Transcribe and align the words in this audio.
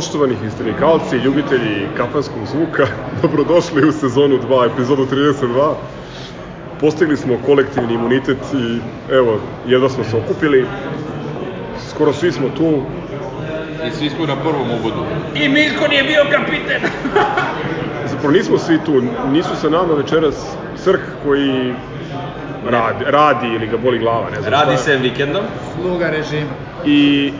Poštovani 0.00 0.34
historikalci, 0.34 1.16
ljubitelji 1.16 1.88
kafanskog 1.96 2.46
zvuka, 2.46 2.86
dobrodošli 3.22 3.88
u 3.88 3.92
sezonu 3.92 4.38
2, 4.38 4.66
epizodu 4.66 5.06
32. 5.06 5.74
Postigli 6.80 7.16
smo 7.16 7.38
kolektivni 7.46 7.94
imunitet 7.94 8.38
i 8.54 8.78
evo, 9.14 9.40
jedva 9.66 9.88
smo 9.88 10.04
se 10.04 10.16
okupili. 10.16 10.66
Skoro 11.90 12.12
svi 12.12 12.32
smo 12.32 12.48
tu. 12.48 12.82
I 13.88 13.90
svi 13.90 14.10
smo 14.10 14.26
na 14.26 14.36
prvom 14.36 14.70
ugodu. 14.80 15.04
I 15.34 15.48
Miljko 15.48 15.88
nije 15.88 16.02
bio 16.02 16.24
kapiten. 16.30 16.82
Zapravo 18.10 18.32
nismo 18.32 18.58
svi 18.58 18.78
tu, 18.86 19.02
nisu 19.32 19.56
sa 19.56 19.68
nama 19.68 19.94
večeras 19.94 20.34
Srh 20.76 21.00
koji 21.24 21.74
radi, 22.70 23.04
radi 23.06 23.46
ili 23.46 23.66
ga 23.66 23.76
boli 23.76 23.98
glava, 23.98 24.30
ne 24.30 24.40
znam 24.40 24.52
Radi 24.52 24.72
šta. 24.72 24.82
se 24.84 24.96
vikendom. 24.96 25.42
sluga 25.74 26.10
režima. 26.10 26.50
I 26.84 27.32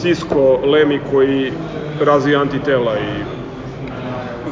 Sisko 0.00 0.60
Lemi 0.64 1.00
koji 1.10 1.52
razvija 2.00 2.40
antitela 2.40 2.98
i 2.98 3.22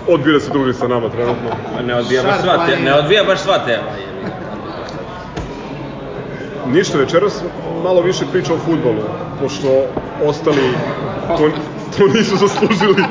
odbira 0.08 0.40
se 0.40 0.50
druži 0.50 0.72
sa 0.72 0.88
nama 0.88 1.08
trenutno. 1.08 1.50
Ne 1.86 1.94
odbija 1.94 2.22
baš 2.22 2.40
sva 2.40 2.50
Šarpanje. 2.50 2.76
te, 2.76 2.82
ne 2.82 2.94
odbija 2.94 3.24
baš 3.24 3.40
sva 3.40 3.58
tela. 3.58 3.92
Ništa, 6.66 6.98
večeras 6.98 7.42
malo 7.84 8.00
više 8.00 8.24
priča 8.32 8.54
o 8.54 8.58
futbolu, 8.58 9.02
pošto 9.40 9.84
ostali 10.24 10.62
to, 11.28 11.50
to 11.98 12.06
nisu 12.06 12.36
zaslužili. 12.36 13.04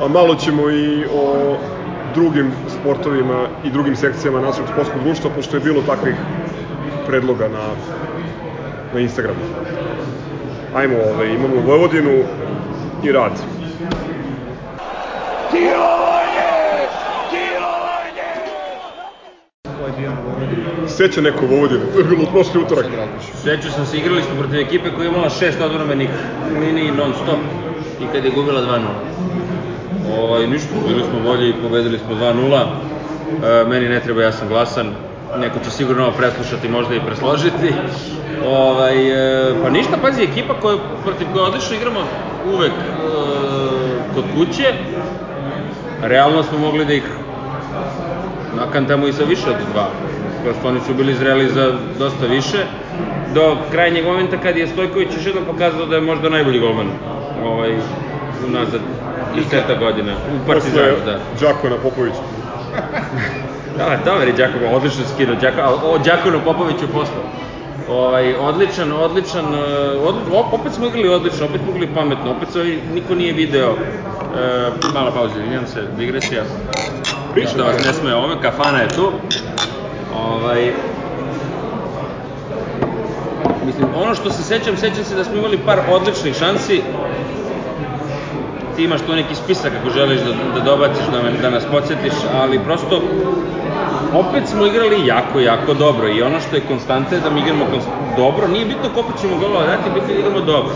A 0.00 0.08
malo 0.08 0.34
ćemo 0.34 0.70
i 0.70 1.04
o 1.14 1.56
drugim 2.14 2.52
sportovima 2.80 3.46
i 3.64 3.70
drugim 3.70 3.96
sekcijama 3.96 4.40
našeg 4.40 4.64
sportskog 4.72 5.02
društva, 5.02 5.30
pošto 5.36 5.56
je 5.56 5.60
bilo 5.60 5.82
takvih 5.82 6.14
predloga 7.06 7.48
na, 7.48 7.64
na 8.94 9.00
Instagramu. 9.00 9.40
Ajmo, 10.74 10.96
ove, 11.14 11.34
imamo 11.34 11.54
Vojvodinu 11.66 12.24
i 13.04 13.12
rad. 13.12 13.32
Ko 15.50 15.56
je 19.86 19.92
bio 19.98 20.10
na 20.10 20.16
Vojvodini? 20.20 20.88
Seća 20.88 21.20
neko 21.20 21.46
Vojvodine, 21.46 21.80
to 21.92 21.98
je 21.98 22.04
bilo 22.04 22.26
prošli 22.32 22.60
utorak. 22.62 22.86
Seću 23.42 23.70
sam 23.70 23.86
se, 23.86 23.98
igrali 23.98 24.22
smo 24.22 24.34
protiv 24.38 24.60
ekipe 24.60 24.90
koja 24.90 25.04
je 25.04 25.10
imala 25.10 25.30
šest 25.30 25.60
odbromenih 25.60 26.10
liniji 26.60 26.90
non 26.90 27.12
stop 27.22 27.38
i 28.00 28.04
kad 28.12 28.24
je 28.24 28.30
gubila 28.30 28.60
2-0. 28.60 28.80
Ovaj, 30.18 30.46
ništa, 30.46 30.68
bili 30.88 31.02
smo 31.10 31.20
bolji, 31.20 31.54
pobedili 31.62 31.98
smo 31.98 32.14
2-0. 32.14 32.66
E, 33.44 33.64
meni 33.68 33.88
ne 33.88 34.00
treba, 34.00 34.22
ja 34.22 34.32
sam 34.32 34.48
glasan. 34.48 35.09
Neko 35.38 35.58
će 35.64 35.70
sigurno 35.70 36.02
ovo 36.02 36.16
preslušati, 36.16 36.68
možda 36.68 36.94
i 36.94 37.00
presložiti. 37.00 37.74
Ovaj, 38.46 38.96
e, 39.48 39.54
pa 39.62 39.70
ništa, 39.70 39.96
pazi, 40.02 40.22
ekipa 40.22 40.54
koja, 40.54 40.76
protiv 41.04 41.26
koje 41.32 41.44
odlično 41.44 41.76
igramo 41.76 42.00
uvek 42.54 42.72
e, 42.72 42.94
kod 44.14 44.24
kuće, 44.36 44.74
realno 46.02 46.42
smo 46.42 46.58
mogli 46.58 46.84
da 46.84 46.92
ih 46.92 47.04
nakantamo 48.56 49.06
i 49.06 49.12
sa 49.12 49.24
više 49.24 49.50
od 49.50 49.56
dva. 49.72 49.88
Prosto 50.44 50.68
oni 50.68 50.80
su 50.86 50.94
bili 50.94 51.14
zreli 51.14 51.48
za 51.48 51.72
dosta 51.98 52.26
više. 52.26 52.58
Do 53.34 53.56
krajnjeg 53.70 54.04
momenta 54.04 54.36
kad 54.36 54.56
je 54.56 54.66
Stojković 54.66 55.08
još 55.16 55.26
jednom 55.26 55.44
pokazao 55.44 55.86
da 55.86 55.94
je 55.94 56.00
možda 56.00 56.28
najbolji 56.28 56.60
golman 56.60 56.88
ovaj, 57.44 57.70
unazad 58.46 58.80
deseta 59.36 59.74
godina. 59.74 60.12
U 60.12 60.46
Partizanu, 60.46 60.96
da. 61.04 61.18
Đakona 61.40 61.76
Popović. 61.76 62.14
Da, 63.80 63.98
dobar 64.04 64.26
je 64.28 64.32
Đakovo, 64.32 64.76
odlično 64.76 65.04
skinuo 65.04 65.36
Đako, 65.36 65.60
a 65.60 65.70
o 65.84 65.98
Đakonu 65.98 66.40
Popoviću 66.44 66.88
posle. 66.92 67.22
Ovaj, 67.88 68.34
odličan, 68.34 68.92
odličan, 68.92 69.54
e, 69.54 69.58
od, 69.98 70.14
o- 70.32 70.48
opet 70.52 70.72
smo 70.72 70.86
igrali 70.86 71.08
odlično, 71.08 71.46
opet 71.46 71.60
smo 71.60 71.70
igrali 71.70 71.94
pametno, 71.94 72.30
opet 72.30 72.48
se 72.52 72.58
ovaj, 72.60 72.78
niko 72.94 73.14
nije 73.14 73.32
video. 73.32 73.70
E, 73.70 74.70
mala 74.94 75.10
pauza, 75.10 75.34
izvinjam 75.36 75.66
se, 75.66 75.82
digresija. 75.98 76.42
Ništa 77.36 77.56
da 77.56 77.64
vas 77.64 77.86
ne 77.86 77.92
sme 77.92 78.14
ove, 78.14 78.34
kafana 78.42 78.78
je 78.78 78.88
tu. 78.88 79.12
Ovaj, 80.16 80.72
mislim, 83.66 83.86
ono 83.96 84.14
što 84.14 84.30
se 84.30 84.42
sećam, 84.42 84.76
sećam 84.76 85.04
se 85.04 85.14
da 85.14 85.24
smo 85.24 85.36
imali 85.36 85.58
par 85.58 85.78
odličnih 85.90 86.34
šansi, 86.36 86.82
ti 88.76 88.84
imaš 88.84 89.00
tu 89.00 89.12
neki 89.12 89.34
spisak 89.34 89.72
ako 89.80 89.90
želiš 89.90 90.20
da, 90.20 90.32
da 90.54 90.60
dobaciš, 90.60 91.04
da, 91.12 91.22
me, 91.22 91.30
da 91.42 91.50
nas 91.50 91.64
podsjetiš, 91.72 92.12
ali 92.34 92.58
prosto 92.58 93.02
opet 94.14 94.48
smo 94.48 94.66
igrali 94.66 95.06
jako, 95.06 95.40
jako 95.40 95.74
dobro 95.74 96.08
i 96.08 96.22
ono 96.22 96.40
što 96.40 96.56
je 96.56 96.62
konstanta 96.68 97.14
je 97.14 97.20
da 97.20 97.30
mi 97.30 97.40
igramo 97.40 97.66
dobro, 98.16 98.48
nije 98.48 98.66
bitno 98.66 98.88
koliko 98.94 99.12
ćemo 99.20 99.36
golova 99.36 99.66
dati, 99.66 99.90
bitno 99.94 100.08
da 100.08 100.18
igramo 100.18 100.40
dobro. 100.40 100.72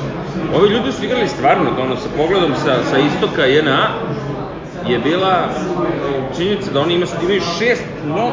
Ovi 0.57 0.69
ljudi 0.69 0.93
su 0.93 1.05
igrali 1.05 1.29
stvarno, 1.29 1.71
ono, 1.83 1.97
sa 1.97 2.09
pogledom 2.17 2.53
sa, 2.55 2.75
sa 2.91 2.99
istoka 2.99 3.47
JNA, 3.47 3.89
je 4.89 4.99
bila 4.99 5.49
e, 5.49 6.37
činjenica 6.37 6.71
da 6.71 6.81
oni 6.81 6.95
imaju, 6.95 7.09
imaju 7.23 7.41
šest, 7.59 7.85
no, 8.07 8.27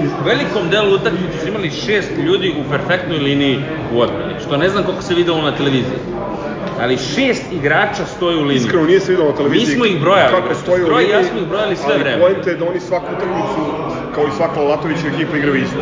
u 0.00 0.24
velikom 0.24 0.70
delu 0.70 0.94
utakmice 0.94 1.38
su 1.42 1.48
imali 1.48 1.70
šest 1.70 2.10
ljudi 2.26 2.54
u 2.60 2.70
perfektnoj 2.70 3.18
liniji 3.18 3.58
u 3.94 4.00
odbrani, 4.00 4.34
što 4.46 4.56
ne 4.56 4.68
znam 4.68 4.84
koliko 4.84 5.02
se 5.02 5.14
videlo 5.14 5.42
na 5.42 5.56
televiziji. 5.56 5.98
Ali 6.80 6.96
šest 6.96 7.42
igrača 7.52 8.04
stoji 8.16 8.36
u 8.36 8.40
liniji. 8.40 8.56
Iskreno 8.56 8.86
nije 8.86 9.00
se 9.00 9.10
vidio 9.12 9.28
na 9.28 9.36
televiziji. 9.36 9.68
Mi 9.68 9.74
smo 9.74 9.84
ih 9.84 10.00
brojali, 10.00 10.30
Kako 10.30 10.54
stoji 10.54 10.82
u 10.82 10.86
Broj 10.86 11.04
i 11.04 11.08
ja 11.08 11.16
liniji, 11.16 11.30
smo 11.30 11.40
ih 11.40 11.46
brojali 11.46 11.76
sve 11.76 11.92
ali 11.94 12.02
vreme. 12.02 12.20
poenta 12.20 12.50
je 12.50 12.56
da 12.56 12.64
oni 12.70 12.80
svaku 12.80 13.06
utakmicu, 13.16 13.60
kao 14.16 14.26
i 14.26 14.36
svaka 14.36 14.60
Lalatovića 14.60 15.06
ekipa, 15.14 15.36
igraju 15.36 15.62
isto. 15.62 15.78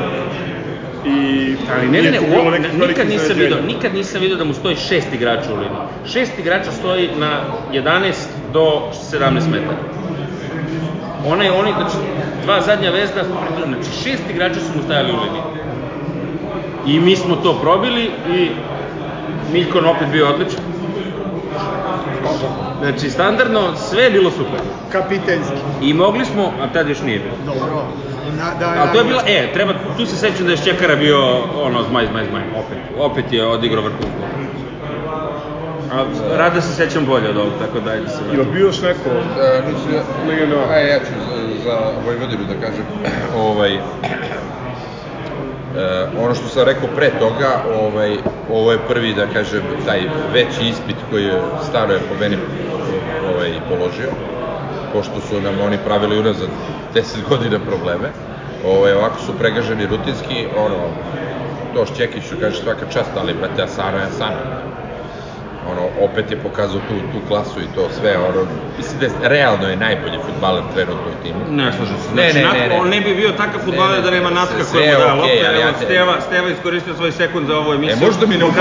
I 1.07 1.57
Ali 1.75 1.89
ne, 1.89 2.03
ne, 2.03 2.11
ne, 2.11 2.19
velikih 2.21 2.89
nikad 2.89 3.09
nisam 3.09 3.37
video, 3.37 3.59
nikad 3.67 3.95
nisam 3.95 4.21
video 4.21 4.37
da 4.37 4.45
mu 4.45 4.55
stoji 4.55 4.77
šest 4.77 5.15
igrača 5.15 5.53
u 5.53 5.57
liniji. 5.57 5.87
Šest 6.07 6.39
igrača 6.39 6.73
stoji 6.73 7.11
na 7.19 7.41
11 7.73 8.13
do 8.53 8.83
17 9.13 9.51
metara. 9.51 9.79
Onaj, 11.27 11.49
oni, 11.49 11.73
znači, 11.73 11.97
dva 12.45 12.61
zadnja 12.61 12.91
vezda, 12.91 13.25
znači 13.67 13.91
šest 14.05 14.23
igrača 14.31 14.61
su 14.61 14.77
mu 14.77 14.83
stajali 14.83 15.13
u 15.13 15.17
liniji. 15.17 15.43
I 16.87 17.01
mi 17.01 17.17
smo 17.17 17.37
to 17.37 17.59
probili 17.61 18.11
i 18.35 18.49
Miljkon 19.53 19.87
opet 19.87 20.09
bio 20.13 20.29
odličan. 20.29 20.61
Znači, 22.81 23.11
standardno, 23.11 23.77
sve 23.77 24.03
je 24.03 24.11
bilo 24.11 24.31
super. 24.31 24.61
Kapitenski. 24.93 25.57
I 25.83 25.95
mogli 25.95 26.25
smo, 26.25 26.53
a 26.63 26.73
tad 26.73 26.89
još 26.89 27.03
nije 27.03 27.19
bilo. 27.19 27.55
Dobro. 27.55 27.87
Na, 28.35 28.55
da, 28.61 28.75
Ali 28.79 28.93
to 28.93 28.99
je 28.99 29.05
bila, 29.05 29.23
e, 29.27 29.53
treba, 29.53 29.73
tu 29.97 30.07
se 30.07 30.17
sećam 30.17 30.47
da 30.47 30.51
je 30.51 30.57
Šćekara 30.57 30.97
bio, 30.97 31.19
ono, 31.57 31.83
zmaj, 31.83 32.07
zmaj, 32.07 32.25
zmaj, 32.27 32.43
opet, 32.57 32.79
opet 32.99 33.33
je 33.33 33.47
odigrao 33.47 33.83
vrhunsko. 33.83 34.25
A 35.93 36.05
rada 36.37 36.61
se 36.61 36.75
sećam 36.75 37.07
bolje 37.07 37.29
od 37.29 37.37
ovog, 37.37 37.53
tako 37.61 37.81
da 37.81 37.91
ajde 37.91 38.09
se 38.09 38.19
vratim. 38.25 38.53
bio 38.53 38.67
još 38.67 38.81
neko, 38.83 39.11
E, 39.41 39.63
mislim, 39.69 39.95
Legenda. 40.29 40.57
a 40.71 40.79
ja 40.79 40.99
ću 40.99 41.05
za, 41.05 41.65
za 41.65 41.77
Vojvodinu 42.05 42.43
da 42.45 42.67
kažem, 42.67 42.85
ovaj, 43.37 43.79
E, 45.77 46.07
ono 46.19 46.35
što 46.35 46.49
sam 46.49 46.65
rekao 46.65 46.89
pre 46.97 47.11
toga, 47.11 47.51
ovaj, 47.81 48.17
ovo 48.51 48.73
je 48.73 48.79
prvi, 48.89 49.15
da 49.15 49.27
kažem, 49.27 49.63
taj 49.87 50.01
veći 50.33 50.65
ispit 50.65 50.97
koji 51.11 51.25
je 51.25 51.41
staro 51.69 51.93
je 51.93 51.99
po 51.99 52.15
meni 52.21 52.37
ovaj, 53.35 53.51
položio, 53.69 54.11
pošto 54.95 55.21
su 55.29 55.41
nam 55.41 55.61
oni 55.61 55.79
pravili 55.85 56.19
unazad 56.19 56.49
10 56.95 57.03
godina 57.31 57.59
probleme. 57.59 58.09
Ovaj, 58.67 58.93
ovako 58.93 59.19
su 59.27 59.39
pregaženi 59.39 59.87
rutinski, 59.87 60.47
ono, 60.57 60.81
to 61.75 61.87
Šćekiću 61.87 62.35
kaže 62.41 62.63
svaka 62.63 62.87
čast, 62.93 63.11
ali 63.17 63.35
brate, 63.35 63.63
Asano 63.63 63.99
je 63.99 64.05
Asano. 64.05 64.43
Ono, 65.67 65.91
opet 65.99 66.31
je 66.31 66.37
pokazao 66.37 66.81
tu, 66.81 66.95
tu 67.03 67.21
klasu 67.29 67.61
i 67.61 67.67
to 67.67 67.91
sve, 67.91 68.19
ono, 68.19 68.41
mislim 68.77 69.01
da 69.01 69.07
je, 69.07 69.13
realno 69.23 69.69
je 69.69 69.77
najbolji 69.77 70.19
futbaler 70.27 70.63
trenutno 70.75 71.11
u 71.11 71.23
timu. 71.23 71.41
Ne, 71.49 71.73
slažem 71.73 71.97
se. 71.99 72.15
Ne, 72.15 72.23
Znači, 72.23 72.39
ne, 72.39 72.45
Natko, 72.45 72.59
ne, 72.59 72.69
ne. 72.69 72.75
on 72.75 72.89
ne 72.89 73.01
bi 73.01 73.15
bio 73.15 73.31
takav 73.33 73.61
futbaler 73.61 73.91
Ne, 73.91 73.97
ne, 73.97 74.03
da 74.03 74.11
nema 74.11 74.31
Natka 74.31 74.65
koji 74.73 74.87
mu 74.87 74.99
da 74.99 75.13
ali 75.49 75.61
Evo, 75.63 75.73
Steva, 75.85 76.21
Steva 76.21 76.49
iskoristio 76.49 76.95
svoj 76.95 77.13
sekund 77.13 77.47
za 77.47 77.57
ovu 77.57 77.73
emisiju. 77.73 77.97
E, 77.97 78.07
možda 78.07 78.27
mi 78.27 78.37
ne 78.37 78.45
ne, 78.45 78.53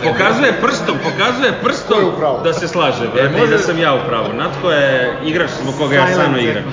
ne. 0.00 0.12
Pokazuje 0.12 0.52
prstom, 0.60 0.96
pokazuje 1.02 1.52
prstom 1.62 2.02
da 2.44 2.52
se 2.52 2.68
slaže, 2.68 3.08
brate, 3.08 3.34
i 3.36 3.40
može- 3.40 3.52
da 3.52 3.58
sam 3.58 3.78
ja 3.78 3.94
u 3.94 4.00
pravu. 4.08 4.32
Natko 4.34 4.70
je 4.70 5.16
igrač 5.24 5.50
zbog 5.62 5.74
koga 5.78 5.94
ja 5.96 6.06
stvarno 6.06 6.38
igram. 6.38 6.64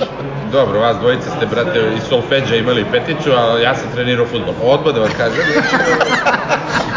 Dobro, 0.52 0.80
vas 0.80 0.96
dvojica 0.96 1.30
ste, 1.36 1.46
brate, 1.46 1.80
iz 1.96 2.02
solfeđa 2.08 2.56
imali 2.56 2.84
petiću, 2.92 3.30
a 3.32 3.58
ja 3.58 3.74
sam 3.74 3.88
trenirao 3.94 4.26
futbol. 4.26 4.54
Odmah 4.62 4.94
da 4.94 5.00
vam 5.00 5.10
kažem. 5.16 5.40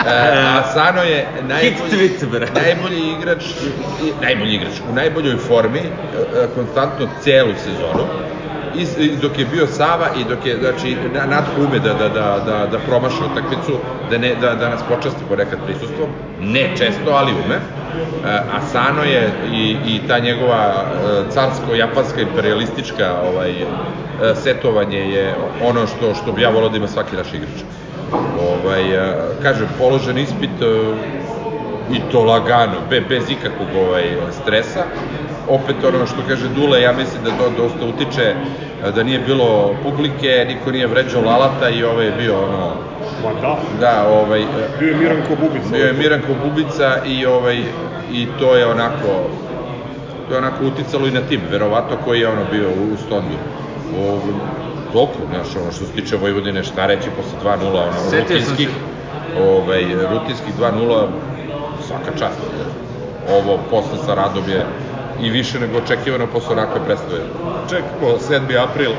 e, 0.07 0.43
Asano 0.59 1.03
je 1.03 1.27
najbolji, 1.41 2.09
najbolji 2.55 3.11
igrač, 3.19 3.43
i, 4.03 4.11
najbolji 4.21 4.53
igrač, 4.53 4.73
u 4.91 4.95
najboljoj 4.95 5.37
formi, 5.37 5.79
e, 5.79 5.83
e, 6.43 6.47
konstantno 6.55 7.07
celu 7.23 7.53
sezonu. 7.63 8.07
I, 8.75 9.03
i 9.03 9.17
dok 9.21 9.39
je 9.39 9.45
bio 9.45 9.67
Sava 9.67 10.07
i 10.15 10.23
dok 10.23 10.45
je, 10.45 10.57
znači, 10.57 10.97
na- 11.13 11.25
Natko 11.25 11.61
ume 11.61 11.79
da, 11.79 11.93
da, 11.93 12.09
da, 12.09 12.43
da, 12.45 12.67
da 12.67 12.79
promaši 12.79 13.23
utakmicu, 13.23 13.77
da, 14.09 14.17
ne, 14.17 14.35
da, 14.35 14.55
da 14.55 14.69
nas 14.69 14.81
počasti 14.83 15.23
ponekad 15.29 15.59
prisustvom, 15.65 16.09
ne 16.41 16.71
često, 16.77 17.11
ali 17.11 17.31
ume. 17.45 17.55
E, 17.55 17.59
Asano 18.51 19.03
je 19.03 19.31
i, 19.53 19.77
i 19.85 20.01
ta 20.07 20.19
njegova 20.19 20.85
e, 20.85 21.31
carsko-japanska 21.31 22.21
imperialistička 22.21 23.15
ovaj, 23.23 23.61
e, 23.61 23.65
setovanje 24.35 24.99
je 24.99 25.35
ono 25.63 25.87
što, 25.87 26.13
što 26.13 26.31
bi 26.31 26.41
ja 26.41 26.49
volao 26.49 26.69
da 26.69 26.77
ima 26.77 26.87
svaki 26.87 27.15
naš 27.15 27.33
igrač. 27.33 27.59
Ovaj, 28.39 28.95
e, 28.95 29.13
kažem, 29.43 29.67
položen 29.77 30.17
ispit, 30.17 30.51
i 31.91 31.99
to 32.11 32.23
lagano, 32.23 32.73
be, 32.89 33.01
bez 33.01 33.29
ikakvog 33.29 33.67
ovaj, 33.87 34.03
stresa. 34.31 34.83
Opet 35.49 35.75
ono 35.83 36.05
što 36.05 36.15
kaže 36.27 36.49
Dule, 36.55 36.81
ja 36.81 36.93
mislim 36.93 37.23
da 37.23 37.29
to 37.29 37.49
dosta 37.57 37.85
utiče 37.85 38.35
da 38.95 39.03
nije 39.03 39.19
bilo 39.19 39.75
publike, 39.83 40.45
niko 40.47 40.71
nije 40.71 40.87
vređao 40.87 41.21
Lalata 41.21 41.69
i 41.69 41.83
ovaj 41.83 42.05
je 42.05 42.11
bio 42.11 42.37
ono, 42.43 42.71
Ma 43.23 43.41
da, 43.41 43.57
da, 43.79 44.07
ovaj, 44.07 44.41
e, 44.41 44.45
bio 44.79 44.89
je 44.89 44.95
Miranko 44.95 45.35
Bubica. 45.41 45.69
bio 45.71 45.85
je 45.85 45.93
Miranko 45.93 46.33
Bubica 46.43 46.97
i 47.05 47.25
ovaj 47.25 47.57
i 48.11 48.27
to 48.39 48.55
je 48.55 48.67
onako 48.67 49.07
to 50.27 50.33
je 50.33 50.37
onako 50.37 50.65
uticalo 50.65 51.07
i 51.07 51.11
na 51.11 51.21
tim, 51.21 51.41
verovatno 51.51 51.97
koji 52.05 52.19
je 52.19 52.27
ono 52.27 52.41
bio 52.51 52.69
u, 52.69 52.93
u 52.93 52.97
Stondu. 52.97 53.35
O, 53.99 54.19
toliko, 54.93 55.13
znaš, 55.29 55.55
ono 55.63 55.71
što 55.71 55.85
se 55.85 55.91
tiče 55.91 56.15
Vojvodine, 56.17 56.63
šta 56.63 56.85
reći 56.85 57.09
posle 57.17 57.51
2-0, 57.51 57.67
ono, 57.67 57.91
Setio 58.09 58.41
sam 58.41 58.49
rutinskih, 58.49 58.69
ovaj, 59.39 59.83
rutinskih 60.11 60.53
2-0, 60.59 61.07
svaka 61.87 62.11
čast. 62.19 62.39
Ovo 63.29 63.59
posle 63.69 63.97
sa 64.05 64.15
radom 64.15 64.49
je 64.49 64.65
i 65.21 65.29
više 65.29 65.59
nego 65.59 65.77
očekivano 65.77 66.27
posle 66.27 66.53
onakve 66.53 66.85
predstave. 66.85 67.19
Čekamo 67.69 68.17
7. 68.29 68.63
april, 68.63 68.91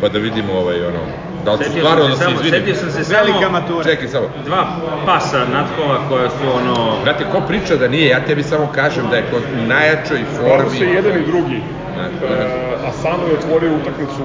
pa 0.00 0.08
da 0.08 0.18
vidimo 0.18 0.52
ovaj, 0.52 0.86
ono, 0.86 0.98
da 1.44 1.52
li 1.52 1.58
ću 1.58 1.64
Setio 1.64 1.80
stvarno 1.82 2.04
da 2.08 2.10
se 2.10 2.18
se 2.18 2.24
samo, 2.24 2.34
izvinim. 2.34 2.60
setio 2.60 2.74
sam 2.74 2.90
se 2.90 3.14
Velika 3.14 3.40
samo 3.40 3.52
matura. 3.52 3.84
Čekaj 3.84 4.08
samo, 4.08 4.26
dva 4.44 4.66
pasa 5.06 5.38
natkova 5.52 5.98
koja 6.08 6.30
su 6.30 6.44
ono... 6.56 6.96
Brate, 7.04 7.24
ko 7.32 7.40
priča 7.48 7.76
da 7.76 7.88
nije, 7.88 8.08
ja 8.08 8.24
tebi 8.24 8.42
samo 8.42 8.68
kažem 8.74 9.04
da 9.10 9.16
je 9.16 9.24
kod 9.30 9.42
najjačoj 9.66 10.20
formi. 10.36 10.78
se 10.78 10.84
i 10.84 10.94
jedan 10.94 11.12
i 11.22 11.26
drugi. 11.26 11.62
Da, 11.96 12.26
E, 12.26 12.38
da. 12.82 12.88
Asano 12.88 13.26
je 13.26 13.38
otvorio 13.38 13.70
utakmicu, 13.76 14.22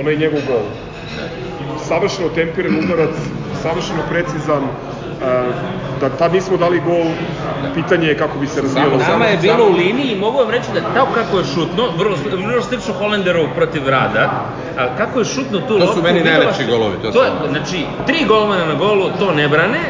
onaj 0.00 0.16
njegov 0.16 0.40
gol. 0.46 0.62
Savršeno 1.88 2.28
tempiran 2.28 2.78
udarac, 2.78 3.14
savršeno 3.62 4.02
precizan, 4.10 4.62
da 6.00 6.08
tad 6.10 6.32
nismo 6.32 6.56
dali 6.56 6.80
gol, 6.80 7.04
pitanje 7.74 8.08
je 8.08 8.18
kako 8.18 8.38
bi 8.38 8.46
se 8.46 8.62
razvijalo. 8.62 8.98
Samo- 8.98 9.12
Nama 9.12 9.24
je 9.24 9.36
bilo 9.38 9.64
u 9.64 9.72
liniji 9.72 10.06
i 10.06 10.18
mogu 10.18 10.38
vam 10.38 10.50
reći 10.50 10.66
da 10.74 10.80
tako 10.90 11.12
kako 11.14 11.38
je 11.38 11.44
šutno, 11.44 11.84
vrlo, 11.98 12.16
vrlo 12.38 12.62
slično 12.62 12.94
Holenderu 12.94 13.48
protiv 13.56 13.88
Rada, 13.88 14.30
a 14.78 14.96
kako 14.96 15.18
je 15.18 15.24
šutno 15.26 15.60
tu 15.60 15.66
To 15.70 15.80
su 15.80 15.86
loptu, 15.86 16.02
meni 16.02 16.20
najlepši 16.22 16.64
golovi, 16.66 16.96
to 16.96 17.10
to 17.10 17.24
je, 17.24 17.30
znači, 17.48 17.76
tri 18.06 18.24
golmana 18.24 18.64
na 18.64 18.74
golu 18.74 19.10
to 19.18 19.32
ne 19.32 19.48
brane, 19.48 19.80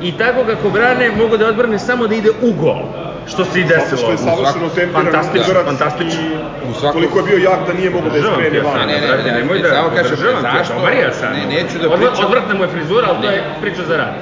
i 0.00 0.12
tako 0.12 0.44
kako 0.44 0.70
brane 0.70 1.10
mogu 1.12 1.36
da 1.36 1.46
odbrane 1.46 1.78
samo 1.78 2.06
da 2.06 2.14
ide 2.14 2.30
u 2.42 2.52
gol, 2.54 2.82
što 3.26 3.44
se 3.44 3.60
i 3.60 3.64
desilo. 3.64 3.98
što 3.98 4.10
je 4.10 4.18
savršeno 4.18 4.68
tempiran 4.68 5.04
Fantastično, 5.04 5.44
udarac 5.44 5.66
fantastično. 5.66 6.20
i 6.22 6.74
svakom- 6.74 6.92
koliko 6.92 7.18
je 7.18 7.24
bio 7.24 7.38
jak 7.40 7.66
da 7.66 7.72
nije 7.72 7.90
mogo 7.90 8.08
da 8.10 8.16
je 8.16 8.22
skrene 8.24 8.60
van. 8.60 8.66
Asana, 8.68 8.86
Ne, 8.86 9.00
ne, 9.00 9.06
brate, 9.06 9.22
ne, 9.24 9.32
nemoj 9.32 9.56
ne, 9.56 9.62
da 9.62 9.68
samo 9.70 9.88
kažem, 9.90 10.16
zašto? 10.42 10.74
Ne, 10.74 11.46
neću 11.48 11.78
da 11.78 11.86
pričam- 11.90 12.24
Odvratna 12.26 12.54
mu 12.54 12.62
je 12.62 12.68
frizura, 12.68 13.06
ali 13.08 13.16
to 13.16 13.28
Ne. 13.28 13.34
je 13.34 13.42
priča 13.60 13.82
za 13.84 13.96
rad. 13.96 14.14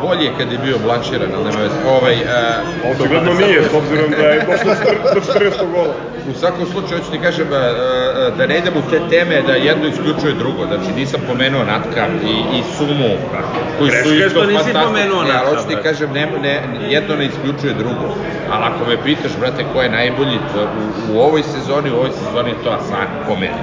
Bolje 0.00 0.30
kad 0.38 0.52
je 0.52 0.58
bio 0.58 0.78
blanširan, 0.78 1.30
ali 1.34 1.44
nema 1.44 1.58
veze. 1.58 1.74
Ovaj, 1.88 2.14
uh, 2.14 2.90
Očigledno 2.90 3.34
nije, 3.34 3.62
s 3.62 3.74
obzirom 3.74 4.10
da 4.10 4.26
je 4.26 4.40
došlo 4.40 4.70
do 4.74 4.80
četir- 4.80 5.14
do 5.14 5.20
14. 5.20 5.72
gola. 5.72 5.94
U 6.30 6.34
svakom 6.34 6.66
slučaju, 6.66 7.00
hoću 7.00 7.10
ti 7.10 7.18
kažem 7.18 7.46
e, 7.46 7.58
da 8.38 8.46
ne 8.46 8.58
idem 8.58 8.72
u 8.76 8.90
te 8.90 9.00
teme 9.10 9.42
da 9.42 9.52
jedno 9.52 9.86
isključuje 9.88 10.32
drugo, 10.34 10.66
znači 10.66 10.92
nisam 10.96 11.20
pomenuo 11.28 11.64
Natka 11.64 12.02
i, 12.24 12.58
i 12.58 12.62
Sumu, 12.76 13.10
koji 13.78 13.90
su 13.90 13.96
Greška 13.96 14.08
je 14.10 14.26
isto 14.26 14.30
što 14.30 14.40
nisi 14.42 14.52
fantastični, 14.54 14.82
pomenuo 14.86 15.18
ali 15.20 15.28
Natka, 15.28 15.48
hoću 15.48 15.68
ti 15.68 15.76
kažem, 15.82 16.12
ne, 16.12 16.26
ne, 16.42 16.54
jedno 16.88 17.16
ne 17.16 17.24
isključuje 17.26 17.72
drugo, 17.74 18.06
ali 18.50 18.62
ako 18.64 18.90
me 18.90 19.02
pitaš, 19.04 19.32
brate, 19.40 19.64
ko 19.72 19.82
je 19.82 19.90
najbolji 19.90 20.36
u, 20.36 21.12
u 21.12 21.20
ovoj 21.20 21.42
sezoni, 21.44 21.90
u 21.90 21.96
ovoj 21.96 22.10
sezoni 22.20 22.50
je 22.50 22.62
to 22.64 22.70
Asan, 22.70 23.06
po 23.28 23.34
meni. 23.34 23.60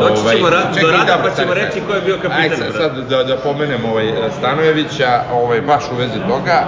Doći 0.00 0.22
ćemo 0.30 0.50
ra- 0.50 0.64
do 0.68 0.74
čekaj, 0.74 0.90
Rada, 0.92 1.16
da, 1.16 1.22
pa 1.24 1.30
ćemo 1.36 1.54
reći 1.54 1.80
ko 1.80 1.94
je 1.94 2.00
bio 2.00 2.16
kapitan, 2.16 2.40
Ajde, 2.42 2.56
sad, 2.56 2.72
sad 2.74 2.92
da, 3.08 3.24
da 3.24 3.36
pomenem 3.36 3.84
ovaj 3.84 4.06
Stanojevića, 4.38 5.10
ovaj, 5.32 5.49
baš 5.60 5.84
u 5.92 5.96
vezi 5.96 6.18
toga, 6.28 6.64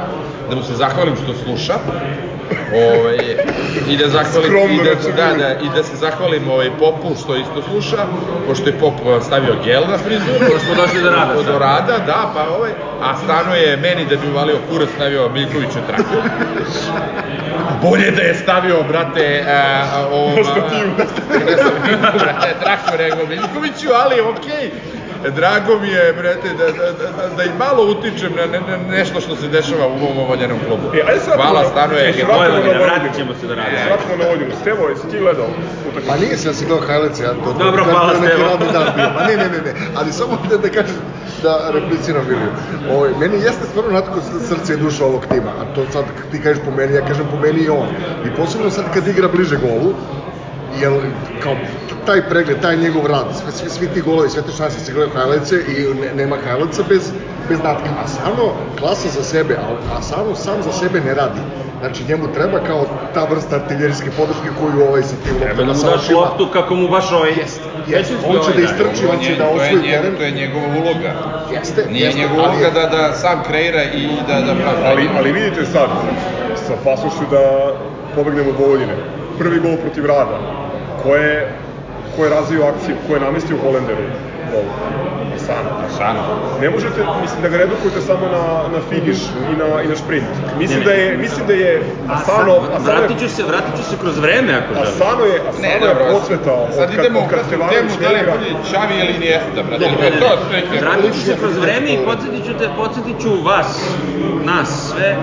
da 0.50 0.56
mu 0.56 0.62
se 0.62 0.74
zahvalim 0.74 1.16
što 1.16 1.34
sluša, 1.44 1.74
ovaj, 2.74 3.18
i 3.88 3.96
da 3.96 4.08
zahvalim 4.08 4.52
i 4.70 4.76
da, 4.84 4.94
da, 5.16 5.34
da, 5.38 5.48
i 5.60 5.68
da 5.76 5.82
se 5.82 5.96
zahvalim 5.96 6.50
ovaj 6.50 6.70
Popu 6.78 7.14
što 7.22 7.36
isto 7.36 7.62
sluša, 7.70 8.06
pošto 8.46 8.66
je 8.68 8.78
Pop 8.78 8.94
eh, 8.94 9.20
stavio 9.22 9.54
gel 9.64 9.82
na 9.90 9.98
frizuru. 9.98 10.38
Pošto 10.38 10.58
smo 10.58 10.74
došli 10.74 11.02
do 11.02 11.10
Rada. 11.10 11.42
Do 11.52 11.58
rada, 11.58 11.98
da, 12.06 12.30
pa 12.34 12.56
ovaj, 12.56 12.70
a 13.02 13.16
Stano 13.24 13.54
je 13.54 13.76
meni 13.76 14.04
da 14.10 14.16
bi 14.16 14.30
uvalio 14.30 14.56
kurac 14.70 14.88
stavio 14.94 15.28
Miljkoviću 15.28 15.78
traktor. 15.86 16.22
Bolje 17.82 18.10
da 18.10 18.22
je 18.22 18.34
stavio, 18.34 18.82
brate, 18.88 19.44
a, 19.48 19.84
a, 19.94 20.06
ovom... 20.12 20.34
Na 20.36 20.44
stativu. 20.44 20.90
Na 20.98 21.04
stativu, 21.06 21.98
brate, 22.18 22.54
traktor 22.62 22.98
nego 23.00 23.26
Miljkoviću, 23.26 23.88
ali 24.04 24.20
okej. 24.20 24.70
Drago 25.30 25.78
mi 25.78 25.88
je, 25.88 26.12
brate, 26.12 26.48
da, 26.58 26.64
da, 26.66 26.92
da, 26.92 27.08
da, 27.18 27.36
da 27.36 27.42
i 27.44 27.50
malo 27.58 27.90
utičem 27.90 28.32
na, 28.36 28.46
ne, 28.46 28.60
na 28.60 28.76
nešto 28.88 29.20
što 29.20 29.36
se 29.36 29.48
dešava 29.48 29.86
u 29.86 29.96
ovom 29.96 30.18
omoljenom 30.18 30.58
klubu. 30.66 30.86
E, 30.96 31.00
ajde 31.08 31.20
sad 31.20 31.34
Hvala, 31.36 31.62
na- 31.62 31.68
Stano 31.68 31.94
je... 31.94 32.08
e, 32.10 32.24
Vojvodina, 32.24 32.72
na 32.74 32.84
vratit 32.84 33.16
ćemo 33.16 33.32
se 33.40 33.46
do 33.46 33.54
Rada. 33.54 33.70
Se 33.78 33.84
Vratimo 33.86 34.16
na 34.16 34.24
Vojvodinu. 34.24 34.50
Stevo, 34.60 34.88
jesi 34.88 35.08
ti 35.10 35.18
gledao 35.18 35.46
Pa 35.46 35.88
utakmicu? 35.88 36.30
nisam, 36.30 36.50
ja 36.50 36.54
sam 36.54 36.66
gledao 36.68 36.86
highlights, 36.88 37.20
ja 37.20 37.32
to... 37.34 37.52
Dobro, 37.58 37.84
hvala, 37.84 38.12
Stevo. 38.14 38.42
radni 38.42 38.66
dan 38.72 38.86
bio. 38.96 39.08
Ma 39.16 39.22
ne, 39.28 39.36
ne, 39.36 39.48
ne, 39.54 39.60
ne, 39.66 39.72
ali 39.96 40.12
samo 40.12 40.38
da, 40.50 40.56
da 40.56 40.68
kažem, 40.68 40.96
da 41.42 41.70
repliciram 41.70 42.24
Viliju. 42.28 42.50
Ovaj, 42.90 43.10
meni 43.20 43.36
jeste 43.36 43.64
stvarno 43.70 43.90
natko 43.90 44.18
srce 44.48 44.74
i 44.74 44.82
duša 44.84 45.04
ovog 45.04 45.26
tima, 45.26 45.50
a 45.60 45.74
to 45.74 45.80
sad 45.92 46.04
ti 46.30 46.42
kažeš 46.42 46.62
po 46.64 46.70
meni, 46.70 46.94
ja 46.94 47.06
kažem 47.06 47.26
po 47.30 47.36
meni 47.36 47.60
i 47.60 47.68
on. 47.70 47.88
I 48.26 48.36
posebno 48.36 48.70
sad 48.70 48.84
kad 48.94 49.08
igra 49.08 49.28
bliže 49.28 49.56
golu, 49.56 49.94
jel, 50.80 50.94
kao 51.42 51.54
taj 52.06 52.22
pregled, 52.22 52.60
taj 52.60 52.76
njegov 52.76 53.06
rad, 53.06 53.26
sve, 53.34 53.52
svi, 53.52 53.70
svi 53.70 53.86
ti 53.86 54.00
golovi, 54.00 54.30
sve 54.30 54.42
te 54.42 54.52
šanse 54.52 54.80
se 54.80 54.92
gledaju 54.92 55.18
highlightse 55.18 55.56
i 55.68 55.94
ne, 56.00 56.14
nema 56.14 56.36
highlightsa 56.36 56.82
bez, 56.88 57.12
bez 57.48 57.58
natka. 57.58 57.88
A 58.04 58.06
Sano 58.06 58.46
klasa 58.78 59.08
za 59.08 59.22
sebe, 59.22 59.54
a, 59.54 59.96
a 59.98 60.02
Sano 60.02 60.34
sam 60.34 60.62
za 60.62 60.72
sebe 60.72 61.00
ne 61.00 61.14
radi. 61.14 61.40
Znači 61.80 62.04
njemu 62.08 62.28
treba 62.28 62.58
kao 62.60 62.86
ta 63.14 63.24
vrsta 63.24 63.56
artiljerijske 63.56 64.10
podrške 64.10 64.48
koju 64.60 64.86
ovaj 64.88 65.02
sa 65.02 65.16
tim 65.16 65.34
Treba 65.40 65.62
da 65.62 65.68
loptama 65.68 65.90
mu 65.90 65.96
daš 65.96 66.10
loptu 66.10 66.48
kako 66.52 66.74
mu 66.74 66.88
baš 66.88 67.12
ovaj... 67.12 67.30
Jeste, 67.30 67.60
jeste. 67.88 68.14
On 68.26 68.32
će 68.34 68.38
ovaj 68.40 68.52
da 68.56 68.62
istrči, 68.62 69.06
on 69.12 69.18
će 69.24 69.34
da 69.34 69.44
to 69.44 69.50
je 69.50 69.54
osvoji 69.56 69.82
njegov- 69.82 69.90
teren. 70.02 70.16
To 70.16 70.22
je 70.22 70.30
njegova 70.32 70.66
uloga. 70.80 71.10
Jeste, 71.52 71.84
Nije 71.90 72.04
jeste, 72.04 72.20
njegova 72.20 72.42
ali- 72.42 72.56
uloga 72.56 72.70
da, 72.70 72.86
da 72.96 73.12
sam 73.12 73.42
kreira 73.48 73.82
i 73.84 74.08
da, 74.28 74.34
da 74.40 74.54
pravi. 74.54 74.82
Ali, 74.86 75.08
ali 75.18 75.32
vidite 75.32 75.64
sad, 75.64 75.88
sa 76.66 76.72
opasnošću 76.74 77.24
da 77.30 77.72
pobegnemo 78.14 78.50
od 78.50 78.56
Vojvodine. 78.58 78.94
Prvi 79.38 79.60
gol 79.60 79.76
protiv 79.76 80.06
Rada, 80.06 80.38
ko 81.02 81.16
je, 81.16 81.48
ko 82.16 82.24
je 82.24 82.30
razvio 82.30 82.64
akciju, 82.64 82.96
ko 83.08 83.14
je 83.14 83.20
namestio 83.20 83.56
Holenderu 83.62 84.31
gol? 84.50 84.66
Asano. 85.42 85.70
Asano. 85.86 86.20
Ne 86.60 86.70
možete, 86.70 87.00
mislim 87.22 87.42
da 87.42 87.48
ga 87.48 87.56
redukujete 87.56 88.00
samo 88.00 88.26
na, 88.36 88.44
na 88.74 88.80
finiš 88.90 89.18
i 89.52 89.56
na, 89.56 89.82
i 89.82 89.88
na 89.88 89.96
šprint. 89.96 90.26
Mislim 90.58 90.84
da 90.84 90.92
je, 90.92 91.16
mislim 91.16 91.46
da 91.46 91.52
je 91.52 91.82
Asano, 92.08 92.54
Asano 92.76 92.98
Vratit 92.98 93.22
je, 93.22 93.28
ću 93.28 93.34
se, 93.34 93.42
vratit 93.42 93.76
ću 93.76 93.82
se 93.90 93.96
kroz 94.00 94.18
vreme 94.18 94.52
ako 94.54 94.74
želiš. 94.74 94.88
Asano 94.88 95.24
je, 95.24 95.40
Asano 95.50 95.86
je 95.86 96.12
podsveta 96.12 96.52
od 96.52 96.74
Sad 96.74 96.86
kad, 96.90 97.04
idemo 97.04 97.18
od 97.20 97.30
kad 97.30 97.38
u 97.40 97.44
Stevanović 97.44 97.92
temu 97.92 98.02
da 98.02 98.08
li 98.08 98.14
ne 98.14 98.20
je 98.20 98.26
bolji 98.32 98.56
Čavi 98.70 98.94
ili 99.02 99.12
Iniesta, 99.16 99.62
brate. 99.68 99.84
Ne, 99.84 99.96
To 99.96 100.00
ne, 100.00 100.06
je 100.06 100.20
to, 100.20 100.30
ne. 100.52 100.80
Vratit 100.80 101.14
ću 101.14 101.20
se 101.20 101.36
kroz 101.40 101.56
vreme 101.58 101.88
i 101.92 101.98
podsjetit 102.04 102.44
ću 102.46 102.52
te, 102.58 102.66
podsjetit 102.76 103.16
ću 103.22 103.30
vas, 103.44 103.70
nas 104.44 104.68
sve, 104.90 105.16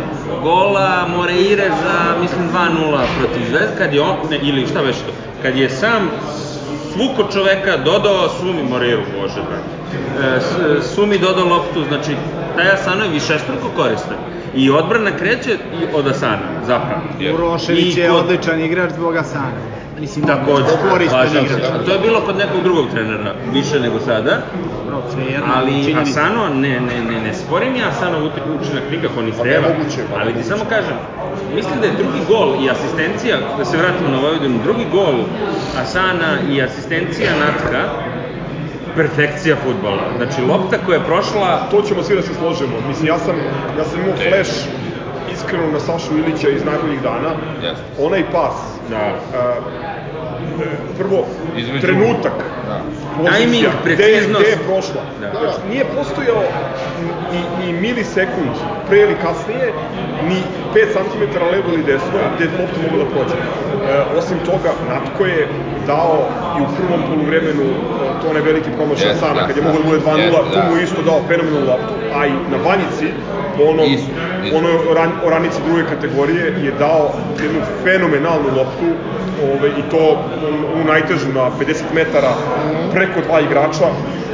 gola 0.43 1.07
Moreire 1.15 1.67
za, 1.83 1.97
mislim, 2.21 2.49
2-0 2.49 3.03
protiv 3.19 3.43
Zvezda, 3.49 3.75
kad 3.77 3.93
je 3.93 4.01
on, 4.01 4.15
ne, 4.29 4.37
ili 4.41 4.67
šta 4.67 4.81
već 4.81 4.95
to, 4.95 5.11
kad 5.41 5.55
je 5.55 5.69
sam 5.69 6.09
svuko 6.89 7.31
čoveka 7.33 7.77
dodao 7.77 8.29
Sumi 8.31 8.63
Moreiru, 8.63 9.01
bože, 9.13 9.41
brate. 9.41 9.69
E, 10.77 10.81
Sumi 10.85 11.17
dodao 11.17 11.45
loptu, 11.45 11.83
znači, 11.83 12.11
taj 12.55 12.71
Asano 12.71 13.03
je 13.03 13.09
višestruko 13.09 13.69
koristan. 13.75 14.17
I 14.55 14.69
odbrana 14.71 15.11
kreće 15.11 15.51
i 15.51 15.95
od 15.95 16.07
Asana, 16.07 16.39
zapravo. 16.67 17.01
Urošević 17.33 17.95
I 17.95 17.99
je 17.99 18.09
kod- 18.09 18.19
odličan 18.19 18.59
igrač 18.61 18.91
zbog 18.91 19.15
Asana. 19.15 19.51
Mislim, 19.99 20.25
Takođe, 20.25 20.73
koristan 20.91 21.27
slažem 21.27 21.45
igrač. 21.45 21.63
A 21.73 21.85
to 21.85 21.91
je 21.91 21.99
bilo 21.99 22.21
kod 22.21 22.37
nekog 22.37 22.63
drugog 22.63 22.85
trenera, 22.91 23.33
više 23.53 23.79
nego 23.79 23.99
sada. 23.99 24.37
Bro, 24.87 25.01
svejedno, 25.13 25.45
Ali. 25.55 25.95
Asano, 26.01 26.49
ne, 26.53 26.79
ne, 26.79 27.03
ne, 27.09 27.21
ne 27.21 27.33
sporim 27.33 27.75
ja 27.75 27.87
Asano 27.87 28.17
učinak 28.61 28.83
nikako 28.91 29.21
ni 29.21 29.31
Pa 29.31 29.43
pa 30.13 30.21
ali 30.21 30.33
ti 30.33 30.43
samo 30.43 30.63
kažem, 30.69 30.97
mislim 31.55 31.79
da 31.81 31.85
je 31.87 31.93
drugi 31.93 32.21
gol 32.27 32.63
i 32.63 32.69
asistencija, 32.69 33.37
da 33.57 33.65
se 33.65 33.77
vratimo 33.77 34.09
na 34.09 34.19
Vojvodinu, 34.19 34.59
drugi 34.63 34.85
gol 34.91 35.15
Asana 35.81 36.31
i 36.51 36.61
asistencija 36.61 37.31
Natka, 37.39 37.81
perfekcija 38.95 39.55
futbola. 39.63 40.03
Znači, 40.17 40.41
lopta 40.41 40.77
koja 40.85 40.97
je 40.97 41.05
prošla, 41.05 41.67
To 41.71 41.81
ćemo 41.81 42.03
svi 42.03 42.15
da 42.15 42.21
se 42.21 42.33
složimo. 42.33 42.75
Mislim, 42.87 43.07
ja 43.07 43.17
sam, 43.19 43.35
ja 43.77 43.83
sam 43.85 43.99
imao 43.99 44.15
flash 44.15 44.53
iskreno 45.33 45.71
na 45.71 45.79
Sašu 45.79 46.17
Ilića 46.17 46.49
iz 46.49 46.65
najboljih 46.65 47.01
dana. 47.01 47.31
Jeste. 47.63 47.83
Onaj 47.99 48.23
pas, 48.31 48.68
da, 48.89 48.97
a, 49.33 49.55
prvo, 50.97 51.25
Između- 51.57 51.81
trenutak, 51.81 52.33
Da. 52.67 52.81
Pozicija, 53.19 53.39
Timing, 53.39 53.65
preciznost. 53.83 54.39
gde 54.41 54.49
je 54.53 54.57
prošla. 54.69 55.01
Da. 55.21 55.27
Znači, 55.39 55.59
nije 55.71 55.83
postojao 55.95 56.41
ni, 57.31 57.41
ni 57.59 57.69
milisekund 57.83 58.53
pre 58.87 58.97
ili 59.05 59.15
kasnije, 59.25 59.65
ni 60.29 60.39
5 60.75 60.87
cm 60.95 61.21
levo 61.53 61.67
ili 61.75 61.83
desno, 61.83 62.19
gde 62.35 62.43
je 62.45 62.51
lopta 62.59 62.77
mogla 62.85 62.99
da 63.03 63.09
prođe. 63.13 63.35
E, 63.35 64.17
osim 64.19 64.37
toga, 64.49 64.71
Natko 64.91 65.23
je 65.25 65.41
dao 65.87 66.15
i 66.57 66.61
u 66.61 66.67
prvom 66.77 67.01
poluvremenu 67.09 67.65
e, 67.69 67.75
to 68.19 68.29
onaj 68.29 68.41
veliki 68.41 68.69
promašaj 68.77 69.07
Jeste, 69.07 69.19
Sana, 69.19 69.41
da, 69.41 69.47
kad 69.47 69.55
je 69.57 69.63
da. 69.63 69.67
moglo 69.67 69.81
da 69.81 69.87
bude 69.89 69.99
2-0, 70.05 70.17
Jeste, 70.17 70.51
tu 70.53 70.59
da. 70.59 70.67
mu 70.69 70.77
isto 70.77 71.01
dao 71.09 71.19
fenomenalnu 71.27 71.67
loptu, 71.71 71.93
a 72.17 72.25
i 72.27 72.33
na 72.53 72.57
banjici, 72.67 73.07
po 73.57 73.63
onom, 73.63 73.85
Isto, 73.85 74.11
isto. 74.45 74.57
onoj 74.57 74.73
oran, 74.91 75.09
oranici 75.25 75.59
druge 75.67 75.83
kategorije, 75.93 76.45
je 76.65 76.71
dao 76.79 77.03
jednu 77.43 77.59
fenomenalnu 77.83 78.49
loptu, 78.59 78.87
ove, 79.53 79.69
i 79.69 79.83
to 79.91 80.01
onu 80.75 80.83
najtežu 80.87 81.29
na 81.33 81.43
50 81.59 81.83
metara 81.93 82.31
preko 83.13 83.27
dva 83.27 83.39
igrača 83.41 83.87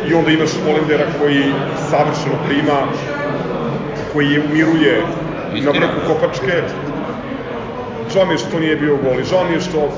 i 0.09 0.13
onda 0.13 0.31
imaš 0.31 0.49
Holendera 0.65 1.05
koji 1.19 1.43
savršeno 1.89 2.35
prima, 2.47 2.77
koji 4.13 4.27
je 4.31 4.41
umiruje 4.49 5.01
na 5.53 5.71
vrhu 5.71 5.99
kopačke. 6.07 6.61
Žao 8.13 8.25
mi 8.25 8.33
je 8.33 8.37
što 8.37 8.51
to 8.51 8.59
nije 8.59 8.75
bio 8.75 8.97
gol 8.97 9.19
i 9.19 9.23
žao 9.23 9.43
mi 9.43 9.53
je 9.53 9.59
što 9.59 9.89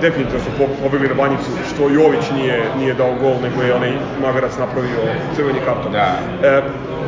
definitivno 0.00 0.40
su 0.40 0.50
po- 0.58 0.74
pobegli 0.82 1.08
na 1.08 1.14
banjicu, 1.14 1.50
što 1.74 1.82
Jović 1.88 2.30
nije, 2.34 2.64
nije 2.78 2.94
dao 2.94 3.14
gol, 3.20 3.34
nego 3.42 3.62
je 3.62 3.74
onaj 3.74 3.92
Magarac 4.22 4.58
napravio 4.58 5.00
crveni 5.36 5.58
karton. 5.64 5.92
Da. 5.92 6.18
E, 6.42 6.62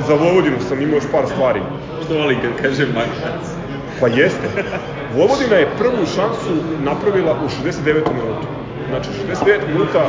za 0.06 0.14
Vojvodinu 0.14 0.56
sam 0.68 0.82
imao 0.82 0.96
još 0.96 1.10
par 1.12 1.26
stvari. 1.26 1.60
Što 2.04 2.14
volim 2.14 2.38
kad 2.40 2.50
kaže 2.62 2.86
Magarac? 2.86 3.44
Pa 4.00 4.06
jeste. 4.06 4.48
Vojvodina 5.16 5.56
je 5.56 5.68
prvu 5.78 6.06
šansu 6.06 6.52
napravila 6.84 7.32
u 7.44 7.48
69. 7.48 7.84
minutu. 8.14 8.57
Znači, 8.88 9.08
69 9.44 9.68
minuta 9.68 10.02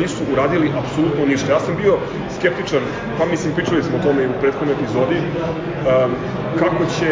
nisu 0.00 0.22
uradili 0.32 0.72
apsolutno 0.78 1.26
ništa. 1.26 1.52
Ja 1.52 1.60
sam 1.60 1.76
bio 1.82 1.94
skeptičan, 2.38 2.82
pa 3.18 3.24
mislim, 3.24 3.54
pričali 3.54 3.82
smo 3.82 3.96
o 3.96 4.02
tome 4.02 4.22
i 4.22 4.26
u 4.26 4.40
prethodnoj 4.40 4.76
epizodi, 4.76 5.18
um, 5.18 6.10
kako 6.58 6.82
će 6.98 7.10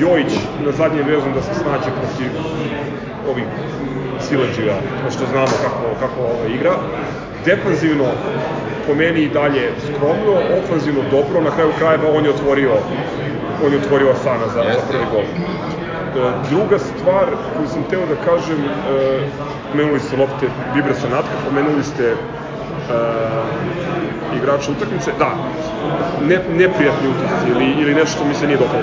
Jojić 0.00 0.32
na 0.64 0.72
zadnjem 0.72 1.06
vezom 1.06 1.32
da 1.34 1.42
se 1.42 1.54
snađe 1.54 1.90
protiv 2.00 2.30
ovih 3.30 3.44
sileđija, 4.20 4.74
pošto 5.04 5.26
znamo 5.32 5.54
kako, 5.64 5.84
kako 6.00 6.20
ovo 6.20 6.44
igra. 6.54 6.74
Defanzivno, 7.44 8.04
po 8.86 8.94
meni 8.94 9.20
i 9.20 9.28
dalje 9.28 9.72
skromno, 9.86 10.34
ofanzivno 10.58 11.02
dobro, 11.10 11.40
na 11.40 11.50
kraju 11.50 11.70
krajeva 11.78 12.08
on 12.16 12.24
je 12.24 12.30
otvorio 12.30 12.72
on 13.64 13.72
je 13.72 13.78
otvorio 13.78 14.10
Asana 14.10 14.46
za, 14.54 14.62
za 14.74 14.82
prvi 14.90 15.04
gol. 15.12 15.24
Druga 16.50 16.78
stvar 16.78 17.26
koju 17.56 17.68
sam 17.68 17.82
teo 17.90 18.06
da 18.06 18.16
kažem, 18.24 18.58
e, 18.64 19.20
pomenuli 19.70 20.00
ste 20.00 20.16
lopte 20.16 20.48
Vibra 20.74 20.94
Sanatka, 20.94 21.34
pomenuli 21.48 21.84
ste 21.84 22.04
e, 22.04 22.16
igrača 24.36 24.70
utakmice, 24.72 25.12
da, 25.18 25.30
ne, 26.28 26.38
neprijatni 26.48 27.08
utakmice 27.08 27.44
ili, 27.50 27.82
ili 27.82 27.94
nešto 27.94 28.16
što 28.16 28.24
mi 28.24 28.34
se 28.34 28.46
nije 28.46 28.58
dopalo. 28.58 28.82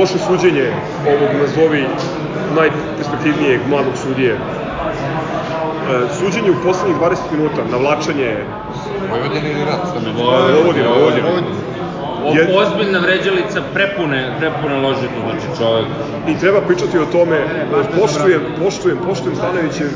Loše 0.00 0.18
suđenje 0.18 0.72
ovog 1.06 1.30
nazovi 1.40 1.86
najperspektivnijeg 2.56 3.60
mladog 3.68 3.96
sudije. 3.96 4.32
E, 4.32 4.38
suđenje 6.18 6.50
u 6.50 6.62
poslednjih 6.64 7.00
20 7.00 7.16
minuta, 7.32 7.60
navlačenje, 7.70 8.36
Vojvodina 9.10 9.48
ili 9.48 9.64
rat? 9.64 9.80
Vojvodina, 10.16 10.88
Vojvodina. 10.88 11.28
Je- 12.26 12.48
ozbiljna 12.52 12.98
vređalica 12.98 13.62
prepune, 13.74 14.36
prepune 14.38 14.76
lože 14.76 15.00
tu, 15.06 15.20
znači 15.22 15.58
čovek. 15.58 15.86
I 16.26 16.38
treba 16.38 16.60
pričati 16.60 16.98
o 16.98 17.06
tome, 17.06 17.38
poštujem, 17.94 18.42
poštujem, 18.58 18.98
poštujem 18.98 19.36
Stanovićev 19.36 19.88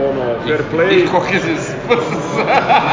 ono, 0.00 0.38
fair 0.38 0.62
play, 0.72 0.92
I 0.94 1.06
kohezija 1.06 1.56
SPSS. 1.56 2.38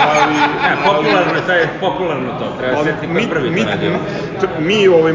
ali, 0.06 0.34
Ne, 0.64 0.76
popularno 0.88 1.36
je, 1.36 1.42
taj, 1.48 1.68
popularno 1.80 2.32
to, 2.32 2.46
treba 2.60 2.78
ali 2.78 2.86
se 2.86 2.96
ti 3.02 3.08
mi, 3.08 3.28
prvi 3.30 3.50
mi, 3.50 3.64
to 3.64 3.70
radio. 3.70 3.92
t- 4.40 4.48
mi 4.60 4.88
ovaj, 4.88 5.14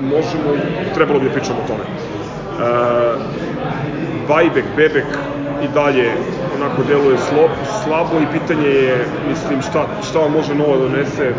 možemo, 0.00 0.56
trebalo 0.94 1.18
bi 1.20 1.26
da 1.26 1.32
pričamo 1.32 1.58
o 1.58 1.68
tome. 1.68 1.84
Uh, 2.52 3.20
Vajbek, 4.28 4.64
Bebek 4.76 5.04
i 5.60 5.68
dalje 5.68 6.12
onako 6.56 6.82
deluje 6.88 7.18
slo, 7.18 7.48
slabo 7.84 8.20
i 8.20 8.38
pitanje 8.38 8.68
je, 8.68 9.06
mislim, 9.28 9.62
šta, 9.62 9.86
šta 10.08 10.18
vam 10.18 10.32
može 10.32 10.54
novo 10.54 10.76
da 10.76 10.88
donese, 10.88 11.34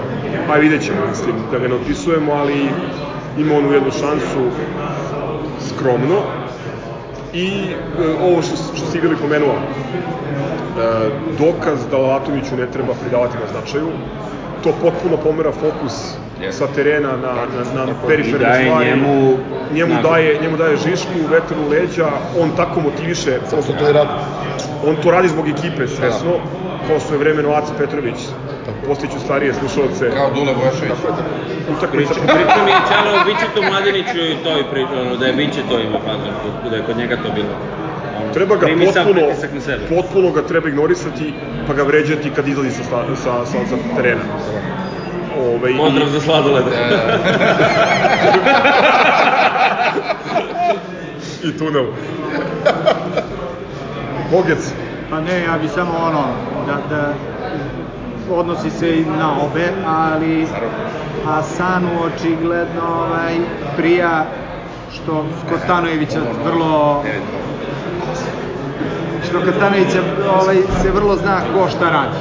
a 0.50 0.58
vidjet 0.58 0.82
ćemo, 0.82 0.98
mislim, 1.10 1.36
da 1.52 1.60
ga 1.60 1.68
ne 1.68 1.76
opisujemo, 1.76 2.34
ali 2.34 2.70
ima 3.38 3.56
onu 3.56 3.74
jednu 3.74 3.92
šansu 3.92 4.42
skromno. 5.68 6.18
I 7.34 7.48
e, 7.48 8.24
ovo 8.24 8.42
što, 8.42 8.56
što 8.56 8.86
si 8.92 8.98
Igor 8.98 9.16
pomenuo, 9.22 9.54
e, 9.54 9.60
dokaz 11.40 11.88
da 11.92 11.98
Latuniću 11.98 12.56
ne 12.58 12.68
treba 12.72 12.94
pridavati 12.94 13.38
na 13.38 13.48
značaju, 13.52 13.88
to 14.64 14.72
potpuno 14.82 15.18
pomera 15.18 15.52
fokus 15.52 16.16
sa 16.52 16.68
terena 16.68 17.12
na, 17.18 17.34
na, 17.34 17.86
na 17.86 17.92
I 17.92 18.08
periferne 18.08 18.46
daje 18.46 18.66
stvari. 18.66 18.90
njemu 18.90 19.38
njemu 19.74 19.94
daje, 20.04 20.40
njemu 20.42 20.58
daje 20.58 20.78
žišku, 20.78 21.14
vetar 21.32 21.58
u 21.66 21.70
leđa, 21.70 22.08
on 22.40 22.50
tako 22.58 22.82
motiviše, 22.82 23.40
Prosto 23.50 23.74
to 23.74 23.90
i 23.90 23.94
radi. 23.94 24.10
On 24.84 24.96
to 24.96 25.12
radi 25.12 25.28
zbog 25.28 25.48
ekipe 25.50 25.88
svesno, 25.88 26.32
kao 26.88 27.00
što 27.00 27.14
je 27.14 27.20
vremeno 27.20 27.52
Aca 27.52 27.74
Petrović, 27.78 28.16
postiću 28.88 29.20
starije 29.20 29.54
slušalce, 29.54 30.10
Kao 30.12 30.32
Dule 30.32 30.54
Vojašević. 30.54 30.94
utakmica, 31.70 32.14
Prič, 32.14 32.28
pritom 32.28 32.68
je 32.68 32.76
Čalo 32.90 33.24
Biće 33.26 33.46
to 33.56 33.62
Mladiniću 33.62 34.18
i 34.20 34.36
to 34.44 34.60
i 34.60 34.64
priča, 34.64 35.02
ono, 35.02 35.16
da 35.16 35.26
je 35.26 35.34
Biće 35.34 35.62
to 35.70 35.80
ima 35.80 36.00
fazon, 36.00 36.34
da 36.70 36.76
je 36.76 36.84
kod 36.84 36.98
njega 36.98 37.16
to 37.16 37.32
bilo. 37.32 37.54
Ono, 38.18 38.34
treba 38.34 38.56
ga 38.56 38.68
potpuno, 38.86 39.22
potpuno 39.92 40.32
ga 40.32 40.42
treba 40.42 40.70
ignorisati, 40.70 41.34
pa 41.68 41.74
ga 41.74 41.84
vređati 41.84 42.30
kad 42.30 42.48
izlazi 42.48 42.72
sa, 42.72 42.84
sta- 42.84 43.16
sa, 43.16 43.46
sa, 43.46 43.58
sa 43.66 43.76
terena. 43.96 44.22
Ove, 45.40 45.72
i- 45.72 45.78
Pozdrav 45.78 46.08
za 46.08 46.22
sladoled. 46.22 46.64
i 51.44 51.58
tunel. 51.58 51.86
Bogec, 54.34 54.74
Pa 55.14 55.22
ne, 55.22 55.44
ja 55.44 55.58
bi 55.62 55.68
samo 55.68 55.92
ono, 56.06 56.24
da, 56.68 56.96
da 56.96 57.14
odnosi 58.36 58.70
se 58.70 58.98
i 59.00 59.06
na 59.06 59.32
obe, 59.46 59.68
ali 59.88 60.48
Asanu 61.28 61.90
očigledno 62.06 62.82
ovaj, 63.00 63.36
prija 63.78 64.26
što 64.94 65.26
kod 65.50 65.60
Stanojevića 65.64 66.20
vrlo 66.46 67.04
što 69.30 69.40
kod 69.40 69.54
Stanojevića 69.58 70.00
ovaj, 70.42 70.56
se 70.82 70.92
vrlo 70.92 71.16
zna 71.16 71.42
ko 71.54 71.70
šta 71.70 71.90
radi. 71.90 72.18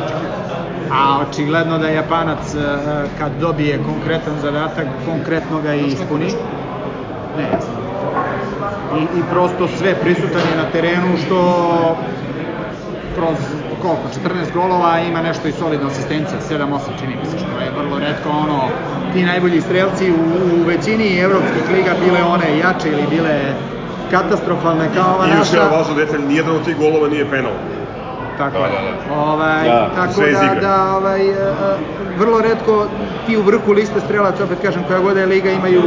A 0.93 1.19
očigledno 1.29 1.79
da 1.79 1.89
Japanac 1.89 2.55
eh, 2.55 2.79
kad 3.19 3.33
dobije 3.41 3.79
konkretan 3.87 4.35
zadatak, 4.43 4.87
konkretno 5.07 5.61
ga 5.61 5.75
i 5.75 5.87
ispuni. 5.87 6.27
Ne. 7.37 7.49
I, 8.99 9.03
I 9.19 9.23
prosto 9.31 9.69
sve 9.79 9.95
prisutan 9.95 10.43
je 10.51 10.57
na 10.57 10.71
terenu 10.73 11.17
što 11.27 11.39
kroz 13.17 13.37
koliko, 13.83 14.03
14 14.29 14.53
golova 14.55 15.01
ima 15.01 15.23
nešto 15.23 15.49
i 15.49 15.53
solidna 15.53 15.87
asistencija, 15.87 16.39
7-8 16.51 16.79
čini 17.01 17.17
mi 17.17 17.27
se, 17.31 17.39
što 17.39 17.61
je 17.61 17.71
vrlo 17.79 17.99
redko 17.99 18.29
ono, 18.31 18.69
ti 19.13 19.23
najbolji 19.23 19.61
strelci 19.61 20.11
u, 20.11 20.15
u 20.61 20.65
većini 20.67 21.19
evropskih 21.19 21.63
liga 21.73 21.93
bile 22.05 22.23
one 22.23 22.59
jače 22.59 22.89
ili 22.89 23.07
bile 23.11 23.55
katastrofalne 24.11 24.89
kao 24.95 25.15
ova 25.15 25.27
i 25.27 25.31
još 25.31 25.39
naša. 25.39 25.57
jedan 25.57 25.73
važan 25.79 25.97
detalj, 25.97 26.21
nijedan 26.29 26.57
od 26.57 26.65
tih 26.65 26.77
golova 26.77 27.09
nije 27.09 27.31
penal. 27.31 27.53
Tako 28.43 28.59
Da, 28.59 28.65
je. 28.65 28.93
da, 29.09 29.15
Ovaj, 29.15 29.69
Da, 29.69 29.91
tako 29.95 30.13
sve 30.13 30.33
da, 30.33 30.61
da 30.61 30.97
ovaj, 30.97 31.31
e, 31.31 31.35
vrlo 32.19 32.41
redko 32.41 32.87
ti 33.27 33.37
u 33.37 33.43
vrhu 33.43 33.73
liste 33.73 34.01
strelaca, 34.01 34.45
opet 34.45 34.59
kažem, 34.63 34.83
koja 34.89 35.01
god 35.01 35.17
je 35.17 35.27
liga, 35.27 35.51
imaju 35.51 35.83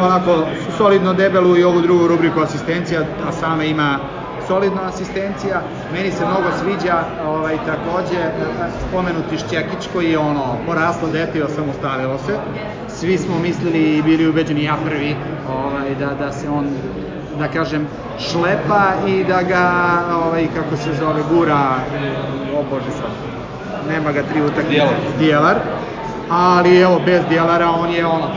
onako 0.00 0.44
solidno 0.78 1.12
debelu 1.12 1.56
i 1.56 1.64
ovu 1.64 1.80
drugu 1.80 2.06
rubriku 2.06 2.40
asistencija, 2.40 3.00
a 3.28 3.32
sama 3.32 3.64
ima 3.64 3.98
solidna 4.48 4.82
asistencija. 4.88 5.62
Meni 5.92 6.10
se 6.10 6.24
mnogo 6.26 6.48
sviđa 6.60 6.96
ovaj, 7.26 7.56
takođe 7.56 8.20
e, 8.20 8.30
spomenuti 8.88 9.36
Šćekić 9.38 9.88
koji 9.92 10.10
je 10.10 10.18
ono, 10.18 10.56
poraslo 10.66 11.08
dete 11.12 11.38
i 11.38 11.42
osamostavilo 11.42 12.18
se. 12.18 12.32
Svi 12.88 13.18
smo 13.18 13.38
mislili 13.38 13.98
i 13.98 14.02
bili 14.02 14.28
ubeđeni, 14.28 14.64
ja 14.64 14.76
prvi, 14.84 15.16
ovaj, 15.48 15.94
da, 15.94 16.14
da 16.14 16.32
se 16.32 16.48
on 16.50 16.66
da 17.32 17.48
kažem, 17.48 17.86
šlepa 18.20 18.82
i 19.06 19.24
da 19.24 19.42
ga, 19.42 19.70
ovaj, 20.16 20.46
kako 20.46 20.76
se 20.76 20.94
zove, 20.94 21.22
gura, 21.24 21.60
o 22.52 22.62
bože 22.64 22.90
sad, 22.92 23.10
nema 23.88 24.12
ga 24.12 24.22
tri 24.22 24.42
utakmice, 24.42 24.70
Djelar. 24.70 24.94
Djelar, 25.18 25.56
ali 26.30 26.80
evo, 26.80 27.00
bez 27.00 27.22
Djelara 27.28 27.70
on 27.70 27.90
je 27.90 28.06
ono, 28.06 28.28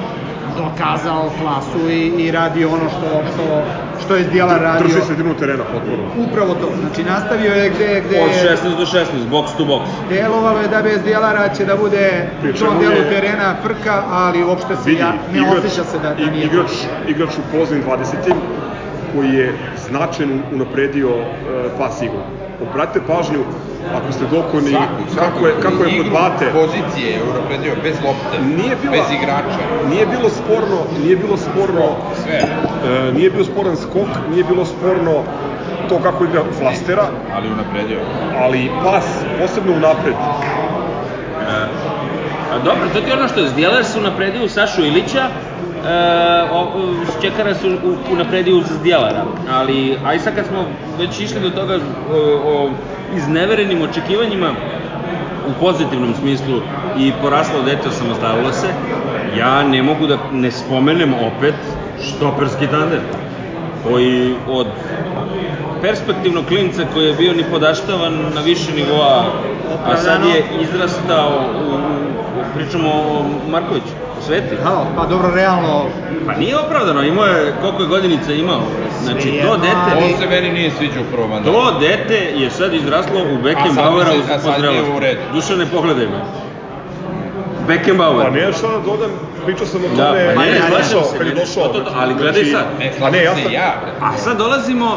dokazao 0.58 1.30
klasu 1.42 1.90
i, 1.90 1.98
i 2.18 2.32
radi 2.32 2.66
ono 2.66 2.90
što, 2.90 3.08
što, 3.34 3.62
što 4.00 4.16
je 4.16 4.24
Djelar 4.24 4.62
radio. 4.62 4.88
Drži 4.88 5.02
sredinu 5.02 5.34
terena 5.34 5.64
potpuno. 5.64 6.04
Upravo 6.22 6.54
to, 6.54 6.70
znači 6.82 7.04
nastavio 7.04 7.54
je 7.54 7.70
gde, 7.70 8.02
gde 8.02 8.22
Od 8.22 8.30
je 8.30 8.58
16 8.58 8.78
do 8.78 8.86
16, 8.86 9.06
box 9.32 9.46
to 9.58 9.64
box. 9.66 9.82
delovalo 10.10 10.60
je 10.60 10.68
da 10.68 10.82
bez 10.82 11.04
Djelara 11.04 11.50
će 11.50 11.66
da 11.66 11.76
bude 11.76 12.28
u 12.46 12.54
tom 12.56 12.80
delu 12.80 12.94
je- 12.94 13.10
terena 13.12 13.56
frka, 13.64 14.04
ali 14.10 14.44
uopšte 14.44 14.76
se 14.76 14.90
Vidi, 14.90 15.02
ja, 15.02 15.14
ne 15.34 15.40
igrač, 15.40 15.58
osjeća 15.58 15.84
se 15.84 16.00
da, 16.00 16.10
da 16.10 16.26
nije. 16.26 16.46
igrač, 16.46 16.72
igrač 17.08 17.30
u 17.32 17.58
poznim 17.58 17.84
20 17.84 18.34
koji 19.16 19.34
je 19.34 19.54
značajno 19.80 20.34
unapredio 20.52 21.10
uh, 21.10 21.26
pas 21.78 22.02
igru. 22.02 22.20
Obratite 22.62 23.06
pažnju, 23.08 23.40
ako 23.94 24.12
ste 24.12 24.26
dokoni, 24.28 24.70
Svaku, 24.70 24.86
svaku. 25.08 25.26
kako 25.28 25.48
je, 25.48 25.54
kako 25.56 25.74
je 25.76 25.80
kod 25.80 25.94
Igru 25.96 26.12
Bate, 26.12 26.46
Pozicije 26.54 27.12
je 27.12 27.24
unapredio 27.24 27.74
bez 27.84 27.96
lopte. 28.06 28.36
Nije 28.56 28.76
bila- 28.76 28.92
Bez 28.94 29.08
igrača. 29.14 29.62
nije 29.90 30.06
bilo 30.06 30.30
sporno, 30.32 30.80
nije 31.04 31.16
bilo 31.16 31.38
sporno, 31.38 31.86
Sve. 32.24 32.40
e, 32.88 33.12
nije 33.14 33.30
bio 33.30 33.44
sporan 33.44 33.76
skok, 33.78 34.08
nije 34.30 34.44
bilo 34.44 34.66
sporno 34.66 35.24
to 35.90 36.00
kako 36.00 36.24
igra 36.24 36.42
flastera, 36.52 37.06
Ali 37.34 37.48
unapredio. 37.50 38.00
ali 38.38 38.72
pas, 38.84 39.06
posebno 39.40 39.74
u 39.74 39.80
napred. 39.80 40.16
A 42.52 42.60
dobro, 42.60 42.84
to 42.94 43.02
ti 43.02 43.10
je 43.10 43.14
ono 43.14 43.28
što 43.28 43.40
je 43.40 43.48
Zdjelar 43.50 43.86
su 43.86 44.02
napredio 44.02 44.46
u 44.46 44.50
Sašu 44.50 44.82
Ilića, 44.82 45.28
o, 46.52 46.68
Čekara 47.22 47.56
su 47.56 47.68
u- 47.68 48.14
unapredio 48.14 48.58
uz 48.58 48.66
Zdjelara, 48.80 49.24
ali 49.52 49.98
aj 50.06 50.20
sad 50.20 50.36
kad 50.36 50.46
smo 50.46 50.66
već 51.00 51.20
išli 51.20 51.40
do 51.40 51.50
toga 51.50 51.80
o, 52.12 52.16
o 52.46 52.70
izneverenim 53.16 53.82
očekivanjima 53.82 54.50
u 55.48 55.60
pozitivnom 55.60 56.14
smislu 56.16 56.62
i 56.98 57.12
poraslo 57.22 57.62
dete 57.62 57.90
osamostalilo 57.90 58.52
se, 58.52 58.68
ja 59.38 59.64
ne 59.64 59.84
mogu 59.84 60.08
da 60.08 60.18
ne 60.32 60.52
spomenem 60.52 61.14
opet 61.14 61.56
štoperski 62.08 62.68
tandem 62.68 63.02
koji 63.84 64.36
od 64.50 64.68
perspektivnog 65.82 66.46
klinca 66.46 66.84
koji 66.94 67.08
je 67.08 67.14
bio 67.14 67.34
ni 67.34 67.44
podaštavan 67.52 68.14
na 68.36 68.42
više 68.42 68.72
nivoa, 68.74 69.26
a 69.86 69.98
sad 69.98 70.20
je 70.26 70.44
izrastao 70.62 71.30
u, 71.62 71.74
u 72.40 72.44
pričamo 72.56 72.90
o 72.90 73.26
Markoviću, 73.50 73.94
Sveti. 74.26 74.56
Ha, 74.58 74.86
pa 74.96 75.06
dobro, 75.06 75.30
realno, 75.32 75.86
Pa 76.28 76.34
nije 76.36 76.58
opravdano, 76.58 77.04
imao 77.04 77.26
je, 77.26 77.54
koliko 77.62 77.82
je 77.82 77.88
godinica 77.88 78.34
imao. 78.34 78.62
Znači, 79.04 79.42
to 79.42 79.58
dete, 79.58 79.76
ali- 79.92 80.04
On 80.06 80.20
se 80.20 80.28
meni 80.28 80.50
nije 80.52 80.72
sviđao 80.72 81.02
u 81.02 81.14
prvom 81.14 81.30
mandatu. 81.30 81.52
to 81.54 81.80
dete 81.80 82.16
je 82.36 82.52
sad 82.52 82.74
izraslo 82.74 83.20
u 83.24 83.38
Beckenbauera 83.38 84.10
u 84.12 84.28
se- 84.28 84.34
a 84.34 84.40
sad 84.40 84.62
mi 84.62 84.68
je 84.68 84.84
u 84.92 85.00
redu. 85.00 85.20
Dušane, 85.34 85.66
pogledaj 85.68 86.06
me. 86.06 86.20
Beckenbauer. 87.68 88.24
Pa 88.24 88.32
ne, 88.32 88.54
šta 88.54 88.68
da 88.68 88.80
dodam, 88.82 89.10
pričao 89.46 89.68
sam 89.68 89.82
o 89.84 89.88
Da, 89.90 90.06
tome 90.06 90.32
pa 90.36 90.42
ne, 90.42 90.52
došao, 90.72 91.02
kad 91.18 91.28
je 91.28 91.34
ne, 91.34 91.40
došao. 91.42 91.64
to, 91.64 91.70
to, 91.70 91.80
to, 91.80 91.84
znači, 91.84 91.98
ali 92.00 92.14
gledaj 92.14 92.46
sad. 92.46 92.66
Ne, 92.80 92.92
Pa 93.00 93.10
ne, 93.10 93.24
ja 93.24 93.34
sam- 93.36 93.52
ja. 93.54 93.70
A 94.02 94.18
sad 94.18 94.38
dolazimo 94.38 94.90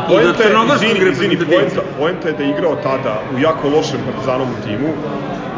do 0.00 0.08
Poenta 0.08 0.42
je, 0.42 0.48
crnogorskog 0.48 0.88
izvini, 0.88 1.10
izvini, 1.10 1.34
reprezentativca. 1.34 1.80
poenta, 1.80 1.98
poenta 1.98 2.28
je 2.28 2.34
da 2.34 2.42
je 2.42 2.50
igrao 2.50 2.74
tada 2.76 3.14
u 3.34 3.40
jako 3.40 3.68
lošem 3.68 4.00
partizanovom 4.06 4.54
timu, 4.64 4.88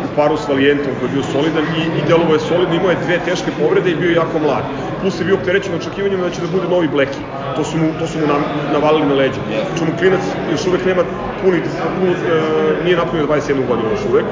u 0.05 0.09
paru 0.17 0.37
s 0.37 0.49
Valijentom 0.49 0.93
koji 0.99 1.09
je 1.09 1.13
bio 1.13 1.23
solidan 1.33 1.65
i, 1.79 1.83
i 1.99 2.01
delovo 2.09 2.33
je 2.35 2.41
solidno, 2.41 2.75
imao 2.75 2.91
je 2.91 3.03
dve 3.05 3.19
teške 3.29 3.51
povrede 3.61 3.91
i 3.91 3.97
bio 4.01 4.11
je 4.11 4.21
jako 4.23 4.39
mlad. 4.39 4.65
Plus 5.01 5.21
je 5.21 5.25
bio 5.25 5.35
opterećen 5.35 5.75
očekivanjima 5.75 6.25
da 6.25 6.31
će 6.31 6.41
da 6.41 6.47
bude 6.47 6.69
novi 6.69 6.89
Bleki. 6.89 7.23
To 7.57 7.65
su 7.65 7.79
mu, 7.79 7.89
to 7.99 8.07
su 8.07 8.19
mu 8.19 8.27
nam, 8.27 8.43
navalili 8.73 9.07
na 9.07 9.15
leđa. 9.15 9.41
Što 9.77 9.85
mu 9.85 9.93
klinac 9.99 10.21
još 10.53 10.67
uvek 10.67 10.85
nema 10.85 11.03
puni, 11.43 11.59
puni 11.99 12.13
e, 12.13 12.17
nije 12.85 12.97
napunio 12.97 13.27
21 13.27 13.67
godinu 13.69 13.91
još 13.91 14.05
uvek. 14.11 14.25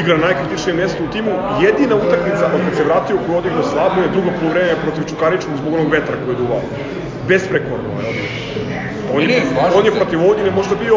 Igra 0.00 0.16
na 0.16 0.26
najkritičnijem 0.26 0.76
mjestu 0.76 1.04
u 1.04 1.12
timu. 1.12 1.30
Jedina 1.62 1.94
utakmica 1.96 2.44
od 2.54 2.60
kad 2.64 2.76
se 2.76 2.84
vratio 2.84 3.16
koju 3.26 3.38
odigrao 3.38 3.62
slabo 3.62 4.00
je 4.02 4.08
drugo 4.08 4.30
polovreme 4.40 4.82
protiv 4.82 5.02
Čukaričkog 5.10 5.56
zbog 5.56 5.74
onog 5.74 5.92
vetra 5.92 6.14
koji 6.24 6.34
je 6.34 6.38
duvao. 6.38 6.62
Besprekorno 7.28 7.88
je 7.88 8.08
odigrao. 8.08 8.46
On 9.14 9.22
je, 9.22 9.42
on 9.78 9.84
je 9.84 9.90
se. 9.90 9.96
protiv 9.96 10.18
Vojvodine 10.18 10.50
možda 10.50 10.74
bio 10.74 10.96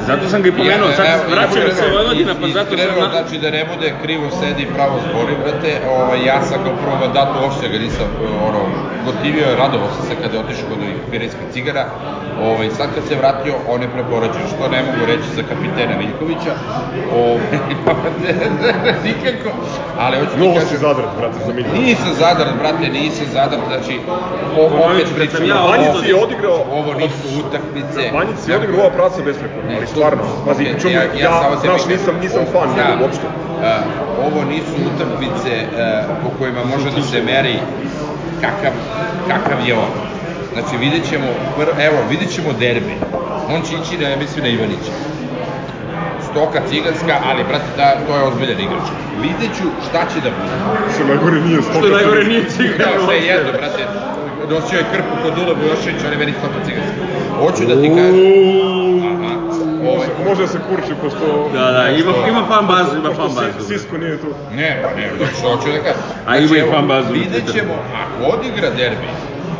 Zato 0.00 0.28
sam 0.28 0.42
ga 0.42 0.48
i 0.48 0.52
pomenuo, 0.52 0.88
sad 0.90 1.06
evo, 1.06 1.22
vraćam 1.30 1.52
se 1.70 1.84
evo, 1.84 1.96
Vojvodina, 1.96 2.34
pa 2.40 2.46
zato 2.48 2.70
sam... 2.78 3.00
Na... 3.00 3.08
znači 3.10 3.38
da 3.38 3.50
ne 3.50 3.62
bude 3.64 3.92
krivo 4.02 4.26
sedi 4.30 4.62
i 4.62 4.72
pravo 4.76 4.96
zbori, 5.00 5.34
brate, 5.36 5.70
ovaj, 5.90 6.18
ja 6.24 6.42
sam 6.42 6.58
ga 6.64 6.70
u 6.70 6.80
prvom 6.82 6.98
mandatu 7.00 7.34
uopšte 7.42 7.68
ga 7.68 7.78
nisam, 7.78 8.06
ono, 8.48 8.60
gotivio, 9.04 9.46
radovao 9.56 9.90
sam 9.90 10.02
se 10.08 10.14
kada 10.22 10.34
je 10.34 10.44
otišao 10.44 10.68
kod 10.68 10.78
ovih 10.78 10.98
pirijskih 11.10 11.46
cigara, 11.52 11.84
ovaj, 12.42 12.70
sad 12.70 12.88
kad 12.94 13.04
se 13.04 13.14
vratio, 13.16 13.54
on 13.68 13.82
je 13.82 13.88
prepoređen, 13.88 14.44
što 14.52 14.62
ne 14.68 14.80
mogu 14.82 15.02
reći 15.06 15.28
za 15.36 15.42
kapitena 15.42 15.94
Miljkovića, 16.02 16.52
ovaj, 17.22 17.56
ne, 18.22 18.32
ne, 18.62 18.70
ne, 18.84 18.92
nikako, 19.04 19.48
ali 19.98 20.14
hoću 20.18 20.32
ti 20.32 20.40
novo 20.40 20.52
si 20.54 20.60
kažem, 20.60 20.78
zadrat, 20.78 21.10
brate, 21.18 21.38
za 21.46 21.52
milju. 21.52 21.70
Nisam 21.80 22.12
zadrat, 22.18 22.54
brate, 22.60 22.84
nisam 22.90 23.26
zadrat, 23.32 23.60
znači, 23.70 23.94
o, 24.58 24.62
opet 24.84 25.06
sam 25.08 25.16
pričamo, 25.16 25.44
ja 25.46 25.58
ovo- 25.58 25.70
Banjic 25.70 26.08
je 26.08 26.14
odigrao- 26.16 26.64
ovo 26.72 26.90
nisu 26.94 27.26
utakmice. 27.40 28.00
Banjic 28.12 28.40
je 28.48 28.56
odigrao 28.56 28.80
ova 28.80 28.90
praca 28.90 29.18
besprekorno, 29.56 29.76
ali 29.76 29.86
stvarno, 29.86 30.22
pazi, 30.46 30.62
Okej, 30.62 30.80
čemu, 30.80 30.94
ja, 30.94 31.02
ja, 31.24 31.42
samo 31.42 31.56
se 31.56 31.66
znaš, 31.66 31.86
nisam, 31.86 32.14
nisam 32.20 32.42
o- 32.42 32.52
fan 32.52 32.68
da, 32.76 32.82
njega 32.82 33.02
uopšte. 33.02 33.26
a, 33.64 33.72
ovo 34.26 34.44
nisu 34.44 34.74
utakmice 34.90 35.52
a, 35.78 36.02
po 36.22 36.28
kojima 36.38 36.64
može 36.64 36.90
da 36.90 37.02
se 37.02 37.22
meri 37.22 37.54
kakav, 38.40 38.72
kakav 39.28 39.58
je 39.68 39.74
on. 39.74 39.92
Znači, 40.52 40.76
vidjet 40.80 41.08
ćemo, 41.10 41.26
pr, 41.56 41.68
evo, 41.80 41.98
vidjet 42.10 42.30
ćemo 42.34 42.52
derbi. 42.52 42.94
On 43.54 43.62
će 43.62 43.72
ići, 43.74 44.02
na, 44.02 44.08
ja 44.08 44.16
mislim, 44.16 44.44
na 44.44 44.50
Ivanića. 44.50 44.94
Stoka 46.30 46.60
ciganska, 46.70 47.14
ali, 47.28 47.44
brate, 47.48 47.70
ta, 47.76 47.88
to 48.06 48.16
je 48.16 48.22
ozbiljan 48.22 48.60
igrač. 48.60 48.86
Vidjet 49.22 49.52
ću 49.58 49.64
šta 49.88 50.00
će 50.10 50.18
da 50.24 50.30
bude. 50.36 50.54
Što 50.94 51.04
najgore 51.04 51.40
nije 51.40 51.62
stoka. 51.62 51.78
Što 51.78 51.86
je 51.86 51.92
najgore 51.92 52.24
nije 52.24 52.44
cigan. 52.50 52.78
Da, 52.78 53.04
sve 53.06 53.16
jedno, 53.30 53.52
brate. 53.52 53.82
Nosio 54.50 54.78
je 54.78 54.84
krpu 54.92 55.14
kod 55.22 55.32
Dule 55.36 55.54
Bujošević, 55.60 56.00
on 56.06 56.12
je 56.12 56.18
meni 56.18 56.32
stoka 56.40 56.58
ciganska. 56.66 57.00
Hoću 57.40 57.62
da 57.70 57.74
ti 57.82 57.88
kažem, 57.88 59.09
Može, 60.28 60.42
da 60.42 60.48
se 60.48 60.58
kurči, 60.68 60.92
pošto... 61.02 61.50
Da, 61.54 61.70
da, 61.72 61.88
ima, 61.88 62.12
ima 62.28 62.42
fan 62.48 62.66
bazu, 62.66 62.96
ima 62.96 63.14
fan 63.14 63.30
bazu. 63.34 63.68
Sisko 63.68 63.98
nije 63.98 64.18
tu. 64.18 64.26
Ne, 64.54 64.82
pa 64.82 65.00
ne, 65.00 65.10
znači 65.16 65.34
što 65.34 65.48
hoću 65.48 65.68
da 65.72 65.78
kažem. 65.78 66.02
A 66.26 66.36
ima 66.36 66.56
i 66.56 66.60
evo, 66.60 66.72
fan 66.72 66.86
bazu 66.88 67.12
Vidjet 67.12 67.52
ćemo, 67.52 67.74
ako 68.02 68.36
odigra 68.36 68.70
derbi, 68.70 69.08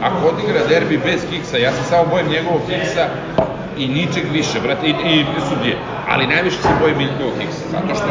ako 0.03 0.29
odigra 0.29 0.61
derbi 0.69 0.97
bez 1.05 1.21
kiksa, 1.31 1.57
ja 1.57 1.73
se 1.73 1.83
samo 1.85 2.05
bojim 2.11 2.29
njegovog 2.29 2.61
kiksa 2.69 3.05
i 3.79 3.89
ničeg 3.89 4.25
više, 4.33 4.61
brate, 4.63 4.87
i, 4.87 4.91
i 5.21 5.25
sudije. 5.49 5.77
Ali 6.09 6.27
najviše 6.27 6.63
se 6.63 6.69
bojim 6.81 6.99
Miljkovog 6.99 7.33
kiksa, 7.41 7.65
zato 7.73 7.95
što, 7.95 8.07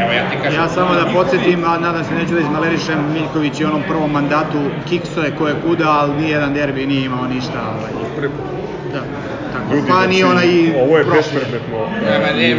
evo 0.00 0.12
ja 0.12 0.30
ti 0.30 0.36
kažem... 0.42 0.60
ja 0.60 0.68
samo 0.68 0.94
da 0.94 1.06
podsjetim, 1.14 1.64
a 1.64 1.78
nadam 1.78 2.04
se 2.04 2.14
neću 2.14 2.34
da 2.34 2.40
izmalerišem, 2.40 2.98
Miljković 3.12 3.60
je 3.60 3.66
u 3.66 3.68
onom 3.68 3.82
prvom 3.88 4.10
mandatu 4.10 4.60
kikso 4.88 5.20
je 5.20 5.36
ko 5.36 5.48
je 5.48 5.54
kuda, 5.66 5.90
ali 5.90 6.22
nijedan 6.22 6.54
derbi 6.54 6.86
nije 6.86 7.04
imao 7.04 7.26
ništa. 7.26 7.58
Ovaj. 7.78 7.92
Da, 8.92 8.98
tako. 8.98 9.33
Ljudi, 9.72 9.88
pa 9.88 10.06
ni 10.06 10.18
znači, 10.18 10.24
ona 10.24 10.44
i 10.44 10.72
Ovo 10.84 10.98
je 10.98 11.04
bespredmetno. 11.04 11.78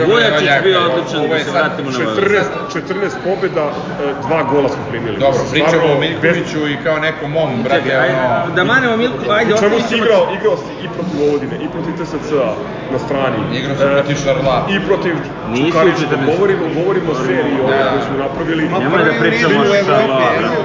Vujačić 0.07 0.49
nema, 0.49 0.61
bio 0.63 0.79
odličan, 0.87 1.29
da 1.29 1.35
je 1.35 1.43
se 1.43 1.51
vratimo 1.51 1.89
na 1.91 1.97
14, 1.97 2.43
14 2.73 3.17
pobjeda, 3.27 3.65
e, 3.65 4.13
dva 4.27 4.43
gola 4.51 4.69
smo 4.69 4.83
primili. 4.89 5.17
Dobro, 5.17 5.41
pričamo 5.51 5.85
o 5.95 5.99
Miljkoviću 5.99 6.61
i 6.73 6.77
kao 6.83 6.99
nekom 6.99 7.31
mom, 7.31 7.49
brate, 7.63 7.91
da 8.55 8.63
manemo 8.63 8.97
Milko, 8.97 9.31
ajde, 9.37 9.53
čemu 9.59 9.75
si 9.87 9.95
igrao, 9.97 10.23
igrao 10.39 10.57
si 10.57 10.71
i 10.85 10.87
protiv 10.95 11.15
Vojvodine, 11.19 11.55
i 11.65 11.67
protiv 11.73 11.93
TSC-a 11.99 12.49
na 12.93 12.99
strani. 13.05 13.37
Igrao 13.59 13.75
sam 13.77 13.87
E, 13.87 13.93
protiv 13.93 14.15
Šarla. 14.23 14.57
I 14.75 14.77
protiv. 14.87 15.13
14. 15.51 16.25
Govorimo, 16.31 16.63
govorimo 16.75 17.11
o 17.11 17.15
seriji 17.25 17.57
ove 17.63 17.77
Da. 17.77 17.89
koju 17.89 18.01
smo 18.07 18.15
napravili. 18.25 18.63
Nemoj 18.83 19.03
da 19.09 19.13
pričamo 19.19 19.59
o 19.59 19.63
brate. 19.63 19.71
već 19.71 19.85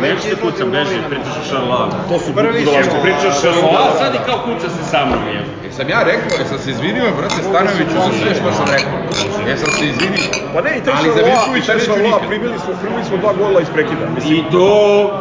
Neću 0.06 0.26
izlazi 0.28 0.36
kucam, 0.42 0.70
beži, 0.70 0.96
pričaš 1.10 1.34
o 1.42 1.44
Šarloa. 1.50 1.84
To 2.08 2.18
su 2.18 2.30
ćemo. 2.84 3.02
Pričaš 3.02 3.34
A 3.36 3.40
Šarloa. 3.42 3.98
sad 3.98 4.14
i 4.14 4.20
kao 4.26 4.38
kuca 4.46 4.68
se 4.76 4.82
sa 4.90 5.00
mnom, 5.06 5.22
je. 5.34 5.40
Jesam 5.80 5.90
ja 5.90 6.02
rekao, 6.04 6.38
jesam 6.38 6.58
se 6.58 6.70
izvinio, 6.70 7.04
brate 7.18 7.42
Stanoviću, 7.42 7.96
za 7.96 8.12
sve 8.14 8.34
što 8.34 8.52
sam 8.52 8.66
rekao. 8.68 8.98
Jesam 9.48 9.70
se 9.70 9.84
izvinio. 9.86 10.24
Pa 10.52 10.60
ne, 10.60 10.70
i 10.70 10.80
Ali 10.94 11.08
za 11.10 11.20
i 11.20 11.24
Miljkovića 11.24 11.66
taj 11.66 11.76
neću 11.76 11.92
nikad. 11.98 12.28
primili 12.28 12.58
smo, 12.58 12.72
primili 12.74 13.04
smo 13.04 13.16
dva 13.16 13.32
gola 13.34 13.60
iz 13.60 13.68
prekida. 13.68 14.04
Mislim, 14.08 14.34
I 14.34 14.44
to 14.52 14.66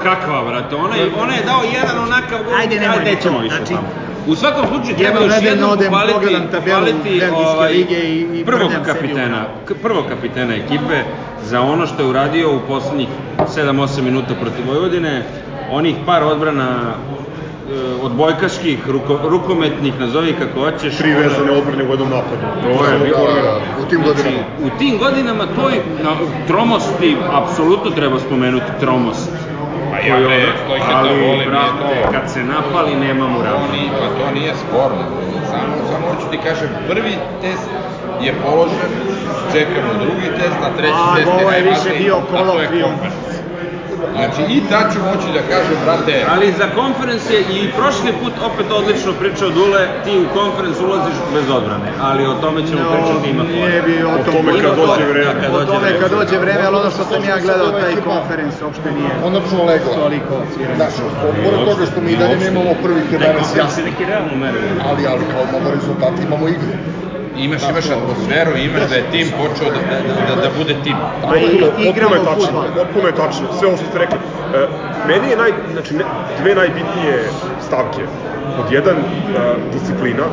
kakva, 0.03 0.43
brate, 0.43 0.75
ona 0.75 0.95
je, 0.95 1.05
ona 1.15 1.33
je 1.33 1.43
dao 1.43 1.61
jedan 1.73 1.97
onakav 1.99 2.39
gol, 2.45 2.53
Ajde, 2.55 2.75
nemoj 2.75 2.97
ajde, 2.97 3.11
nećemo 3.11 3.39
više 3.39 3.55
znači, 3.55 3.73
tamo. 3.73 3.87
U 4.27 4.35
svakom 4.35 4.67
slučaju 4.67 4.97
treba 4.97 5.19
još 5.19 5.33
jednom 5.41 5.69
odem, 5.69 5.87
pohvaliti, 5.87 6.35
pohvaliti 6.55 7.21
ovaj, 7.35 7.71
lige 7.71 7.99
i- 8.09 8.27
i 8.33 8.45
prvog 8.45 8.71
kapitena, 8.85 9.45
prvog 9.81 10.05
kapitena 10.09 10.55
ekipe 10.55 10.97
za 11.43 11.61
ono 11.63 11.87
što 11.87 12.01
je 12.01 12.09
uradio 12.09 12.55
u 12.55 12.59
poslednjih 12.67 13.07
7-8 13.47 14.01
minuta 14.01 14.33
protiv 14.35 14.67
Vojvodine, 14.67 15.23
onih 15.71 15.95
par 16.05 16.23
odbrana 16.23 16.67
odbojkaških, 18.03 18.87
ruko, 18.87 19.19
rukometnih, 19.23 19.99
nazovi 19.99 20.33
kako 20.33 20.59
hoćeš. 20.61 20.97
tri 20.97 21.13
vezane 21.13 21.51
odbrane 21.51 21.83
u 21.83 21.89
jednom 21.89 22.09
napadu. 22.09 22.41
To 22.63 22.85
je 22.85 22.99
bilo- 22.99 23.33
Da, 23.35 23.41
da, 23.41 23.57
u 23.81 23.85
tim 23.85 24.01
godinama. 24.03 24.43
U 24.59 24.79
tim 24.79 24.97
godinama 24.97 25.45
toj 25.45 25.73
na, 26.03 26.11
tromosti, 26.47 27.17
apsolutno 27.33 27.91
treba 27.91 28.19
spomenuti 28.19 28.71
tromost. 28.79 29.29
Pa 29.91 29.97
ja, 29.99 30.15
Stojketa 30.65 30.97
ali, 30.97 31.09
volim, 31.21 31.49
to. 31.49 32.11
kad 32.11 32.31
se 32.31 32.43
napali, 32.45 32.95
nema 32.97 33.27
mu 33.27 33.37
To 33.37 33.43
rama. 33.45 33.67
nije, 33.73 33.89
pa 33.91 34.07
to 34.19 34.31
nije 34.33 34.53
sporno. 34.55 35.03
Samo, 35.45 35.73
samo 35.91 36.03
hoću 36.07 36.27
ti 36.31 36.37
kažem, 36.37 36.69
prvi 36.87 37.13
test 37.41 37.69
je 38.21 38.33
položen, 38.43 38.91
čekamo 39.53 39.91
drugi 39.95 40.27
test, 40.37 40.57
a 40.63 40.77
treći 40.77 40.93
A, 41.03 41.15
test 41.15 41.27
je 41.27 41.33
ovo 41.35 41.51
je 41.51 41.61
više 41.61 41.71
najvažniji, 41.71 41.99
bio 41.99 42.15
a 42.15 42.21
to 42.21 42.35
je 42.35 42.43
kolokvijum. 42.43 42.93
Znači, 44.11 44.41
i 44.49 44.59
tad 44.69 44.85
ću 44.93 44.99
moći 45.01 45.27
da 45.33 45.41
kažem, 45.43 45.77
brate, 45.83 46.13
Ali 46.33 46.47
za 46.53 46.67
konferens 46.71 47.25
je 47.29 47.39
i 47.51 47.71
prošli 47.71 48.11
put 48.13 48.33
opet 48.41 48.67
odlično 48.71 49.11
pričao 49.13 49.49
Dule, 49.49 49.81
ti 50.03 50.13
u 50.17 50.27
konferens 50.29 50.77
ulaziš 50.79 51.17
bez 51.33 51.47
odbrane, 51.49 51.89
ali 52.01 52.21
o 52.25 52.35
tome 52.35 52.59
ćemo 52.63 52.81
pričati 52.93 53.25
ima 53.29 53.43
Ne 53.43 53.81
bi 53.81 53.93
o, 54.03 54.09
O 54.09 54.17
tom 54.17 54.33
tome 54.35 54.51
kad 54.61 54.71
o 54.73 54.75
dođe 54.77 54.93
tome- 54.93 55.11
vreme. 55.13 55.33
Kad 55.41 55.49
O 55.49 55.57
dođe 55.57 55.67
tome 55.67 55.79
vreme. 55.81 55.99
kad 56.01 56.09
dođe 56.11 56.37
vreme, 56.37 56.63
ali 56.67 56.75
ono 56.77 56.89
što 56.91 57.03
sam 57.03 57.21
ja 57.23 57.37
gledao, 57.39 57.69
taj 57.73 57.93
konferens 58.03 58.55
uopšte 58.63 58.87
nije 58.91 59.11
Konačno 59.23 59.59
legla. 59.63 59.93
toliko 59.95 60.33
sviranja. 60.53 60.75
Znaš, 60.75 60.95
pored 61.43 61.59
toga 61.65 61.83
što 61.85 61.97
mi 62.01 62.11
i 62.11 62.17
dalje 62.17 62.37
nemamo 62.39 62.71
prvih 62.83 63.03
Taj 63.05 63.19
11 63.19 63.21
konferens 63.21 63.55
je 63.55 63.59
jasno, 63.59 63.83
neki 63.83 64.03
realno 64.05 64.35
meren. 64.35 64.63
ali, 64.89 65.01
ali 65.07 65.23
kao 65.31 65.43
imamo 65.49 65.67
rezultate, 65.77 66.19
imamo 66.23 66.45
igru. 66.47 66.71
Imaš, 67.39 67.61
imaš 67.69 67.85
atmosferu, 67.89 68.51
imaš 68.59 68.89
da 68.89 68.95
je 68.95 69.03
tim 69.11 69.27
počeo 69.37 69.67
da, 69.71 69.79
da, 69.89 70.35
da, 70.35 70.41
da 70.41 70.49
bude 70.57 70.75
tim. 70.83 70.95
Pa 71.23 71.35
i 71.37 71.45
igramo 71.89 72.15
je 72.15 72.21
tačno. 72.25 72.63
Potpuno 72.75 73.07
je 73.07 73.15
tačno, 73.15 73.45
sve 73.59 73.67
ovo 73.67 73.77
što 73.77 73.85
ste 73.85 73.99
rekli. 73.99 74.17
E, 74.55 74.67
meni 75.07 75.29
je 75.29 75.37
naj, 75.37 75.51
znači, 75.71 75.93
ne, 75.93 76.03
dve 76.41 76.55
najbitnije 76.55 77.23
stavke. 77.61 78.01
Pod 78.57 78.71
jedan, 78.71 78.95
a, 78.97 79.03
disciplina, 79.73 80.23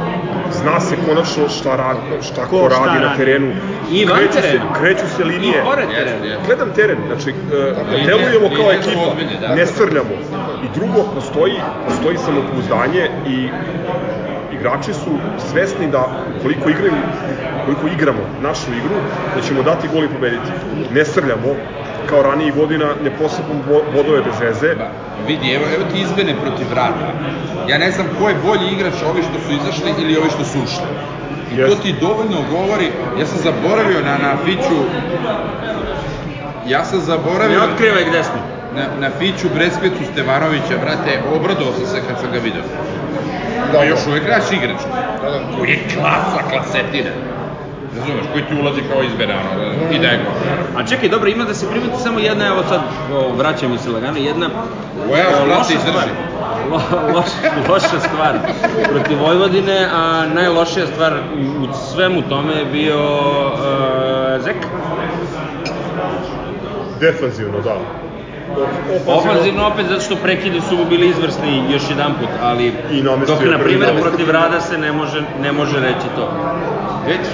zna 0.52 0.80
se 0.80 0.96
konačno 1.08 1.48
šta, 1.48 1.76
radi, 1.76 2.00
šta 2.22 2.44
ko, 2.44 2.58
Ko 2.60 2.70
šta 2.70 2.84
radi 2.84 3.04
na 3.04 3.16
terenu. 3.16 3.52
I 3.90 4.04
van 4.04 4.16
kreću 4.18 4.32
se, 4.34 4.40
terena. 4.42 4.72
kreću 4.72 5.06
se 5.16 5.24
linije. 5.24 5.58
I 5.58 5.64
pored. 5.64 5.88
Gledam 6.46 6.70
teren, 6.74 6.98
znači, 7.06 7.30
e, 7.30 7.34
Linije- 7.90 8.06
delujemo 8.06 8.48
kao 8.56 8.72
ekipa, 8.72 9.10
da. 9.40 9.54
ne 9.54 9.66
srljamo. 9.66 10.14
I 10.64 10.68
drugo, 10.74 11.02
postoji, 11.14 11.54
postoji 11.86 12.16
samopouzdanje 12.18 13.10
i 13.26 13.48
igrači 14.60 14.92
su 14.94 15.10
svesni 15.50 15.86
da 15.90 16.08
koliko 16.42 16.70
igraju, 16.70 16.92
koliko 17.64 17.86
igramo 17.88 18.22
našu 18.42 18.70
igru, 18.70 18.96
da 19.36 19.40
ćemo 19.42 19.62
dati 19.62 19.88
gol 19.92 20.04
i 20.04 20.08
pobediti. 20.08 20.50
Ne 20.94 21.04
srljamo, 21.04 21.50
kao 22.08 22.22
ranijih 22.22 22.54
godina, 22.54 22.86
ne 23.04 23.10
posebno 23.10 23.54
bodove 23.94 24.22
bez 24.22 24.40
veze. 24.40 24.74
Ba, 24.74 24.88
vidi, 25.26 25.52
evo, 25.52 25.64
evo 25.74 25.84
ti 25.92 26.00
izmene 26.00 26.34
protiv 26.42 26.66
Rada. 26.74 27.12
Ja 27.68 27.78
ne 27.78 27.90
znam 27.90 28.06
ko 28.18 28.28
je 28.28 28.34
bolji 28.46 28.66
igrač, 28.72 28.94
ovi 29.10 29.22
što 29.22 29.38
su 29.46 29.52
izašli 29.52 29.90
ili 30.02 30.16
ovi 30.16 30.30
što 30.30 30.44
su 30.44 30.58
ušli. 30.58 30.86
I 31.52 31.56
to 31.56 31.62
Jeste. 31.62 31.82
ti 31.82 31.94
dovoljno 32.00 32.38
govori, 32.50 32.88
ja 33.20 33.26
sam 33.26 33.38
zaboravio 33.38 34.00
na, 34.00 34.18
na 34.18 34.36
Fiću, 34.44 34.78
ja 36.68 36.84
sam 36.84 36.98
Ne 36.98 37.04
zaboravio 37.04 37.62
otkrivaj 37.62 38.04
gde 38.08 38.24
smo. 38.24 38.40
na, 38.76 38.84
na 39.00 39.10
Fiću 39.18 39.48
Breskvecu 39.54 40.04
Stevanovića, 40.12 40.76
brate, 40.82 41.22
obradao 41.36 41.72
sam 41.72 41.86
se 41.86 41.98
kad 42.08 42.20
sam 42.20 42.32
ga 42.32 42.38
vidio. 42.38 42.62
Da, 43.72 43.82
još 43.84 44.06
uvek 44.06 44.22
naš 44.28 44.52
igrač. 44.52 44.80
Koji 45.58 45.70
je 45.70 45.78
klasa, 45.94 46.40
klasetina. 46.50 47.10
Razumeš, 47.98 48.24
koji 48.32 48.44
ti 48.44 48.54
ulazi 48.62 48.80
kao 48.92 49.02
izbere, 49.02 49.34
ono, 49.34 49.92
i 49.92 49.98
daje 49.98 50.18
gol. 50.24 50.34
A 50.80 50.86
čekaj, 50.86 51.08
dobro, 51.08 51.28
ima 51.28 51.44
da 51.44 51.54
se 51.54 51.70
primeti 51.70 52.02
samo 52.02 52.18
jedna, 52.18 52.46
evo 52.46 52.62
sad, 52.68 52.80
o, 53.12 53.32
vraćam 53.36 53.70
mi 53.70 53.78
se 53.78 53.90
lagano, 53.90 54.18
jedna 54.18 54.48
brate, 55.08 55.44
loša 55.44 55.78
stvar. 55.78 56.04
Lo, 56.70 56.80
loš, 57.14 57.26
loša 57.68 58.00
stvar 58.00 58.34
protiv 58.92 59.18
Vojvodine, 59.18 59.88
a 59.92 60.26
najlošija 60.34 60.86
stvar 60.86 61.12
u, 61.12 61.62
u 61.62 61.66
svemu 61.92 62.22
tome 62.28 62.52
je 62.54 62.64
bio 62.64 62.98
uh, 63.46 64.44
Zek. 64.44 64.56
Defanzivno, 67.00 67.60
da. 67.60 67.76
Ofanzivno 69.06 69.66
opet 69.66 69.86
zato 69.88 70.00
što 70.00 70.16
prekidi 70.16 70.60
su 70.60 70.84
bili 70.88 71.08
izvrsni 71.08 71.62
još 71.72 71.82
jedan 71.90 72.14
put, 72.20 72.28
ali 72.42 72.66
I 72.92 73.02
dok 73.02 73.40
na 73.50 73.58
primjer 73.58 74.00
protiv 74.00 74.30
Rada 74.30 74.60
se 74.60 74.78
ne 74.78 74.92
može, 74.92 75.22
ne 75.42 75.52
može 75.52 75.80
reći 75.80 76.06
to. 76.16 76.30
Vidiš? 77.06 77.28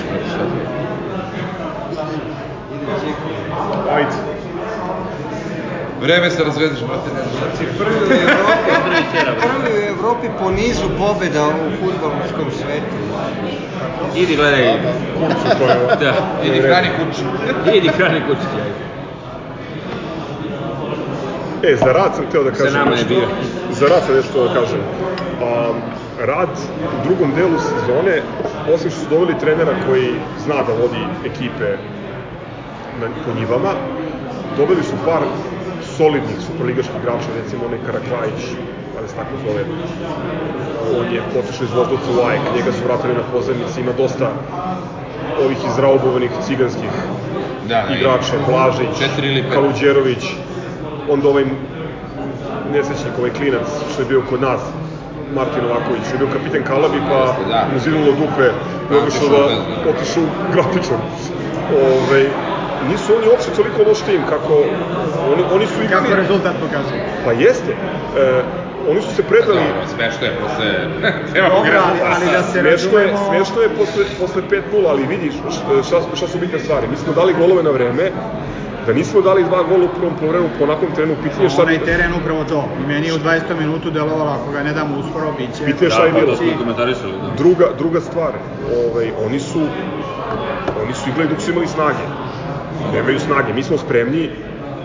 Ajde. 3.94 4.10
Vreme 6.00 6.30
se 6.30 6.44
razvedeš, 6.44 6.78
brate, 6.80 7.10
ti. 7.58 7.64
Prvi 7.78 7.96
u 7.96 8.12
Evropi, 8.12 8.70
Prvi 9.46 9.78
u 9.78 9.88
Evropi 9.88 10.26
po 10.40 10.50
nizu 10.50 10.82
pobjeda 10.98 11.46
u 11.46 11.70
futbolskom 11.80 12.50
svetu. 12.50 12.96
Idi 14.16 14.36
gledaj. 14.36 14.78
Kurcu 15.18 15.58
to 15.58 15.64
je... 15.64 15.96
Da. 16.00 16.14
Idi 16.44 16.60
hrani 16.60 16.88
kući. 16.88 17.22
Idi 17.76 17.88
hrani 17.88 18.16
ajde. 18.16 18.92
E, 21.64 21.76
za 21.76 21.92
rad 21.92 22.12
sam 22.16 22.26
hteo 22.26 22.44
da 22.44 22.50
kažem 22.50 22.74
nama 22.74 22.96
je 22.96 23.04
bio. 23.04 23.26
Za 23.70 23.86
rad 23.86 24.02
sam 24.06 24.14
nešto 24.14 24.48
da 24.48 24.54
kažem. 24.54 24.80
Um, 24.80 25.76
rad 26.26 26.48
u 26.94 27.06
drugom 27.06 27.34
delu 27.36 27.58
sezone, 27.58 28.22
osim 28.74 28.90
što 28.90 29.00
su 29.00 29.06
doveli 29.10 29.38
trenera 29.40 29.74
koji 29.86 30.08
zna 30.44 30.54
da 30.54 30.72
vodi 30.82 31.02
ekipe 31.30 31.68
na, 33.00 33.06
po 33.24 33.30
njivama, 33.38 33.72
doveli 34.56 34.82
su 34.82 34.96
par 35.06 35.22
solidnih 35.96 36.36
superligaških 36.46 36.96
igrača, 37.02 37.28
recimo 37.42 37.66
onaj 37.66 37.78
Karaklajić, 37.86 38.42
da 39.02 39.08
se 39.08 39.14
tako 39.16 39.34
zove, 39.44 39.62
on 40.98 41.06
je 41.14 41.20
otišao 41.38 41.64
iz 41.64 41.72
Voždovca 41.76 42.10
u 42.16 42.26
AEK, 42.28 42.44
njega 42.56 42.72
su 42.72 42.84
vratili 42.84 43.14
na 43.14 43.24
pozemnici, 43.32 43.80
ima 43.80 43.92
dosta 43.98 44.28
ovih 45.44 45.58
izraubovanih 45.70 46.30
ciganskih 46.46 46.90
Da, 47.68 47.84
da, 47.88 47.94
igrača, 47.94 48.36
Blažić. 48.48 48.96
Kaluđerović, 49.52 50.24
onda 51.08 51.28
ovaj 51.28 51.44
nesrećnik, 52.72 53.18
ovaj 53.18 53.30
klinac 53.30 53.66
što 53.92 54.02
je 54.02 54.08
bio 54.08 54.22
kod 54.30 54.40
nas, 54.40 54.60
Martin 55.34 55.62
Novaković, 55.64 56.02
što 56.06 56.14
je 56.14 56.18
bio 56.18 56.34
kapiten 56.36 56.62
Kalabi, 56.64 56.98
pa 57.10 57.20
da. 57.48 57.66
mu 57.72 57.78
zinulo 57.78 58.12
dupe, 58.12 58.46
Pa, 58.88 58.94
i 58.94 58.98
otišao 58.98 59.28
da, 59.28 59.36
u 59.36 59.48
Zvezdu. 59.48 59.90
otišao 59.92 60.24
grafičan. 60.52 61.00
Ove, 61.76 62.22
nisu 62.90 63.16
oni 63.16 63.26
uopšte 63.28 63.50
toliko 63.56 63.82
loš 63.88 64.00
tim 64.00 64.22
kako 64.28 64.54
oni, 65.32 65.42
oni 65.54 65.66
su 65.66 65.82
igrali... 65.84 66.08
Kako 66.08 66.20
rezultat 66.22 66.54
pokazuje? 66.64 67.00
Pa 67.24 67.32
jeste. 67.32 67.72
E, 67.72 68.42
oni 68.90 69.02
su 69.02 69.10
se 69.16 69.22
predali... 69.22 69.64
Dobro, 69.68 69.86
smešno 69.94 70.22
je 70.26 70.32
posle... 70.42 70.68
Evo 71.40 71.48
Dobro, 71.56 71.78
ali, 71.88 71.98
ali 72.14 72.26
da 72.36 72.42
se 72.42 72.60
Smešno 72.60 72.98
je, 72.98 73.06
razumemo... 73.06 73.28
smešno 73.28 73.62
je 73.62 73.68
posle, 73.78 74.04
posle 74.20 74.42
5-0, 74.50 74.88
ali 74.88 75.06
vidiš 75.06 75.34
šta, 75.86 75.96
šta 76.14 76.26
su 76.26 76.38
bitne 76.38 76.58
stvari. 76.58 76.86
Mi 76.90 76.96
smo 76.96 77.12
dali 77.12 77.34
golove 77.40 77.62
na 77.62 77.70
vreme, 77.70 78.10
da 78.86 78.92
nismo 78.92 79.20
dali 79.20 79.44
dva 79.44 79.62
gola 79.62 79.84
u 79.84 79.94
prvom 79.98 80.14
polovremenu 80.16 80.50
po 80.58 80.64
onakvom 80.64 80.90
trenu, 80.94 81.14
pitanje 81.22 81.48
šta 81.48 81.62
Onaj 81.62 81.78
bi... 81.78 81.84
teren 81.84 82.12
upravo 82.14 82.44
to. 82.44 82.68
I 82.84 82.88
meni 82.88 83.06
je 83.06 83.14
u 83.14 83.18
20. 83.18 83.40
minutu 83.58 83.90
delovalo, 83.90 84.30
ako 84.30 84.52
ga 84.52 84.62
ne 84.62 84.72
damo 84.72 84.98
uskoro, 84.98 85.32
bit 85.38 85.56
će... 85.58 85.64
Pitanje 85.64 85.90
šta 85.90 86.04
je 86.04 86.12
Da, 86.12 86.18
bilo. 86.20 86.32
da. 86.32 87.34
Druga, 87.36 87.66
druga 87.78 88.00
stvar, 88.00 88.32
ovaj, 88.86 89.12
oni 89.26 89.40
su 89.40 89.60
oni 90.82 90.94
su 90.94 91.10
igrali 91.10 91.28
dok 91.28 91.40
su 91.40 91.50
imali 91.50 91.66
snage. 91.66 92.04
Nemaju 92.94 93.20
snage, 93.20 93.54
mi 93.54 93.62
smo 93.62 93.78
spremni, 93.78 94.30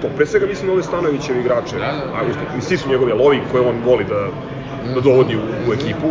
to 0.01 0.07
pre 0.15 0.25
svega 0.25 0.45
mislim 0.45 0.67
na 0.67 0.73
ove 0.73 0.83
Stanovićevi 0.83 1.39
igrače, 1.39 1.75
Da, 1.75 1.86
da. 1.86 2.17
a 2.17 2.29
uspeh, 2.29 2.47
mi 2.55 2.62
svi 2.62 2.77
su 2.77 2.89
njegovi 2.89 3.13
lovi 3.13 3.39
koje 3.51 3.63
on 3.63 3.75
voli 3.86 4.03
da, 4.03 4.19
da 4.95 5.01
dovodi 5.01 5.36
u, 5.36 5.39
u 5.69 5.73
ekipu, 5.73 6.07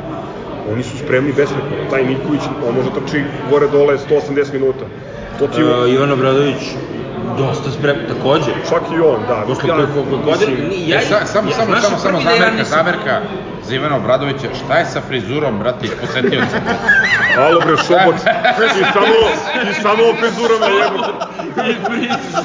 oni 0.73 0.83
su 0.83 0.99
spremni 0.99 1.33
besmetno. 1.33 1.77
Taj 1.91 2.05
Miljković, 2.05 2.41
on 2.69 2.75
može 2.75 2.91
trči 2.91 3.21
gore 3.51 3.69
dole 3.69 3.97
180 4.11 4.53
minuta. 4.53 4.85
To 5.39 5.47
ti 5.47 5.63
Uh, 5.65 5.93
Ivan 5.93 6.13
Obradović, 6.13 6.63
dosta 7.39 7.71
sprem, 7.71 7.97
takođe. 8.09 8.53
čak 8.69 8.83
i 8.97 9.01
on, 9.01 9.21
da. 9.29 9.45
Posle 9.47 9.69
Ja, 9.69 9.77
koliko 9.95 10.17
godina, 10.17 10.53
ja, 10.87 11.01
E, 11.01 11.05
sa, 11.05 11.27
samo, 11.27 11.51
ja, 11.51 11.57
samo, 11.57 11.81
samo, 11.81 11.99
samo, 11.99 12.19
ja 12.21 12.37
zamerka, 12.37 12.65
zamerka 12.65 13.21
za 13.67 13.75
Ivana 13.75 13.97
Obradovića, 13.97 14.49
šta 14.57 14.75
je 14.75 14.87
sa 14.87 15.01
frizurom, 15.01 15.59
brate, 15.59 15.87
iz 15.87 15.93
posetioca? 16.01 16.57
Alo 17.39 17.61
bre, 17.61 17.77
šobot, 17.79 18.15
i 18.81 18.85
samo, 18.87 19.15
i 19.63 19.75
samo 19.77 20.03
frizurom 20.15 20.61
na 20.61 20.67
jebote. 20.69 21.13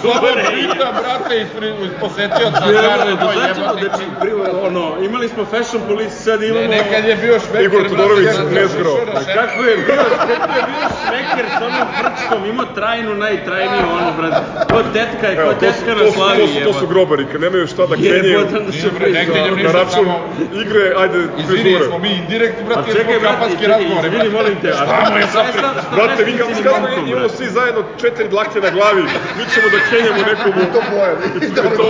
Dobro, 0.04 0.32
Brita, 0.46 0.88
brate, 0.94 1.34
iz, 1.38 1.48
fri- 1.50 1.76
iz 1.82 1.92
posetioca, 2.00 2.64
Jebote, 2.68 3.10
jebote. 3.10 4.06
prvo, 4.20 4.44
ono, 4.64 4.84
imali 5.02 5.30
smo 5.30 5.46
fashion 5.46 5.82
police, 5.88 6.16
sad 6.18 6.40
Ne, 6.42 6.48
imamo... 6.48 6.68
nekad 6.70 7.06
je 7.06 7.16
bio 7.16 7.40
šmeker, 7.40 7.64
Igor 7.64 7.90
Todorović, 7.90 8.28
nezgro. 8.52 8.84
došao 8.86 9.06
na 9.06 9.12
A 9.12 9.20
šefer. 9.20 9.36
kako 9.38 9.64
je 9.64 9.78
bio, 9.78 9.96
kako 10.18 10.54
je 10.54 10.64
bio 10.68 10.88
šmeker 11.00 11.46
s 11.50 11.62
onom 11.62 11.86
prčkom, 11.98 12.46
imao 12.46 12.66
trajnu, 12.68 13.16
najtrajniju 13.16 13.86
ono, 13.92 14.12
brate. 14.14 14.42
Ko 14.70 14.80
tetka 14.94 15.28
je, 15.28 15.36
ko 15.38 15.54
tetka 15.56 15.92
na 15.96 16.12
slavi, 16.12 16.48
su, 16.48 16.54
to 16.56 16.74
su 16.74 16.80
jebote. 16.80 16.86
grobari, 16.88 17.26
kad 17.26 17.42
nemaju 17.42 17.68
šta 17.68 17.86
da 17.86 17.96
kenjaju 17.96 18.26
Jebote, 18.30 18.60
da 18.60 18.72
su 18.72 18.78
Nije, 18.78 18.92
bre, 18.92 19.10
negde 19.10 19.34
frizo. 19.34 19.58
je 19.58 19.64
na 19.64 19.72
račun 19.74 20.08
igre, 20.56 20.94
ajde, 20.98 21.11
Izvini, 21.40 21.62
frizure. 21.64 21.86
smo 21.86 21.98
mi 22.00 22.10
indirekt, 22.14 22.56
brate, 22.68 22.88
čekaj, 22.90 23.04
zbog 23.06 23.22
brate, 23.22 23.36
kapatski 23.36 23.58
čekaj, 23.58 23.74
razgovor. 23.74 24.06
izvini, 24.06 24.30
molim 24.30 24.56
te, 24.62 24.70
a 24.72 24.76
Šta 24.78 25.10
mu 25.12 25.18
je 25.18 25.24
šta 25.24 25.32
sa 25.34 25.40
je 25.42 25.54
sa, 25.54 25.60
šta 25.82 25.96
Brate, 25.96 26.16
presnicim 26.18 26.64
kad 26.66 26.74
momkom, 26.76 27.08
imamo 27.08 27.30
svi 27.30 27.48
zajedno 27.48 27.82
četiri 28.02 28.28
dlake 28.30 28.58
na 28.62 28.70
glavi, 28.70 29.02
mi 29.38 29.44
ćemo 29.54 29.68
da 29.74 29.80
kenjamo 29.90 30.22
nekom 30.24 30.52
u 30.58 30.66
to 30.74 30.82
boje. 30.90 31.14
I 31.38 31.56
to 31.56 31.62
je 31.62 31.70
to, 31.72 31.84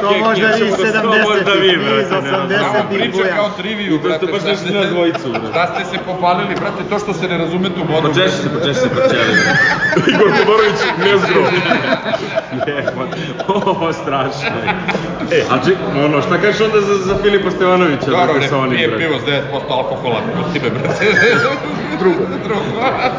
to 0.00 0.18
možda 0.18 0.46
vi 0.48 0.58
ćemo 0.58 0.70
da- 0.70 0.76
70-ih, 0.78 1.02
to 1.02 1.28
možda 1.28 1.52
vi, 1.54 1.70
mi 1.72 1.84
brate, 1.84 2.02
iz 2.02 2.10
ne 2.12 2.20
znam. 2.20 2.40
80-ih. 2.42 2.58
Samo 2.62 2.84
priča 2.90 3.10
buja. 3.14 3.34
kao 3.36 3.48
triviju, 3.52 3.94
I 3.94 3.98
to 3.98 4.04
brate. 4.04 4.26
baš 4.26 4.42
nešto 4.44 4.66
na 4.72 4.84
dvojicu, 4.84 5.26
brate. 5.30 5.46
Šta 5.50 5.64
ste 5.66 5.84
se 5.86 5.96
popalili, 6.06 6.54
brate, 6.54 6.82
to 6.90 6.98
što 6.98 7.12
se 7.14 7.28
ne 7.28 7.38
razumete 7.38 7.80
u 7.80 7.92
modu. 7.92 8.08
Počeši 8.08 8.36
se, 8.36 8.48
počeši 8.50 8.74
se, 8.76 8.88
počeli. 8.90 9.32
Igor 10.10 10.30
Todorović, 10.38 10.78
nezgro. 10.98 11.42
Jebote, 12.68 13.16
ovo 13.48 13.92
strašno 13.94 14.56
je. 14.58 14.70
E, 15.32 15.42
a 15.50 15.64
ček, 15.64 15.76
ono, 15.96 16.22
šta 16.22 16.38
kažeš 16.38 16.60
onda 16.60 16.79
za, 16.80 16.94
za 17.04 17.14
Filipa 17.22 17.50
Stevanovića? 17.50 18.10
Dobro, 18.10 18.34
brate, 18.34 18.56
ne, 18.56 18.76
pije 18.76 18.98
pivo 18.98 19.18
s 19.18 19.22
9% 19.22 19.40
alkohola, 19.68 20.20
pusti 20.36 20.60
me, 20.60 20.70
brate. 20.70 21.06
Drugo. 21.98 22.18
Drugo. 22.44 22.60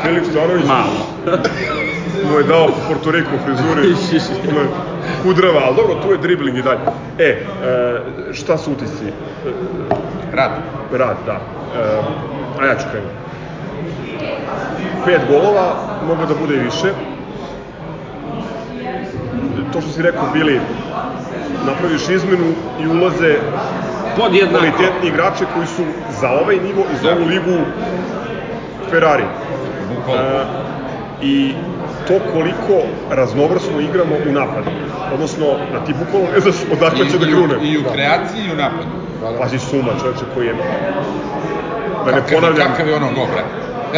Filip 0.04 0.24
Stanović 0.32 0.65
Malo. 0.65 0.93
mu 2.32 2.38
je 2.38 2.43
dao 2.43 2.67
po 2.67 2.74
Porto 2.88 3.12
Riku 3.12 3.30
frizuri. 3.45 3.95
Kudrava, 5.24 5.62
ali 5.65 5.76
dobro, 5.76 5.95
tu 5.95 6.12
je 6.12 6.17
dribling 6.17 6.58
i 6.58 6.62
dalje. 6.62 6.80
E, 7.19 7.24
e, 7.24 7.43
šta 8.34 8.58
su 8.58 8.71
utisci? 8.71 9.06
Rad. 10.34 10.52
Rad, 10.91 11.17
da. 11.26 11.32
E, 11.32 12.02
a 12.62 12.65
ja 12.65 12.76
ću 12.76 12.86
krenuti. 12.91 13.15
Pet 15.06 15.21
golova, 15.30 15.76
moglo 16.08 16.26
da 16.26 16.34
bude 16.41 16.56
i 16.56 16.60
više. 16.60 16.93
To 19.74 19.82
što 19.82 19.91
si 19.91 20.02
rekao, 20.02 20.30
bili, 20.34 20.60
napraviš 21.65 22.10
izmenu 22.10 22.54
i 22.84 22.88
ulaze 22.88 23.36
Podjednako. 24.17 24.58
kvalitetni 24.60 25.08
igrače 25.10 25.45
koji 25.56 25.67
su 25.67 25.84
za 26.21 26.30
ovaj 26.32 26.56
nivo 26.56 26.84
i 26.93 26.95
za 27.04 27.12
ovu 27.12 27.26
ligu 27.26 27.58
Ferrari. 28.89 29.24
Bukvalno. 29.95 30.21
E, 30.21 30.45
I 31.21 31.54
to 32.08 32.13
koliko 32.34 32.88
raznovrsno 33.10 33.80
igramo 33.80 34.15
u 34.30 34.32
napadu. 34.32 34.69
Odnosno, 35.13 35.45
da 35.74 35.86
ti 35.86 35.93
bukvalno 36.00 36.28
ne 36.34 36.39
znaš 36.39 36.56
odakle 36.71 37.10
će 37.10 37.17
da 37.17 37.26
I, 37.28 37.34
u, 37.34 37.38
grune. 37.38 37.67
I 37.69 37.78
u 37.78 37.84
kreaciji 37.93 38.41
i 38.50 38.54
u 38.54 38.56
napadu. 38.56 38.89
Da, 39.21 39.32
da. 39.32 39.39
Pazi 39.39 39.60
Suma, 39.60 39.91
čovječe 40.02 40.26
koji 40.34 40.47
je... 40.47 40.54
Da 42.06 42.12
ne 42.12 42.17
Kakav 42.17 42.39
ponavljam, 42.39 42.67
Kakav 42.67 42.88
je 42.88 42.95
ono 42.95 43.08
go, 43.08 43.28
bre? 43.34 43.43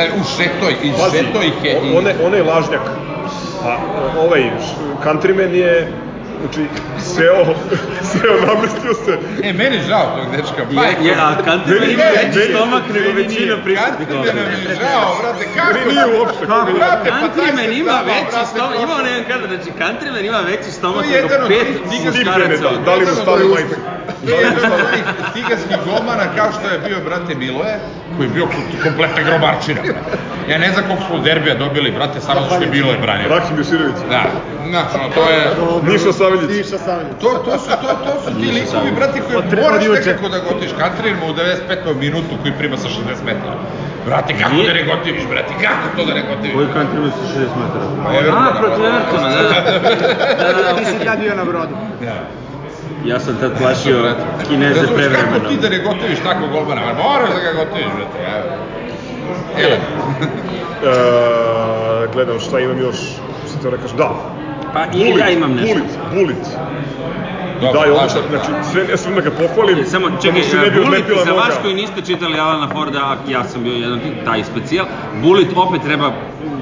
E, 0.04 0.10
u 0.21 0.23
šetoj, 0.23 0.73
i 0.84 0.91
pazi, 0.99 1.17
šetoj 1.17 1.47
ih 1.47 1.63
je 1.63 1.71
i... 1.84 1.97
on, 1.97 2.06
on 2.26 2.34
je 2.34 2.43
lažnjak. 2.43 2.82
A 3.65 3.78
ovaj 4.26 4.52
countryman 5.04 5.54
je, 5.54 5.91
znači, 6.43 6.63
seo, 6.99 7.45
seo, 8.12 8.36
namestio 8.47 8.93
se. 9.06 9.13
E, 9.43 9.53
meni 9.53 9.77
žao 9.88 10.06
tog 10.17 10.36
dečka, 10.36 10.62
Je, 10.62 10.75
majko. 10.75 11.03
je, 11.03 11.13
a 11.17 11.29
Countryman 11.45 11.89
ima 11.89 12.03
Meni- 12.03 12.17
veći 12.17 12.39
meni- 12.39 12.53
stomak 12.53 12.84
nego 12.88 13.10
meni 13.10 13.21
većina 13.23 13.56
prisutnih 13.58 14.08
Countryman 14.08 14.17
ovdje. 14.17 14.34
nam 14.34 14.62
je 14.63 14.75
žao, 14.84 15.10
brate, 15.21 15.45
kako? 15.56 15.73
Meni 15.73 15.86
nije 15.91 16.19
uopšte. 16.19 16.45
Kako? 16.45 16.71
Brate, 16.73 17.10
pa 17.12 17.27
taj 17.36 17.51
se 17.58 17.73
ima 17.75 17.97
veći 18.06 18.38
stomak, 18.51 18.75
ima 18.84 18.93
on 18.95 19.06
jedan 19.06 19.23
kadar, 19.23 19.47
znači 19.49 19.71
Countryman 19.82 20.25
ima 20.25 20.39
veći 20.41 20.71
stomak 20.71 21.06
nego 21.08 21.27
pet 21.47 21.67
muškaraca 22.06 22.63
da, 22.65 22.71
da 22.86 22.93
li 22.95 23.06
mu 23.45 23.53
majtak? 23.53 23.79
To 24.25 24.29
je 24.29 24.38
jedan 24.38 24.65
od 24.67 24.79
ovih 24.79 25.03
ciganskih 25.34 25.77
golmana 25.86 26.25
kao 26.38 26.49
što 26.51 26.65
je 26.69 26.79
bio 26.79 26.99
brate 26.99 27.36
Miloje, 27.36 27.75
koji 28.15 28.26
je 28.28 28.34
bio 28.34 28.45
kom- 28.45 28.82
kompletna 28.84 29.21
grobarčina. 29.23 29.82
Ja 30.49 30.58
ne 30.58 30.69
znam 30.71 30.84
koliko 30.88 31.04
smo 31.06 31.19
derbija 31.19 31.56
dobili, 31.56 31.91
brate, 31.91 32.21
samo 32.21 32.41
što 32.45 32.56
je 32.58 32.69
Miloje 32.69 32.97
branio. 32.97 33.30
Rahim 33.30 33.58
Jusirović. 33.58 33.95
Da, 34.10 34.23
znači, 34.69 34.93
ono, 34.95 35.08
to 35.10 35.23
je... 35.30 35.41
Niša 35.89 36.12
Saveljić. 36.13 36.49
Niša 36.58 36.78
Savljić. 36.80 37.13
To, 37.21 37.30
to, 37.45 37.60
su, 37.60 37.69
to, 37.82 37.89
to 38.06 38.13
su 38.23 38.30
ti 38.39 38.47
likovi, 38.52 38.91
brate, 38.91 39.17
koje 39.21 39.38
od 39.38 39.45
moraš 39.56 39.84
nekako 39.88 40.30
da 40.30 40.39
gotiš. 40.39 40.71
Katrin 40.80 41.15
mu 41.19 41.26
u 41.28 41.34
95. 41.34 41.95
minutu 41.95 42.34
koji 42.41 42.54
prima 42.54 42.78
sa 42.78 42.88
60 42.89 42.99
metara. 43.26 43.58
Brate, 44.06 44.34
kako 44.41 44.54
Nije- 44.56 44.67
da 44.67 44.73
ne 44.73 44.84
gotiviš, 44.86 45.23
brate, 45.30 45.54
kako 45.62 45.86
to 45.97 46.06
da 46.06 46.13
ne 46.13 46.23
gotiviš? 46.30 46.56
Koji 46.56 46.67
Countryman 46.67 47.12
sa 47.12 47.26
60 47.34 47.56
metara? 47.62 47.86
Evertona, 48.19 48.49
A, 48.49 48.60
protiv. 48.60 48.86
Evertona, 48.86 49.30
da, 49.30 49.43
da. 49.43 49.60
Da, 50.43 50.63
da, 50.63 50.78
Ti 50.78 50.86
si 50.86 51.06
tad 51.06 51.19
bio 51.19 51.36
na 51.36 51.45
brodu. 51.45 51.76
Da. 52.02 52.17
Ja 53.05 53.19
sam 53.19 53.37
tad 53.39 53.51
plašio 53.57 54.15
Kineze 54.47 54.81
Razumeš, 54.81 54.95
prevremeno. 54.95 55.33
Kako 55.33 55.47
ti 55.49 55.57
da 55.57 55.69
ne 55.69 55.79
gotiviš 55.79 56.19
tako 56.23 56.47
golmana? 56.51 56.81
Ma 56.81 56.93
Moraš 57.03 57.29
da 57.29 57.39
ga 57.39 57.65
gotiviš, 57.65 57.93
brate. 57.95 58.19
Evo. 58.37 58.55
Ele, 59.57 59.77
E, 60.83 62.07
gledam 62.13 62.39
šta 62.39 62.59
imam 62.59 62.79
još, 62.79 62.95
što 63.49 63.59
te 63.61 63.69
da 63.69 63.77
kažem, 63.77 63.97
da. 63.97 64.09
Pa 64.73 64.85
i 64.93 65.19
ja 65.19 65.29
imam 65.29 65.53
nešto. 65.53 65.75
Bulit, 65.75 65.91
bulit. 66.13 66.47
Dobro, 67.63 67.80
Daj, 67.80 67.89
ovo 67.89 67.97
lažem, 67.97 68.10
sad, 68.12 68.32
da. 68.32 68.38
znači, 68.38 68.69
sve, 68.71 68.82
ja 68.89 68.97
sam 68.97 69.15
da 69.15 69.21
ga 69.21 69.32
pohvalim. 69.32 69.86
Samo 69.86 70.10
da 70.10 70.17
čekaj, 70.17 70.39
mu 70.39 70.45
se 70.45 70.58
ne 70.58 70.69
bi 70.71 70.80
odlepila 70.80 71.19
za 71.19 71.32
noga. 71.32 71.41
vas 71.41 71.56
koji 71.62 71.73
niste 71.76 72.02
čitali 72.02 72.39
Alana 72.39 72.67
Forda, 72.67 72.99
a 73.02 73.15
ja 73.30 73.43
sam 73.43 73.63
bio 73.63 73.73
jedan 73.76 73.99
taj 74.26 74.43
specijal, 74.43 74.86
Bulit 75.15 75.47
opet 75.58 75.82
treba 75.82 76.12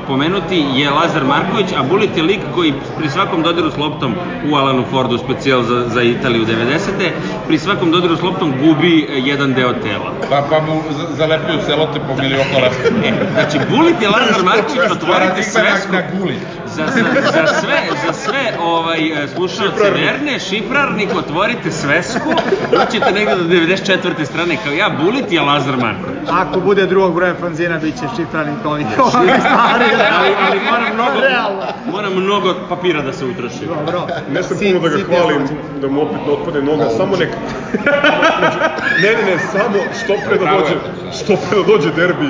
pomenuti 0.08 0.66
je 0.74 0.90
Lazar 0.92 1.24
Marković, 1.26 1.66
a 1.72 1.84
Bulit 1.84 2.18
je 2.18 2.24
lik 2.24 2.40
koji 2.56 2.74
pri 2.98 3.10
svakom 3.10 3.44
dodiru 3.44 3.72
s 3.72 3.78
loptom 3.78 4.16
u 4.52 4.56
Alanu 4.56 4.84
Fordu 4.92 5.18
specijal 5.18 5.64
za, 5.64 5.84
za 5.88 6.02
Italiju 6.04 6.46
90. 6.46 7.10
pri 7.48 7.58
svakom 7.58 7.92
dodiru 7.92 8.16
s 8.18 8.22
loptom 8.22 8.54
gubi 8.62 9.08
e, 9.10 9.20
jedan 9.20 9.54
deo 9.54 9.74
tela. 9.74 10.12
Pa, 10.30 10.44
pa 10.50 10.60
mu 10.60 10.82
za- 10.90 11.08
zalepljuju 11.12 11.60
celote 11.66 12.00
po 12.00 12.22
milioko 12.22 12.56
lepo. 12.56 12.98
Znači, 13.34 13.58
Bulit 13.70 14.02
je 14.02 14.10
Lazar 14.10 14.44
Marković, 14.44 14.92
otvorite 14.92 15.44
svesku. 15.44 15.94
na, 15.94 16.00
na. 16.00 16.34
Za, 16.75 16.86
za, 16.88 17.21
za 17.31 17.47
sve, 17.62 17.77
za 18.05 18.13
sve 18.13 18.53
ovaj, 18.62 19.23
e, 19.23 19.27
slušalce 19.27 19.71
Šiprarnik. 19.73 20.05
verne, 20.05 20.39
šiprarnik, 20.39 21.10
otvorite 21.15 21.71
svesku, 21.71 22.29
doćete 22.71 23.12
negde 23.12 23.36
do 23.36 23.43
94. 23.43 24.25
strane 24.25 24.57
kao 24.63 24.73
ja, 24.73 24.89
Bulit 25.03 25.31
je 25.31 25.41
Lazar 25.41 25.77
Marković. 25.77 26.29
Ako 26.31 26.60
bude 26.60 26.86
drugog 26.86 27.15
broja 27.15 27.36
fanzina, 27.39 27.77
bit 27.77 27.95
će 27.95 28.05
šifranik 28.15 28.65
ovih 28.65 28.86
ovih 28.99 29.13
stvari. 29.39 29.86
ali, 30.19 30.36
ali 30.47 30.60
mora 30.71 30.93
mnogo, 30.93 31.19
Realno. 31.19 31.62
mora 31.91 32.10
mnogo 32.10 32.55
papira 32.69 33.01
da 33.01 33.13
se 33.13 33.25
utroši. 33.25 33.65
Dobro. 33.65 34.07
Ne 34.34 34.43
sam 34.43 34.57
puno 34.57 34.79
da 34.79 34.89
ga 34.89 35.03
hvalim, 35.03 35.47
da 35.81 35.88
mu 35.88 36.01
opet 36.01 36.19
otpade 36.27 36.62
noga, 36.62 36.89
samo 36.97 37.15
nek... 37.17 37.29
Ne, 39.01 39.10
ne, 39.10 39.31
ne, 39.31 39.39
samo 39.51 39.77
što 40.03 40.13
pre 40.27 40.38
da 40.38 40.45
dođe, 40.51 40.75
što 41.17 41.36
pre 41.36 41.57
da 41.57 41.63
dođe 41.67 41.89
derbi, 41.95 42.29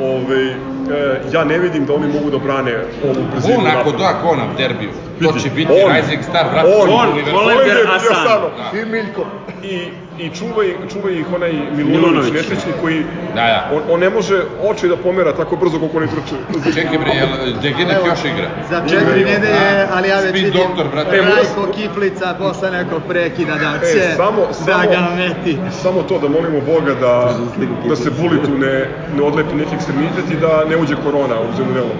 ovaj, 0.00 0.54
e, 0.90 1.20
ja 1.32 1.44
ne 1.44 1.58
vidim 1.58 1.86
da 1.86 1.94
oni 1.94 2.06
mogu 2.12 2.30
da 2.30 2.38
brane 2.38 2.76
ovu 3.04 3.26
brzinu. 3.32 3.58
On 3.58 3.66
ako 3.66 3.92
da 3.92 4.20
Kona 4.22 4.44
u 4.44 4.56
derbiju, 4.58 4.90
to 5.22 5.38
će 5.38 5.50
biti 5.50 5.72
on, 5.72 5.92
Rising 5.96 6.22
Star, 6.22 6.50
brate. 6.52 6.68
on, 6.68 6.86
to 6.86 6.92
je 6.92 6.94
on, 6.94 7.08
univerzum. 7.12 7.40
Holender 7.40 7.64
Holender 7.64 7.84
i 7.84 7.96
Asano. 7.96 8.20
Asano. 8.20 8.48
Da. 8.72 8.78
I 8.78 8.84
Miljko. 8.84 9.26
I, 9.62 9.88
i 10.18 10.30
čuva, 10.30 10.64
ih- 10.64 10.92
čuva 10.92 11.10
ih 11.10 11.26
onaj 11.32 11.52
Milunović, 11.52 11.86
Milunović. 11.92 12.32
nesrećni 12.32 12.72
koji... 12.80 13.02
Da, 13.34 13.42
da. 13.44 13.70
On, 13.72 13.82
on 13.88 14.00
ne 14.00 14.10
može 14.10 14.36
oči 14.62 14.88
da 14.88 14.96
pomera 14.96 15.32
tako 15.32 15.56
brzo 15.56 15.78
koliko 15.78 15.98
oni 15.98 16.06
trče. 16.06 16.36
Čekaj 16.76 16.98
bre, 16.98 17.10
jel 17.10 17.28
Degenek 17.62 17.96
još 18.06 18.24
igra? 18.24 18.48
Za 18.70 18.82
četiri 18.88 19.24
nedelje, 19.24 19.66
ali 19.90 20.08
ja 20.08 20.16
već 20.16 20.28
Spin 20.30 20.44
vidim 20.44 20.60
doktor, 20.60 20.86
brate. 20.88 21.16
Rajko 21.18 21.72
Kiflica 21.74 22.34
posle 22.34 22.70
nekog 22.70 23.02
prekida 23.08 23.54
da 23.54 23.72
će 23.82 23.98
E, 23.98 24.14
samo, 24.16 24.40
da 24.46 24.54
samo, 24.54 24.90
ga 24.90 25.08
meti. 25.16 25.58
samo 25.72 26.02
to 26.02 26.18
da 26.18 26.28
molimo 26.28 26.60
Boga 26.62 26.94
da, 26.96 27.34
da 27.88 27.96
se 27.96 28.10
Bulitu 28.12 28.50
ne, 28.50 28.74
ne 29.16 29.22
odlepi 29.22 29.54
neki 29.54 29.74
ekstremitet 29.74 30.30
i 30.30 30.36
da 30.36 30.64
ne 30.64 30.76
uđe 30.76 30.94
korona 30.96 31.34
u 31.42 31.56
zemljelu. 31.56 31.90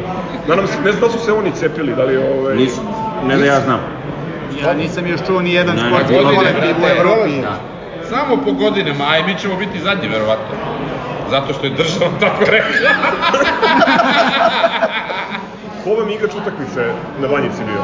Nadam 0.49 0.67
se, 0.67 0.81
ne 0.85 0.93
znam 0.93 1.01
da 1.03 1.19
su 1.19 1.25
se 1.25 1.33
oni 1.33 1.51
cepili, 1.53 1.95
da 1.95 2.05
li 2.05 2.17
ovaj... 2.17 2.57
Nisu, 2.57 2.81
ne 3.25 3.37
da 3.37 3.45
ja 3.45 3.61
znam. 3.61 3.81
Ja 4.63 4.75
nisam 4.75 5.07
još 5.07 5.21
čuo 5.27 5.43
ni 5.43 5.53
jedan 5.53 5.77
Ne, 5.77 5.83
ne, 5.83 5.89
sportski 5.89 6.15
kolektiv 6.15 6.77
u 6.77 6.87
Evropi. 6.89 7.41
Da. 7.43 7.76
Samo 8.11 8.37
po 8.45 8.53
godinama, 8.53 9.05
a 9.09 9.19
i 9.19 9.25
mi 9.25 9.39
ćemo 9.39 9.57
biti 9.57 9.81
zadnji, 9.81 10.09
verovatno. 10.09 10.57
Zato 11.31 11.53
što 11.53 11.67
je 11.67 11.71
država 11.71 12.11
tako 12.21 12.45
rekla. 12.45 12.91
Ko 15.85 15.91
vam 15.91 16.11
igrač 16.11 16.31
utakmice 16.35 16.93
na 17.21 17.29
Banjici 17.29 17.65
bio? 17.65 17.83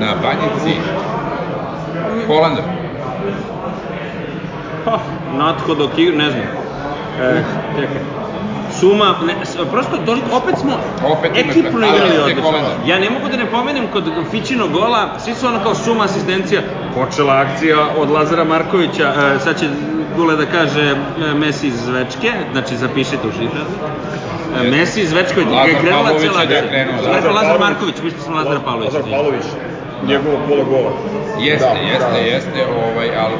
Na 0.00 0.14
banjici. 0.22 0.80
Holander. 2.26 2.64
Ha, 4.84 4.98
Natko 5.36 5.74
dok 5.74 5.98
igra, 5.98 6.16
ne 6.16 6.30
znam. 6.30 6.42
E, 7.20 7.44
čekaj. 7.76 8.00
Suma, 8.80 9.14
ne, 9.22 9.34
s- 9.44 9.56
prosto 9.70 9.96
toliko, 9.98 10.26
opet 10.32 10.58
smo 10.58 10.72
Opet 11.04 11.30
ekipno 11.36 11.86
igrali 11.86 12.18
odlično. 12.20 12.52
Ja 12.86 12.98
ne 12.98 13.10
mogu 13.10 13.28
da 13.28 13.36
ne 13.36 13.46
pomenem 13.46 13.86
kod 13.86 14.04
Fićino 14.30 14.68
gola, 14.68 15.18
svi 15.18 15.34
su 15.34 15.46
ono 15.46 15.58
kao 15.58 15.74
suma 15.74 16.04
asistencija, 16.04 16.60
počela 16.94 17.34
akcija 17.36 17.88
od 17.96 18.10
Lazara 18.10 18.44
Markovića, 18.44 19.12
e, 19.26 19.38
sad 19.38 19.58
će 19.58 19.66
Dule 20.16 20.36
da 20.36 20.46
kaže 20.46 20.82
e, 20.82 20.94
Messi 21.34 21.66
iz 21.66 21.74
Zvečke, 21.76 22.30
znači 22.52 22.76
zapišite 22.76 23.28
u 23.28 23.32
šifrar. 23.32 23.66
E, 24.56 24.70
Messi 24.70 25.00
iz 25.00 25.10
Zvečke, 25.10 25.40
je 25.40 25.46
krenula 25.74 26.02
Pavlović 26.02 26.20
cijela 26.20 26.40
je 26.40 26.46
da 26.46 26.54
je 26.54 26.60
akcija. 26.60 27.02
da. 27.02 27.10
Lazar 27.10 27.32
Lazar. 27.32 27.58
Marković, 27.60 27.94
mislio 28.02 28.22
sam 28.22 28.34
Lazar 28.34 28.58
Pavlović. 28.64 28.92
Lazar 28.92 29.10
Pavlović, 29.10 29.44
njegovo 30.06 30.36
pola 30.48 30.64
gola. 30.64 30.90
Jeste, 31.40 31.66
Da, 31.66 31.80
jeste, 31.80 32.10
da. 32.12 32.18
jeste, 32.18 32.66
ovaj, 32.84 33.08
ali... 33.16 33.34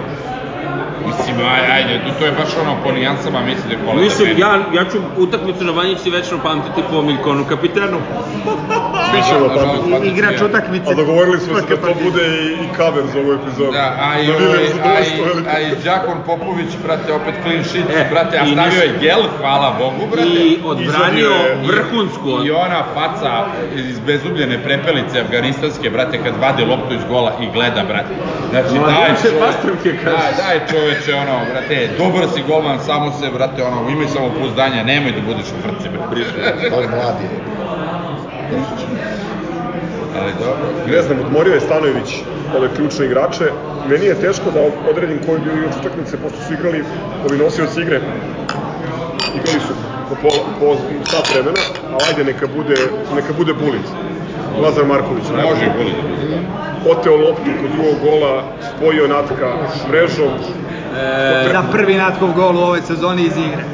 Mislim, 1.06 1.36
aj, 1.54 1.62
ajde, 1.76 2.00
to, 2.06 2.10
to 2.18 2.24
je 2.26 2.32
baš 2.32 2.50
ono 2.62 2.76
po 2.84 2.92
nijansama, 2.92 3.40
mislim 3.40 3.66
da 3.68 3.74
je 3.74 3.80
Holander 3.84 4.04
Mislim, 4.04 4.28
meni. 4.28 4.40
ja, 4.40 4.52
ja 4.74 4.84
ću 4.90 4.98
utakmicu 5.16 5.64
na 5.64 5.72
Banjici 5.72 6.10
večno 6.10 6.38
pamtiti 6.42 6.80
po 6.90 7.02
Miljkonu 7.02 7.44
kapitanu. 7.44 7.98
Svi 9.10 9.20
ćemo 9.28 9.46
Nažalost, 9.46 9.90
pamtiti. 9.90 10.08
Igrač 10.08 10.40
utakmice. 10.42 10.90
A 10.92 10.94
dogovorili 10.94 11.38
smo 11.40 11.54
se 11.56 11.66
da 11.68 11.76
to 11.76 11.94
bude 12.04 12.24
i, 12.26 12.64
i 12.64 12.68
cover 12.76 13.04
za 13.12 13.18
ovu 13.20 13.32
epizodu. 13.32 13.72
Da, 13.72 13.96
a 14.00 14.20
i, 14.20 14.26
Da 14.26 14.32
ovaj, 14.32 14.64
a, 14.84 15.00
i, 15.00 15.12
a 15.54 15.60
i 15.60 15.70
Đakon 15.84 16.18
Popović, 16.26 16.70
brate, 16.84 17.12
opet 17.12 17.34
clean 17.42 17.64
sheet, 17.64 17.84
E, 17.96 18.06
brate, 18.10 18.38
a 18.38 18.46
stavio 18.46 18.82
je 18.82 18.98
gel, 19.00 19.22
hvala 19.40 19.76
Bogu, 19.78 20.06
brate. 20.12 20.28
I 20.28 20.58
odbranio 20.64 21.30
vrhunsku. 21.66 22.30
I 22.46 22.50
ona 22.50 22.82
faca 22.94 23.32
iz 23.74 23.98
bezubljene 24.00 24.58
prepelice 24.62 25.20
afganistanske, 25.20 25.90
brate, 25.90 26.18
kad 26.24 26.34
vade 26.40 26.64
loptu 26.64 26.94
iz 26.94 27.04
gola 27.08 27.32
i 27.42 27.46
gleda, 27.54 27.82
brate. 27.88 28.14
Znači, 28.50 28.74
daj 28.86 29.08
čoveče, 29.22 29.38
Pastrovke 29.40 29.90
kaže. 30.04 30.16
daj, 30.16 30.32
daj 30.42 30.58
čoveče, 30.90 31.14
ono, 31.14 31.40
brate, 31.50 31.88
dobar 31.98 32.28
si 32.34 32.42
golman, 32.48 32.78
samo 32.86 33.12
se, 33.12 33.30
brate, 33.34 33.62
ono, 33.62 33.90
imaj 33.90 34.08
samo 34.08 34.30
pouzdanja, 34.38 34.84
nemoj 34.84 35.12
da 35.12 35.20
budeš 35.20 35.46
u 35.46 35.62
frci, 35.62 35.88
brate. 35.88 36.70
To 36.70 36.80
je 36.80 36.88
mladi. 36.88 37.26
Ali 40.20 40.32
dobro. 40.38 40.66
Ne 40.86 41.02
znam, 41.02 41.18
odmorio 41.20 41.54
je 41.54 41.60
Stanojević 41.60 42.10
ove 42.56 42.68
ključne 42.76 43.06
igrače. 43.06 43.44
Meni 43.88 44.06
je 44.06 44.20
teško 44.20 44.50
da 44.50 44.60
odredim 44.90 45.18
koji 45.26 45.36
je 45.36 45.44
bio 45.44 45.52
igrač 45.52 45.74
utakmice, 45.80 46.16
pošto 46.22 46.38
su 46.46 46.52
igrali 46.52 46.84
ovi 47.26 47.38
nosioci 47.38 47.80
igre. 47.80 48.00
Igrali 49.34 49.60
su 49.60 49.74
po, 50.08 50.14
pola, 50.22 50.42
po 50.60 50.76
sat 51.10 51.34
vremena, 51.34 51.62
a 51.92 51.96
ajde 52.08 52.24
neka 52.24 52.46
bude, 52.56 52.76
neka 53.14 53.32
bude 53.38 53.52
Bulic. 53.52 53.86
Lazar 54.62 54.84
Marković. 54.84 55.24
najbolji. 55.36 55.50
Može 55.50 55.66
goli 55.76 55.92
da 55.92 56.02
bude, 56.08 56.36
da. 56.36 56.70
Oteo 56.90 57.16
loptu 57.16 57.50
kod 57.60 57.70
drugog 57.70 57.94
gola, 58.04 58.42
spojio 58.70 59.08
Natka 59.08 59.48
mrežom. 59.88 60.30
E, 60.92 61.48
Za 61.52 61.62
prvi 61.72 61.94
natkov 61.94 62.32
gol 62.32 62.56
u 62.56 62.60
ovoj 62.60 62.80
sezoni 62.82 63.22
iz 63.22 63.36
igre. 63.38 63.64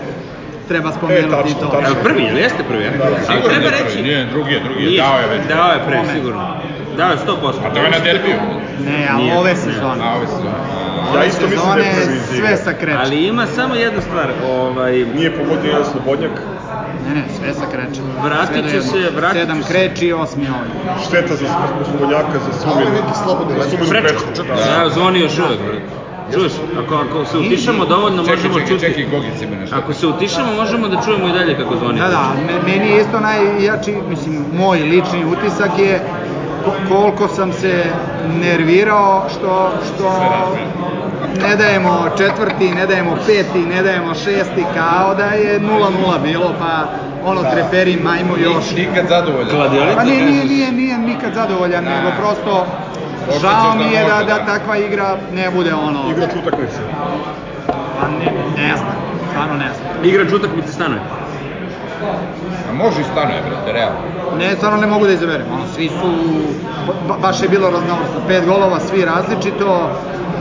Treba 0.69 0.93
spomenuti 0.93 1.27
E, 1.27 1.31
tačno, 1.33 1.61
to. 1.61 1.67
tačno. 1.71 1.95
Prvi, 2.03 2.23
jel 2.23 2.39
jeste 2.39 2.63
prvi? 2.69 2.85
Ja? 2.85 2.91
Ali 3.03 3.15
Sigurno 3.21 3.49
treba 3.49 3.67
je 3.67 3.73
prvi, 3.73 3.85
reći... 3.85 4.03
nije, 4.03 4.25
drugi 4.25 4.53
je, 4.53 4.61
drugi 4.61 4.85
je, 4.85 5.03
dao 5.03 5.19
je 5.19 5.27
već. 5.29 5.49
Dao 5.49 5.71
je 5.73 5.81
pre, 5.87 6.01
sigurno. 6.15 6.57
Dao 6.97 7.11
je 7.11 7.17
100%. 7.19 7.53
A 7.67 7.75
to 7.75 7.79
je 7.79 7.91
na 7.91 7.99
derbiju. 7.99 8.37
Ne, 8.81 9.09
ali 9.13 9.23
Nije, 9.23 9.39
ove 9.39 9.51
ne. 9.51 9.57
sezone. 9.57 10.03
A, 10.03 10.17
ove 10.17 10.27
sezone. 10.27 10.59
Ja 11.17 11.25
isto 11.25 11.47
mislim 11.47 11.71
da 11.75 11.81
je 11.81 11.93
prvi 11.95 12.17
iz 12.17 12.33
igre. 12.33 12.39
sve 12.39 12.57
sa 12.57 12.73
kreće. 12.73 12.99
Ali 12.99 13.27
ima 13.27 13.47
samo 13.47 13.75
jedna 13.75 14.01
stvar, 14.01 14.29
ovaj, 14.49 14.93
Nije 15.15 15.31
pogodio 15.31 15.69
jedan 15.69 15.85
slobodnjak. 15.85 16.31
Ne, 17.09 17.15
ne, 17.15 17.25
sve 17.39 17.55
sa 17.55 17.67
kreće. 17.73 18.01
Vratit 18.25 18.65
do 18.65 18.71
jednog. 18.71 18.83
se, 18.85 19.11
vratit 19.17 19.41
Sedam 19.41 19.63
kreći 19.63 20.07
i 20.07 20.13
osmi 20.15 20.47
ovaj. 20.49 20.69
Šteta 21.07 21.35
za 21.35 21.47
slobodnjaka, 21.85 22.39
za 22.39 22.51
A 22.61 22.71
ovo 22.71 22.75
suminu. 22.75 22.97
je 22.97 23.03
neki 23.03 23.15
slobodni. 23.25 23.55
Za. 24.35 24.43
Da. 24.45 24.83
Ja, 24.83 24.89
zvoni 24.89 25.21
još 25.21 25.39
uvek, 25.39 25.59
brate. 25.61 26.06
Čuješ, 26.33 26.53
ako, 26.79 26.95
ako 26.97 27.25
se 27.25 27.39
utišamo 27.39 27.85
dovoljno 27.87 28.25
Čekaj, 28.25 28.37
možemo 28.37 28.55
čekaj, 28.55 28.69
čuti. 28.69 28.81
čekaj, 28.81 29.05
Gogic 29.11 29.43
ima 29.43 29.57
nešto. 29.57 29.77
Ako 29.77 29.93
se 29.95 30.07
utišamo 30.07 30.55
možemo 30.55 30.89
da 30.89 31.03
čujemo 31.03 31.29
i 31.29 31.33
dalje 31.33 31.57
kako 31.57 31.77
zvoni. 31.77 31.99
Da, 31.99 32.09
da, 32.09 32.23
me- 32.47 32.73
meni 32.73 32.91
je 32.91 33.01
isto 33.01 33.21
najjači, 33.21 33.95
mislim, 34.09 34.45
moj 34.55 34.79
lični 34.81 35.25
utisak 35.27 35.79
je 35.79 36.01
ko- 36.65 36.89
koliko 36.91 37.29
sam 37.29 37.53
se 37.53 37.85
nervirao 38.35 39.25
što, 39.31 39.51
što 39.87 40.13
ne 41.41 41.57
dajemo 41.57 41.91
četvrti, 42.19 42.71
ne 42.71 42.87
dajemo 42.87 43.17
peti, 43.27 43.59
ne 43.67 43.83
dajemo 43.83 44.15
šesti, 44.15 44.65
kao 44.75 45.15
da 45.15 45.25
je 45.27 45.61
0-0 45.61 45.91
bilo, 46.23 46.55
pa 46.59 46.85
ono 47.25 47.41
treperi 47.45 47.99
majmu 47.99 48.37
još. 48.39 48.65
Nikad 48.73 49.07
zadovoljan. 49.09 49.57
Pa 49.97 50.05
nije, 50.05 50.25
nije, 50.25 50.45
nije, 50.45 50.73
nije 50.73 50.99
nikad 50.99 51.35
zadovoljan, 51.35 51.85
Da. 51.85 51.91
nego 51.91 52.09
prosto 52.19 52.67
žao 53.41 53.75
mi 53.77 53.85
je 53.95 54.05
da, 54.05 54.25
da 54.25 54.39
da. 54.39 54.47
takva 54.47 54.77
igra 54.79 55.17
ne 55.33 55.51
bude 55.51 55.75
ono, 55.75 56.11
Igrač 56.11 56.31
utakmice. 56.43 56.79
pa 58.01 58.09
ne, 58.09 58.33
ne 58.57 58.77
znam, 58.77 58.97
stvarno 59.31 59.55
ne 59.55 59.71
znam. 59.75 60.05
Igrač 60.05 60.33
utakmice 60.33 60.73
stanuje. 60.73 61.01
A 62.71 62.73
može 62.73 63.01
i 63.01 63.05
stanuje, 63.05 63.43
brate, 63.49 63.73
realno. 63.73 63.99
Ne, 64.39 64.57
stvarno 64.57 64.79
ne 64.79 64.87
mogu 64.87 65.07
da 65.07 65.13
izaberem. 65.13 65.47
Ono, 65.53 65.63
svi 65.75 65.89
su, 65.89 66.09
ba, 67.09 67.15
baš 67.23 67.43
je 67.43 67.49
bilo 67.49 67.71
raznovrsno. 67.71 68.21
Pet 68.29 68.47
golova, 68.47 68.81
svi 68.81 69.05
različito. 69.05 69.91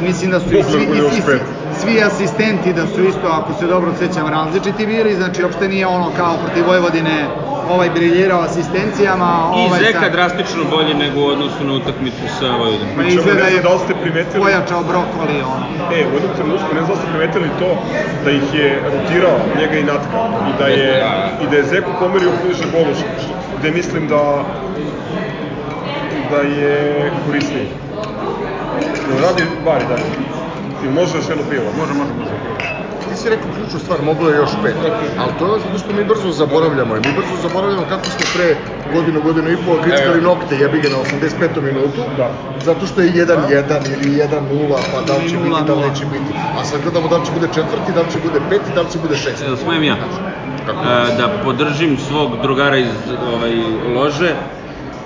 Mislim 0.02 0.32
da 0.32 0.40
su 0.40 0.46
i 0.58 0.64
svi, 0.64 0.84
i, 0.84 0.98
još 0.98 1.18
i, 1.18 1.22
pet. 1.26 1.42
Svi 1.76 2.04
asistenti 2.04 2.74
da 2.74 2.88
su 2.88 3.04
isto, 3.04 3.28
ako 3.30 3.54
se 3.54 3.68
dobro 3.68 3.92
sećam, 4.00 4.28
različiti 4.28 4.86
bili. 4.86 5.16
Znači, 5.16 5.44
uopšte 5.44 5.68
nije 5.68 5.88
ono 5.88 6.12
kao 6.18 6.38
protiv 6.38 6.66
Vojvodine 6.66 7.28
ovaj 7.70 7.90
briljirao 7.90 8.42
asistencijama, 8.42 9.32
I 9.56 9.60
ovaj 9.60 9.80
Zeka 9.82 10.00
sa- 10.02 10.10
drastično 10.10 10.64
bolje 10.72 10.94
nego 10.96 11.20
u 11.20 11.26
odnosu 11.26 11.64
na 11.64 11.74
utakmicu 11.74 12.24
sa 12.40 12.46
Vojvodinom. 12.52 12.96
Pa 12.96 13.04
izgleda 13.04 13.46
je 13.46 13.62
da 13.62 13.78
ste 13.78 13.94
primetili- 13.96 14.42
pojačao 14.42 14.84
brokoli, 14.84 15.38
ono. 15.46 15.66
E, 15.92 16.06
u 16.06 16.14
jednom 16.14 16.32
trenutku, 16.36 16.76
ne 16.76 16.82
znam 16.82 16.90
da 16.90 17.02
ste 17.02 17.08
primetili 17.10 17.50
to, 17.60 17.70
da 18.26 18.32
ih 18.32 18.54
je 18.54 18.68
rotirao 18.86 19.38
njega 19.60 19.76
i 19.76 19.84
Natka. 19.84 20.20
I 20.50 20.60
da 20.60 20.68
je, 20.68 20.92
da, 20.94 21.00
da. 21.00 21.44
i 21.44 21.52
da 21.52 21.56
je 21.56 21.64
Zeko 21.64 21.92
pomerio 22.00 22.32
bliže 22.44 22.64
golu, 22.72 22.92
što- 22.96 23.22
što- 23.24 23.36
gde 23.60 23.72
mislim 23.72 24.08
da 24.08 24.44
da 26.32 26.38
je 26.38 26.76
korisniji. 27.26 27.68
Radi 29.22 29.44
bari 29.66 29.86
dalje? 29.90 30.35
I 30.86 30.90
može 30.90 31.18
još 31.18 31.30
jedno 31.30 31.44
pivo? 31.50 31.68
Može, 31.80 31.94
može, 32.00 32.14
može. 32.20 32.36
Ti 33.10 33.16
si 33.22 33.30
rekao 33.30 33.50
ključnu 33.56 33.80
stvar, 33.80 34.00
moglo 34.02 34.30
je 34.30 34.36
još 34.36 34.54
pet. 34.64 34.76
Ali 35.22 35.32
to 35.40 35.46
je 35.54 35.60
zato 35.66 35.78
što 35.84 35.94
mi 35.94 36.04
brzo 36.04 36.32
zaboravljamo. 36.32 36.96
I 36.96 37.00
mi 37.06 37.12
brzo 37.20 37.36
zaboravljamo 37.48 37.86
kako 37.90 38.06
smo 38.06 38.26
pre 38.36 38.48
godinu, 38.94 39.22
godinu 39.22 39.48
i 39.52 39.58
pol 39.66 39.78
grickali 39.86 40.22
nokte, 40.22 40.56
jebi 40.56 40.82
ga 40.82 40.90
na 40.90 40.98
85. 40.98 41.62
minutu. 41.70 42.02
Da. 42.18 42.28
Zato 42.66 42.86
što 42.88 43.02
je 43.02 43.12
1-1 43.12 43.94
ili 43.94 44.12
1-0, 44.18 44.78
pa 44.94 45.02
da 45.08 45.14
li 45.18 45.30
će 45.30 45.38
biti, 45.38 45.50
da 45.68 45.74
li 45.74 45.82
0:0. 45.82 45.90
neće 45.90 46.06
biti. 46.06 46.32
A 46.60 46.64
sad 46.64 46.82
gledamo 46.84 47.08
da 47.08 47.18
li 47.18 47.26
će 47.26 47.32
bude 47.32 47.48
četvrti, 47.48 47.92
da 47.96 48.02
li 48.02 48.12
će 48.14 48.20
bude 48.28 48.40
peti, 48.50 48.70
da 48.76 48.82
li 48.82 48.92
će 48.92 49.00
bude 49.00 49.16
šesti. 49.16 49.46
Evo, 49.48 49.56
smijem 49.58 49.84
ja. 49.84 49.96
E, 49.96 51.18
da 51.18 51.28
podržim 51.44 51.98
svog 51.98 52.30
drugara 52.42 52.78
iz 52.78 52.88
ovaj, 53.34 53.54
lože, 53.96 54.36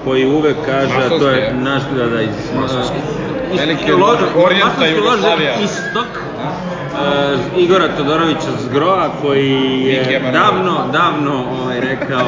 koji 0.03 0.25
uvek 0.25 0.57
kaže, 0.65 0.95
a 1.05 1.09
to 1.19 1.29
je 1.29 1.53
naš, 1.53 1.83
da, 1.95 2.05
da, 2.05 2.21
iz... 2.21 2.37
Velike 3.57 3.93
lože, 3.93 4.25
Orijenta 4.35 4.85
Jugoslavija. 4.87 5.53
Istok, 5.63 6.07
e, 7.01 7.57
Igora 7.57 7.87
Todorovića 7.97 8.51
Zgroa, 8.59 9.09
koji 9.21 9.51
je 9.83 10.19
davno, 10.33 10.87
davno 10.91 11.33
ovaj, 11.53 11.79
rekao 11.81 12.27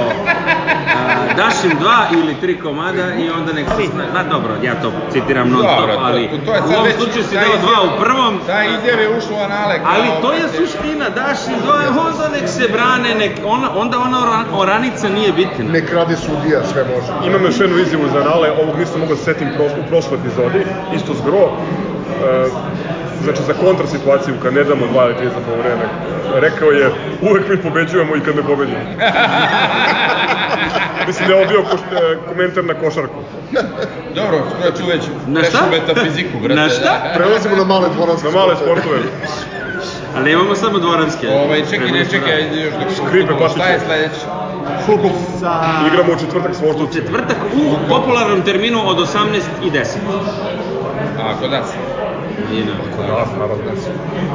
a, 0.95 1.36
daš 1.38 1.63
im 1.63 1.77
dva 1.79 1.97
ili 2.13 2.36
tri 2.36 2.60
komada 2.60 3.13
i 3.15 3.29
onda 3.29 3.53
nek 3.53 3.65
se 3.67 3.88
sna... 3.88 4.03
Ma 4.13 4.23
dobro, 4.25 4.51
ja 4.63 4.73
to 4.75 4.91
citiram 5.12 5.49
non 5.49 5.60
stop, 5.62 5.89
ali 5.99 6.27
to- 6.27 6.38
to 6.38 6.53
je 6.53 6.62
u 6.62 6.79
ovom 6.79 6.91
slučaju 6.97 7.23
si 7.23 7.36
dao 7.36 7.57
dva 7.62 7.77
u 7.86 8.01
prvom, 8.01 8.39
Ta 8.47 8.63
izjava 8.63 9.01
je 9.01 9.17
ušla 9.17 9.38
u 9.38 9.43
anale. 9.43 9.79
Ali 9.86 10.07
to 10.21 10.31
je 10.34 10.41
suština, 10.49 11.10
daš 11.12 11.38
im 11.47 11.60
dva, 11.63 11.75
onda 12.01 12.29
nek 12.29 12.49
se 12.49 12.67
brane, 12.67 13.15
nek, 13.15 13.31
ona, 13.45 13.67
onda 13.75 13.99
ona 13.99 14.17
ora- 14.19 14.45
oranica 14.53 15.10
nije 15.10 15.31
bitna. 15.31 15.65
Nek 15.65 15.93
radi 15.93 16.15
sudija, 16.15 16.60
sve 16.63 16.84
može. 16.86 17.27
Imam 17.27 17.43
još 17.43 17.60
jednu 17.60 17.77
izjavu 17.77 18.07
za 18.07 18.19
Nale, 18.19 18.51
ovog 18.53 18.75
nisam 18.79 18.99
mogao 18.99 19.15
da 19.15 19.19
se 19.19 19.25
setim 19.25 19.47
u 19.79 19.89
prošloj 19.89 20.19
epizodi, 20.19 20.65
isto 20.95 21.13
zgro. 21.13 21.43
E, 22.23 22.47
znači 23.23 23.41
za 23.47 23.53
kontra 23.53 23.88
situaciju 23.88 24.34
kad 24.43 24.53
ne 24.53 24.63
damo 24.63 24.88
dva 24.88 25.05
ili 25.05 25.15
tri 25.15 25.27
za 25.27 25.55
vreme, 25.57 25.84
rekao 26.39 26.71
je 26.71 26.91
uvek 27.21 27.49
mi 27.49 27.57
pobeđujemo 27.57 28.15
i 28.15 28.19
kad 28.19 28.36
ne 28.36 28.43
pobedimo. 28.43 28.77
Mislim 31.07 31.27
da 31.27 31.34
je 31.34 31.39
ovo 31.39 31.49
bio 31.49 31.63
koš, 31.63 31.79
e, 31.81 31.86
komentar 32.29 32.63
na 32.65 32.73
košarku. 32.73 33.19
Dobro, 34.15 34.38
skoro 34.51 34.71
ću 34.71 34.86
već 34.88 35.03
Na 35.27 35.43
šta? 35.43 35.57
prešu 35.57 35.71
metafiziku, 35.71 36.39
brate. 36.39 36.55
Na 36.55 36.69
šta? 36.69 37.12
Prelazimo 37.15 37.55
na 37.55 37.63
male 37.63 37.89
dvoranske 37.89 38.27
Na 38.27 38.34
male 38.34 38.55
sportove. 38.55 38.97
Ali 40.17 40.31
imamo 40.31 40.55
samo 40.55 40.79
dvoranske. 40.79 41.29
Ovaj, 41.29 41.62
čekaj, 41.69 41.91
ne, 41.91 42.05
čekaj, 42.05 42.31
da- 42.31 42.38
ajde 42.43 42.62
još 42.62 42.73
dok 42.73 42.91
Skripe, 42.97 43.27
futbolu, 43.27 43.49
šta 43.49 43.65
je 43.65 43.79
sledeće? 43.79 44.25
Fudbal 44.86 45.10
sa... 45.39 45.62
Igramo 45.88 46.13
u 46.13 46.19
četvrtak 46.19 46.55
s 46.55 46.62
Voždovcem. 46.62 47.01
Četvrtak 47.01 47.38
u 47.55 47.89
popularnom 47.89 48.41
terminu 48.41 48.81
od 48.86 48.97
18 48.97 49.07
i 49.63 49.71
10. 49.71 49.86
A, 51.19 51.34
kod 51.39 51.51
nas? 51.51 51.65
Nije 52.49 52.65
na. 52.65 52.71
Kod 52.97 53.06
nas, 53.10 53.30
naravno. 53.34 53.56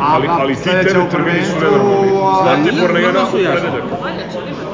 A, 0.01 0.15
Ali, 0.15 0.29
ali 0.31 0.55
ti 0.55 0.61
sledeća 0.63 0.89
tebe 0.89 1.01
u 1.01 1.09
termini 1.09 1.45
su 1.45 1.53
prvenstvu, 1.53 1.61
nenormalni. 1.61 2.09
a- 2.09 2.43
Zlatibor 2.43 2.91
na 2.91 2.95
Nije, 2.95 3.07
jedna 3.07 3.21
mnogo 3.21 3.27
su 3.27 3.33
ponedeljak. 3.33 3.85
Valjda 4.03 4.23
će 4.33 4.39
li 4.39 4.51
imati? 4.51 4.67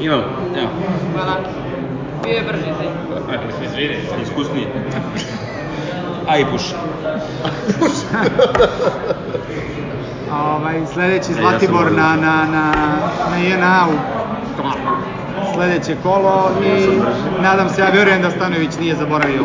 Imamo, 0.00 0.22
evo, 0.56 0.68
Hvala. 1.12 1.36
Bio 2.22 2.32
je 2.32 2.42
brži 2.42 2.64
taj. 3.28 3.66
izvini, 3.66 3.96
iskusniji. 4.22 4.66
A 6.28 6.38
i 6.38 6.44
puši. 6.44 6.74
Ovaj, 10.32 10.86
sledeći 10.86 11.32
E, 11.32 11.34
ja 11.34 11.40
Zlatibor 11.40 11.92
na, 11.92 12.02
da- 12.06 12.16
na, 12.16 12.44
na, 12.46 12.72
na 13.30 13.36
JNA-u. 13.38 13.92
Sledeće 15.54 15.96
kolo 16.02 16.50
i 16.64 17.00
nadam 17.42 17.68
se, 17.68 17.80
ja 17.80 17.88
vjerujem 17.88 18.22
da 18.22 18.30
Stanović 18.30 18.78
nije 18.78 18.96
zaboravio 18.96 19.44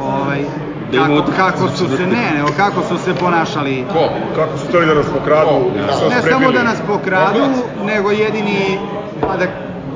ovaj, 0.00 0.38
Da 0.38 0.48
kako, 0.92 1.32
kako 1.36 1.68
su 1.68 1.96
se, 1.96 2.06
ne, 2.06 2.30
nego 2.34 2.48
kako 2.56 2.82
su 2.82 2.98
se 3.04 3.14
ponašali. 3.14 3.84
Ko? 3.92 4.08
Kako 4.36 4.58
su 4.58 4.66
hteli 4.68 4.86
da 4.86 4.94
nas 4.94 5.06
pokradu, 5.06 5.70
da 5.74 6.14
Ne 6.16 6.22
samo 6.30 6.52
da 6.52 6.62
nas 6.62 6.78
pokradu, 6.86 7.40
nego 7.86 8.10
jedini, 8.10 8.78
pa 9.20 9.36
da, 9.36 9.46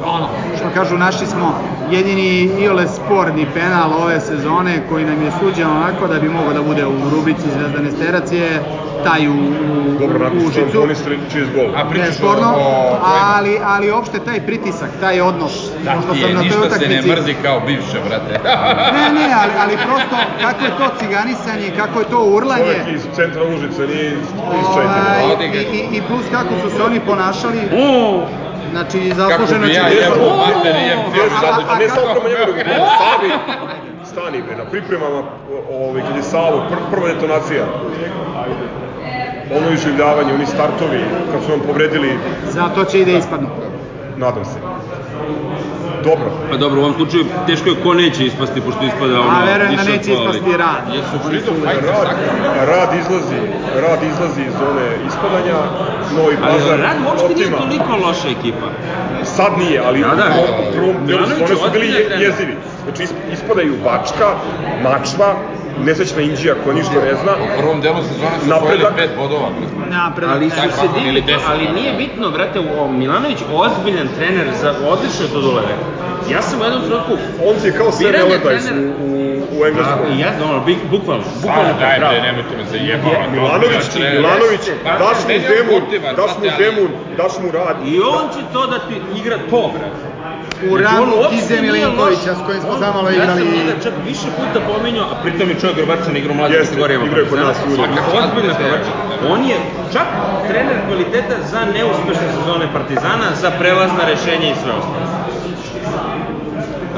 ono, 0.07 0.29
što 0.57 0.65
kažu, 0.75 0.97
naši 0.97 1.27
smo 1.27 1.55
jedini 1.91 2.51
iole 2.61 2.89
sporni 2.89 3.47
penal 3.55 3.93
ove 4.03 4.21
sezone 4.21 4.83
koji 4.89 5.05
nam 5.05 5.23
je 5.23 5.31
suđen 5.41 5.67
onako 5.71 6.07
da 6.07 6.21
bi 6.21 6.29
mogao 6.29 6.53
da 6.53 6.63
bude 6.63 6.87
u 6.87 7.11
rubrici 7.11 7.43
Zvezdane 7.59 7.91
Sterac 7.91 8.33
je 8.33 8.63
taj 9.05 9.29
u, 9.29 9.33
u, 9.33 9.99
Dobro, 10.01 10.31
u 10.35 10.47
Užicu. 10.47 10.79
gol. 11.55 11.69
A 11.77 11.89
pričaš 11.91 12.07
o... 12.07 12.11
Nesporno, 12.11 12.49
o 12.57 12.99
ali, 13.35 13.59
ali 13.65 13.91
opšte 13.91 14.19
taj 14.19 14.41
pritisak, 14.41 14.91
taj 15.01 15.21
odnos, 15.21 15.71
Da 15.85 15.93
ti 15.93 16.07
sam 16.07 16.17
je, 16.17 16.23
toj 16.23 16.45
ništa 16.45 16.71
se 16.71 16.89
ne 16.89 16.99
utakmici... 16.99 17.09
mrzi 17.09 17.35
kao 17.43 17.61
bivše, 17.61 17.99
brate. 18.09 18.35
Ne, 18.97 19.05
ne, 19.19 19.27
ali, 19.43 19.53
ali 19.63 19.75
prosto 19.87 20.17
kako 20.41 20.65
je 20.65 20.71
to 20.71 20.87
ciganisanje, 20.99 21.73
kako 21.77 21.99
je 21.99 22.05
to 22.05 22.21
urlanje, 22.27 22.63
Čovjek 22.65 22.89
iz 22.95 23.03
centra 23.17 23.43
Užice, 23.45 23.83
nije 23.87 24.07
iz, 24.13 24.19
iz 24.61 24.67
ovaj, 24.69 24.87
Čajtina. 24.87 25.53
Ga. 25.53 25.59
i, 25.59 25.79
i, 25.79 25.97
i 25.97 26.03
plus 26.03 26.25
kako 26.31 26.53
su 26.63 26.77
se 26.77 26.83
oni 26.83 27.01
ponašali, 27.01 27.61
O, 27.79 28.23
znači 28.71 28.99
Kako 29.09 29.21
zasluženo 29.21 29.67
bi 29.67 29.73
će... 29.73 29.79
ja 29.79 29.85
Ne 29.85 29.91
znam, 29.91 30.05
jebo, 30.05 30.37
mater, 30.37 30.75
jem 30.89 30.99
Ne, 31.15 31.21
a, 31.37 31.41
kako- 31.41 31.89
samo 31.89 32.07
prema 32.15 32.29
njemu, 32.29 32.53
nego 32.59 32.87
Savi. 33.01 33.31
Stani 34.05 34.43
bre, 34.43 34.57
na 34.57 34.65
pripremama, 34.65 35.23
ovaj, 35.73 36.03
kad 36.03 36.17
je 36.17 36.23
Savo, 36.23 36.63
pr 36.71 36.77
prva 36.91 37.09
detonacija. 37.09 37.65
Ono 39.53 39.71
iživljavanje, 39.71 40.35
oni 40.35 40.47
startovi, 40.47 41.01
kad 41.33 41.43
su 41.45 41.51
nam 41.51 41.61
povredili, 41.61 42.19
Zato 42.49 42.85
će 42.85 43.01
i 43.01 43.05
da 43.05 43.11
ispadnu. 43.13 43.49
nadam 44.17 44.45
se. 44.45 44.59
Dobro, 46.05 46.29
pa 46.51 46.57
dobro, 46.57 46.81
u 46.81 46.85
ovom 46.85 46.95
slučaju 46.95 47.25
teško 47.47 47.69
je 47.69 47.77
ko 47.83 47.95
neće 47.95 48.27
ispasti, 48.27 48.61
pošto 48.61 48.85
ispada 48.85 49.21
ono... 49.21 49.31
A 49.31 49.45
verujem 49.45 49.77
da 49.77 49.83
neće 49.85 50.13
ispasti 50.13 50.51
rad. 50.59 50.83
Jesu 50.95 51.17
fajta, 51.65 51.87
rad, 51.87 52.09
rad 52.69 52.89
izlazi, 53.01 53.41
rad 53.77 53.99
izlazi 54.03 54.43
iz 54.43 54.53
zone 54.55 54.87
ispadanja, 55.07 55.59
Novi 56.17 56.37
Ali 56.43 56.53
Pazar 56.53 56.79
Rad 56.81 56.97
uopšte 57.07 57.35
nije 57.35 57.51
toliko 57.51 58.07
loša 58.07 58.29
ekipa. 58.31 58.67
Sad 59.25 59.53
nije, 59.59 59.83
ali 59.87 60.01
Da, 60.01 60.15
da. 60.15 60.27
u 60.69 60.73
prvom 60.73 60.97
delu 61.07 61.27
su 61.27 61.71
bili 61.73 61.87
je, 61.87 62.01
jezivi. 62.21 62.57
Znači 62.85 63.03
is- 63.03 63.15
ispadaju 63.33 63.75
Bačka, 63.85 64.29
Mačva, 64.83 65.35
nesrećna 65.81 66.21
Indija 66.23 66.55
koja 66.65 66.75
ništa 66.75 66.95
ne 66.95 67.15
zna, 67.15 67.33
U 67.47 67.59
prvom 67.59 67.81
delu 67.81 67.97
sezone 68.03 68.37
su 68.43 68.49
Napredak. 68.49 68.95
pet 68.97 69.11
bodova, 69.17 69.49
brate. 69.51 69.91
Napred, 69.91 70.29
Ali 70.31 70.51
su 70.51 70.57
Tako, 70.57 70.73
se 70.73 70.87
ili 70.87 71.05
digli, 71.05 71.21
deset. 71.23 71.49
ali 71.49 71.69
nije 71.71 71.93
bitno, 71.95 72.31
brate, 72.31 72.59
o, 72.61 72.89
Milanović 72.93 73.39
ozbiljan 73.55 74.09
trener, 74.19 74.47
za, 74.61 74.75
odlično 74.85 75.27
to 75.33 75.41
dole 75.41 75.63
rekao. 75.63 75.89
Ja 76.31 76.43
sam 76.43 76.61
u 76.61 76.65
jednom 76.65 76.83
trenutku 76.83 77.13
on 77.47 77.55
ti 77.57 77.67
je 77.67 77.73
kao 77.73 77.87
je 77.87 78.13
Allardyce 78.15 78.73
u, 78.73 79.05
u, 79.05 79.13
u 79.55 79.67
Engleskom. 79.67 79.99
I 80.13 80.21
ja, 80.21 80.29
ono, 80.45 80.59
bukvalno, 80.91 81.25
bukvalno 81.37 81.73
to, 81.73 81.81
daj 81.81 81.99
bravo. 81.99 82.13
bre, 82.13 82.23
nemojte 82.23 82.53
me 82.57 82.65
zajebavati. 82.65 83.31
Milanović, 83.33 83.77
Ozbiljan 83.79 83.93
trener. 83.95 84.21
Milanović, 84.21 84.61
Pa, 84.85 84.93
daš 84.95 85.19
mu 85.21 85.35
Zemun, 85.51 85.81
motivac, 85.81 86.17
daš 86.17 86.33
mu 86.33 86.43
brate, 86.43 86.55
ali- 86.55 86.65
Zemun, 86.65 86.89
daš 87.17 87.33
mu 87.43 87.49
rad. 87.51 87.77
I 87.87 87.93
on 88.15 88.25
će 88.35 88.41
to 88.53 88.67
da 88.67 88.79
ti 88.79 88.95
igra 89.21 89.37
to, 89.51 89.71
brate. 89.75 90.12
U 90.71 90.73
uopšte 90.73 91.37
Kize 91.37 91.57
Milinkovića 91.63 92.33
s 92.39 92.41
kojim 92.47 92.63
smo 92.63 92.75
zamalo 92.79 93.11
Ja 93.11 93.27
sam 93.27 93.39
igrali. 93.39 93.59
njega 93.59 93.75
čak 93.85 93.95
više 94.11 94.29
puta 94.39 94.59
pominjao, 94.71 95.07
a 95.13 95.15
pritom 95.23 95.47
je 95.51 95.57
čovjek 95.61 95.77
Grbačan 95.77 96.17
igrao 96.17 96.35
u 96.35 96.37
mlađim 96.37 96.57
Jeste, 96.57 96.69
kategorijama. 96.75 97.05
igrao 97.07 97.23
je 97.25 97.29
kod 97.31 97.39
nas. 97.39 97.57
Svaka 97.57 98.19
ozbiljna 98.19 98.55
Hrvačka. 98.61 98.93
On 99.33 99.41
je 99.51 99.57
čak 99.95 100.07
trener 100.49 100.77
kvaliteta 100.87 101.37
za 101.53 101.61
neuspešne 101.77 102.27
sezone 102.37 102.67
Partizana, 102.73 103.27
za 103.43 103.51
prelazna 103.61 104.03
rešenja 104.13 104.49
i 104.51 104.61
sve 104.63 104.73
ostalo. 104.81 105.07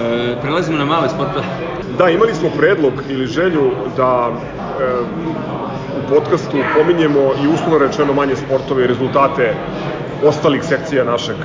E, 0.01 0.37
prelazimo 0.43 0.79
na 0.79 0.85
male 0.85 1.09
sportove. 1.09 1.45
Da, 1.99 2.11
imali 2.11 2.35
smo 2.35 2.49
predlog 2.59 2.93
ili 3.09 3.27
želju 3.27 3.71
da 3.97 4.31
e, 4.31 4.85
u 5.99 6.15
podcastu 6.15 6.57
pominjemo 6.77 7.21
i 7.21 7.49
uslovno 7.55 7.79
rečeno 7.79 8.13
manje 8.13 8.37
sportove 8.37 8.85
i 8.85 8.87
rezultate 8.87 9.55
ostalih 10.25 10.65
sekcija 10.65 11.05
našeg 11.05 11.37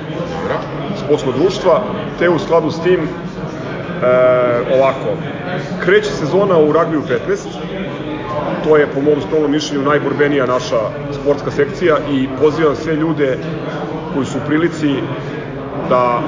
sportskog 1.09 1.33
društva, 1.33 1.81
te 2.19 2.29
u 2.29 2.39
skladu 2.39 2.71
s 2.71 2.79
tim 2.81 2.99
e, 2.99 3.07
ovako, 4.75 5.17
kreće 5.83 6.09
sezona 6.09 6.57
u 6.57 6.71
ragbiju 6.71 7.01
15, 7.01 7.09
to 8.63 8.77
je 8.77 8.87
po 8.87 9.01
mom 9.01 9.21
skromnom 9.21 9.51
mišljenju 9.51 9.83
najborbenija 9.83 10.45
naša 10.45 10.79
sportska 11.21 11.51
sekcija 11.51 11.97
i 12.11 12.27
pozivam 12.41 12.75
sve 12.75 12.95
ljude 12.95 13.37
koji 14.13 14.25
su 14.25 14.37
u 14.37 14.47
prilici 14.47 14.95
da 15.89 16.21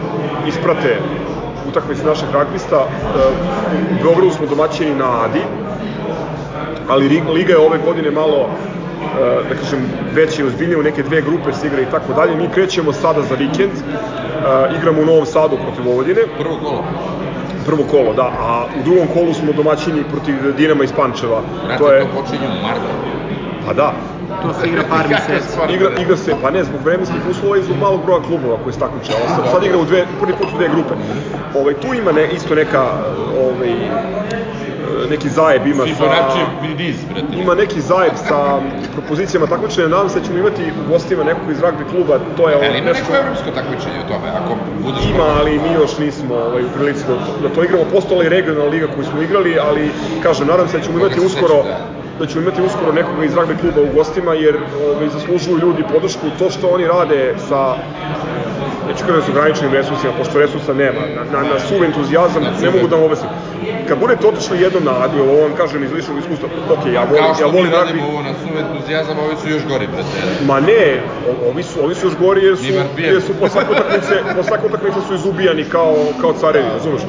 isprate 0.48 0.98
utakmice 1.70 2.06
naših 2.06 2.28
ragbista. 2.34 2.76
E, 2.76 2.88
U 3.92 4.04
Beogradu 4.04 4.32
smo 4.32 4.48
domaćini 4.48 4.96
na 4.96 5.24
Adi, 5.26 5.42
ali 6.88 7.22
Liga 7.34 7.54
je 7.54 7.60
ove 7.60 7.78
godine 7.86 8.12
malo 8.12 8.48
e, 8.48 8.50
da 9.50 9.56
kažem, 9.56 9.80
veće 10.14 10.42
i 10.42 10.46
ozbiljnije 10.46 10.80
u 10.80 10.84
neke 10.84 11.04
dve 11.04 11.22
grupe 11.22 11.54
se 11.54 11.68
igra 11.68 11.82
i 11.82 11.92
tako 11.92 12.14
dalje. 12.14 12.36
Mi 12.36 12.50
krećemo 12.54 12.94
sada 12.94 13.22
za 13.22 13.36
vikend, 13.36 13.72
e, 14.42 14.76
igramo 14.78 15.02
u 15.02 15.06
Novom 15.06 15.26
Sadu 15.26 15.58
protiv 15.58 15.86
Vojvodine, 15.86 16.22
Prvo 16.38 16.56
kolo. 16.58 16.84
prvo 17.66 17.84
kolo, 17.86 18.14
da, 18.14 18.28
a 18.40 18.66
u 18.80 18.84
drugom 18.84 19.08
kolu 19.08 19.34
smo 19.34 19.54
domaćini 19.54 20.04
protiv 20.04 20.56
Dinama 20.58 20.84
iz 20.84 20.92
Pančeva. 20.92 21.42
Brate, 21.66 21.78
to 21.78 21.92
je, 21.92 22.02
to 22.02 22.08
počinje 22.16 22.48
u 22.50 22.64
martu. 22.64 22.88
pa 23.68 23.74
da, 23.74 23.94
To 24.42 24.54
se 24.54 24.68
igra 24.68 24.84
par 24.90 25.06
meseci. 25.12 25.58
igra, 25.70 25.90
igra 26.00 26.18
se, 26.18 26.36
pa 26.42 26.52
ne, 26.52 26.64
zbog 26.64 26.82
vremenskih 26.84 27.22
uslova 27.30 27.58
i 27.58 27.64
zbog 27.64 27.78
malog 27.78 28.02
broja 28.06 28.22
klubova 28.22 28.58
koji 28.64 28.74
se 28.74 28.80
takmiče. 28.80 29.12
ali 29.16 29.30
Sad, 29.30 29.52
sad 29.52 29.64
igra 29.64 29.78
u 29.78 29.86
dve, 29.86 30.06
prvi 30.22 30.34
put 30.34 30.48
u 30.54 30.58
dve 30.58 30.70
grupe. 30.70 30.94
Ovaj, 31.56 31.74
tu 31.74 31.94
ima 31.94 32.12
ne, 32.12 32.28
isto 32.30 32.56
neka, 32.56 32.84
ovaj, 33.40 33.74
neki 35.10 35.30
zajeb 35.30 35.68
ima 35.68 35.84
sa... 35.84 36.06
Niz, 36.78 36.98
brate. 37.10 37.42
Ima 37.42 37.56
neki 37.56 37.82
zajeb 37.82 38.14
sa 38.28 38.60
propozicijama 38.94 39.48
takmičenja, 39.48 39.88
nadam 39.88 40.10
se 40.10 40.20
da 40.20 40.26
ćemo 40.26 40.38
imati 40.38 40.64
u 40.64 40.92
gostima 40.92 41.24
nekog 41.24 41.52
iz 41.52 41.60
ragbi 41.60 41.84
kluba, 41.92 42.20
to 42.38 42.50
je 42.50 42.56
Ali 42.56 42.78
ima 42.78 42.88
nešto... 42.88 43.04
neko 43.04 43.16
evropsko 43.24 43.52
takmičenje 43.52 44.00
u 44.06 44.08
tome, 44.08 44.28
ako 44.40 44.56
budeš... 44.84 45.06
Ima, 45.06 45.24
ali 45.40 45.60
mi 45.60 45.74
još 45.74 45.98
nismo 45.98 46.36
ovaj, 46.36 46.64
u 46.64 46.70
prilici 46.76 47.04
da, 47.08 47.16
da 47.48 47.56
to 47.56 47.64
igramo. 47.64 47.84
Postala 47.92 48.24
je 48.24 48.30
regionalna 48.30 48.72
liga 48.72 48.88
koju 48.96 49.06
smo 49.06 49.22
igrali, 49.22 49.60
ali 49.60 49.92
kažem, 50.24 50.48
nadam 50.48 50.68
se 50.68 50.78
da 50.78 50.84
ćemo 50.84 51.00
imati 51.00 51.20
se 51.20 51.26
uskoro 51.26 51.64
sećam, 51.64 52.02
da 52.20 52.28
ćemo 52.28 52.42
imati 52.42 52.62
uskoro 52.62 52.92
nekoga 52.92 53.24
iz 53.26 53.36
ragbi 53.36 53.56
kluba 53.62 53.82
u 53.82 53.96
gostima, 53.96 54.34
jer 54.34 54.56
ovaj, 54.88 55.10
zaslužuju 55.10 55.58
ljudi 55.58 55.84
podršku. 55.94 56.26
To 56.40 56.50
što 56.50 56.68
oni 56.68 56.88
rade 56.88 57.36
sa 57.50 57.76
neću 58.88 59.04
kada 59.08 59.22
su 59.22 59.34
graničnim 59.34 59.72
resursima, 59.72 60.14
pošto 60.18 60.40
resursa 60.40 60.74
nema, 60.74 61.02
na, 61.16 61.24
na, 61.34 61.40
na 61.50 61.60
suv 61.60 61.84
entuzijazam, 61.84 62.44
ne 62.62 62.70
mogu 62.72 62.88
da 62.88 62.96
vam 62.96 63.06
objasnim. 63.06 63.32
Kad 63.88 64.00
budete 64.00 64.28
otišli 64.28 64.62
jednom 64.62 64.84
na 64.84 64.94
Adiju, 65.04 65.24
ovo 65.24 65.42
vam 65.42 65.54
kažem 65.58 65.84
iz 65.84 65.92
ličnog 65.92 66.18
iskustva, 66.18 66.48
ok, 66.74 66.84
ja 66.94 67.04
volim, 67.04 67.24
Kao 67.24 67.34
što 67.36 67.44
ja 67.44 67.52
mi 67.52 67.58
volim 67.58 67.72
ragbi, 67.72 67.88
radimo 67.88 68.08
ovo 68.08 68.22
na 68.22 68.34
suv 68.42 68.54
entuzijazam, 68.64 69.16
ovi 69.20 69.36
su 69.42 69.50
još 69.50 69.64
gori, 69.72 69.88
brate. 69.88 70.10
Ma 70.46 70.60
ne, 70.60 71.02
ovi 71.50 71.64
su, 71.64 71.84
ovi 71.84 71.96
su 71.96 72.08
još 72.08 72.16
gori 72.18 72.46
jer 72.46 72.58
su, 72.58 72.64
jer 72.98 73.22
su 73.22 73.34
po 73.40 73.50
svakoj 73.50 73.76
utakmice, 73.76 74.14
po 74.38 74.44
svakoj 74.44 74.68
utakmice 74.68 75.00
su 75.08 75.14
izubijani 75.14 75.64
kao, 75.64 75.96
kao 76.22 76.34
carevi, 76.34 76.70
razumeš? 76.74 77.02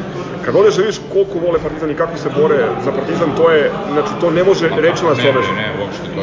Kad 0.45 0.57
odeš 0.57 0.75
da 0.75 0.83
vidiš 0.83 1.01
koliko 1.13 1.39
vole 1.47 1.59
Partizan 1.63 1.91
i 1.91 1.95
kako 1.95 2.17
se 2.19 2.29
bore 2.41 2.59
za 2.85 2.93
Partizan, 2.93 3.31
to 3.37 3.51
je, 3.51 3.71
znači 3.93 4.13
to 4.21 4.31
ne 4.31 4.45
može 4.45 4.69
rečima 4.69 5.15
se 5.15 5.23
Ne, 5.23 5.31
obeže. 5.31 5.53
ne, 5.53 5.63
ne, 5.63 5.69
uopšte 5.81 6.07
to... 6.15 6.23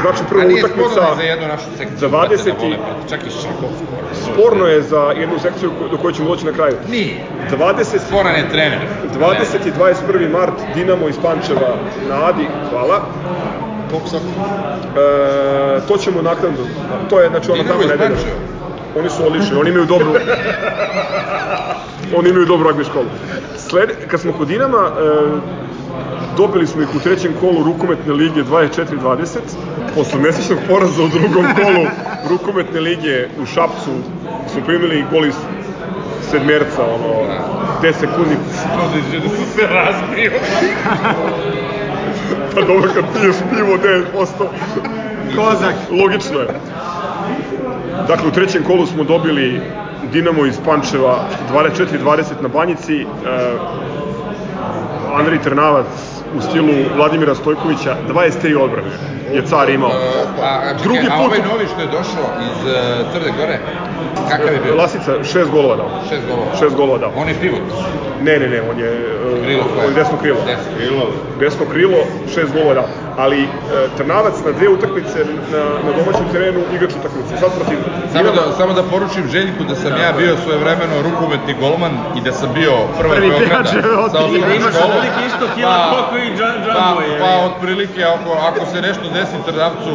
Znači 0.00 0.22
prva 0.28 0.44
utakmica, 0.44 1.00
ni 1.10 1.16
za 1.16 1.22
jednu 1.22 1.46
našu 1.48 1.64
sekciju, 1.78 1.98
za 1.98 2.08
brate, 2.08 2.36
20 2.36 2.44
da 2.44 2.52
vole, 2.52 2.76
čak 3.08 3.20
i 3.26 3.30
Šakovsku. 3.30 3.84
sporno 4.32 4.66
je 4.66 4.82
za 4.82 5.00
jednu 5.20 5.38
sekciju 5.38 5.70
do 5.90 5.96
koje 5.96 6.14
ćemo 6.14 6.28
doći 6.28 6.46
na 6.46 6.52
kraju. 6.52 6.76
Nije. 6.88 7.14
20, 7.50 7.98
Sporan 8.08 8.34
je 8.36 8.48
trener. 8.48 8.78
20 9.18 9.34
i 9.66 9.72
21. 9.72 10.30
mart 10.32 10.54
Dinamo 10.74 11.08
iz 11.08 11.16
Pančeva 11.22 11.76
na 12.08 12.26
Adi, 12.26 12.46
hvala. 12.70 13.00
E, 13.94 15.80
to 15.88 15.96
ćemo 15.96 16.22
naknadno, 16.22 16.58
to 17.10 17.20
je 17.20 17.28
znači 17.28 17.46
Dinamo 17.52 17.68
tamo 17.68 17.82
nedelja. 17.82 18.16
Oni 18.98 19.10
su 19.10 19.26
odlični, 19.26 19.56
oni 19.56 19.70
imaju 19.70 19.86
dobru... 19.86 20.14
oni 22.18 22.28
imaju 22.28 22.46
dobru 22.46 22.66
ragbi 22.66 22.84
školu. 22.84 23.06
Sled, 23.56 23.90
kad 24.10 24.20
smo 24.20 24.32
kod 24.32 24.48
Dinama, 24.48 24.78
e, 24.78 25.64
dobili 26.36 26.66
smo 26.66 26.82
ih 26.82 26.88
u 26.96 27.00
trećem 27.00 27.32
kolu 27.40 27.64
rukometne 27.64 28.12
lige 28.12 28.42
24-20. 28.42 29.26
Posle 29.94 30.20
mesečnog 30.20 30.58
poraza 30.68 31.02
u 31.02 31.08
drugom 31.08 31.44
kolu 31.54 31.86
rukometne 32.30 32.80
lige 32.80 33.28
u 33.42 33.46
Šapcu 33.46 33.90
smo 34.52 34.62
primili 34.66 35.04
gol 35.12 35.26
iz 35.26 35.34
sedmerca, 36.30 36.82
ono, 36.82 37.14
10 37.82 37.92
sekundi. 37.92 38.36
Da 39.22 39.28
su 39.28 39.56
se 39.56 39.66
razbio. 39.66 40.32
Pa 42.54 42.60
dobro, 42.60 42.90
kad 42.94 43.04
piješ 43.14 43.36
pivo 43.50 43.76
9%, 44.14 44.26
Kozak. 45.36 45.74
logično 45.90 46.40
je. 46.40 46.46
Dakle, 48.08 48.28
u 48.28 48.32
trećem 48.32 48.64
kolu 48.64 48.86
smo 48.86 49.04
dobili 49.04 49.60
Dinamo 50.12 50.46
iz 50.46 50.58
Pančeva 50.64 51.18
24-20 51.52 52.22
na 52.42 52.48
Banjici. 52.48 53.06
E, 55.14 55.18
Andrej 55.18 55.38
Trnavac 55.38 55.86
u 56.34 56.40
stilu 56.40 56.72
Vladimira 56.96 57.34
Stojkovića, 57.34 57.96
23 58.08 58.56
odbrane 58.56 58.88
je 59.32 59.42
car 59.42 59.70
imao. 59.70 59.90
A, 60.42 60.60
čekaj, 60.60 60.82
Drugi 60.82 61.06
a 61.06 61.10
put- 61.10 61.26
ovaj 61.26 61.38
novi 61.38 61.66
što 61.66 61.80
je 61.80 61.86
došao 61.88 62.26
iz 62.40 62.58
uh, 62.64 62.72
Crne 63.12 63.32
Gore, 63.38 63.58
kakav 64.30 64.52
je 64.54 64.60
bio? 64.60 64.74
Lasica, 64.74 65.24
šest 65.24 65.50
golova 65.50 65.76
dao. 65.76 65.90
Šest 66.08 66.22
golova. 66.26 66.46
Šest 66.58 66.76
golova 66.76 66.98
dao. 66.98 67.12
On 67.16 67.28
je 67.28 67.34
pivot. 67.40 67.60
Ne, 68.24 68.38
ne, 68.38 68.48
ne, 68.48 68.60
on 68.70 68.78
je, 68.78 68.90
e, 68.90 69.42
Krilo 69.44 69.64
je 69.88 69.94
desno 69.94 70.16
krilo. 70.22 70.40
Desno 70.46 70.70
krilo. 70.76 71.04
Desno 71.40 71.64
krilo, 71.72 71.98
šest 72.34 72.52
golova 72.52 72.74
dao. 72.74 72.88
Ali 73.16 73.40
e, 73.42 73.46
Trnavac 73.96 74.34
na 74.46 74.52
dve 74.52 74.68
utakmice 74.68 75.18
na, 75.52 75.62
na 75.84 75.90
domaćem 75.98 76.26
terenu 76.32 76.60
igrač 76.74 76.92
utakmice. 77.00 77.36
Sad 77.40 77.50
protiv 77.58 77.78
Samo 78.12 78.30
da, 78.30 78.52
samo 78.56 78.72
da 78.72 78.82
poručim 78.82 79.24
Željku 79.28 79.64
da 79.68 79.74
sam 79.74 79.92
ja 80.04 80.12
bio 80.18 80.36
svojevremeno 80.44 80.96
rukometni 81.02 81.54
golman 81.60 81.94
i 82.16 82.20
da 82.20 82.32
sam 82.32 82.48
bio 82.54 82.72
prvak 82.98 83.16
Prvi 83.16 83.28
Beograda 83.30 83.70
sa 84.12 84.18
I 84.28 84.40
da 84.40 84.54
imaš 84.54 84.74
otprilike 84.84 85.20
isto 85.26 85.44
kila 85.54 85.76
koliko 85.90 86.14
i 86.26 86.36
Džan- 86.38 86.58
Džambo 86.64 87.00
je, 87.00 87.18
Pa, 87.18 87.24
pa 87.24 87.30
je. 87.32 87.44
otprilike 87.46 88.04
ako, 88.04 88.30
ako 88.48 88.60
se 88.72 88.78
nešto 88.82 89.04
desi 89.14 89.36
Trnavcu, 89.46 89.92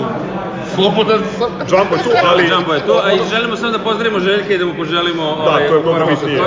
slobodan 0.75 1.21
sam. 1.37 1.51
Džambo 1.69 1.95
je 1.95 2.03
tu, 2.03 2.09
ali... 2.29 2.43
Džambo 2.49 2.73
je 2.73 2.79
tu, 2.85 2.93
a 3.03 3.13
i 3.13 3.19
želimo 3.29 3.55
samo 3.57 3.71
da 3.71 3.79
pozdravimo 3.79 4.19
Željka 4.19 4.53
i 4.53 4.57
da 4.57 4.65
mu 4.65 4.73
poželimo 4.73 5.23
Da, 5.23 5.51
ovaj, 5.51 5.67
to 5.67 5.75
je 5.75 5.81
mnogo 5.81 6.05
bitnije. 6.05 6.41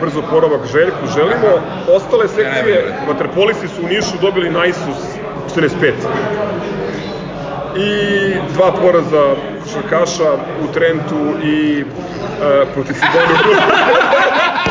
Brzo 0.00 0.22
poravak 0.30 0.60
Željku 0.72 1.06
želimo. 1.14 1.48
Ostale 1.96 2.28
sekcije, 2.28 2.98
vaterpolisti 3.08 3.68
su 3.68 3.82
u 3.82 3.88
Nišu 3.88 4.14
dobili 4.20 4.50
na 4.50 4.66
Isus 4.66 5.00
45. 5.56 5.92
I 7.76 8.34
dva 8.54 8.72
poraza 8.72 9.34
košarkaša 9.64 10.32
u 10.64 10.72
Trentu 10.74 11.34
i 11.44 11.80
e, 11.80 12.66
protiv 12.74 12.94
Sidonu. 12.94 13.34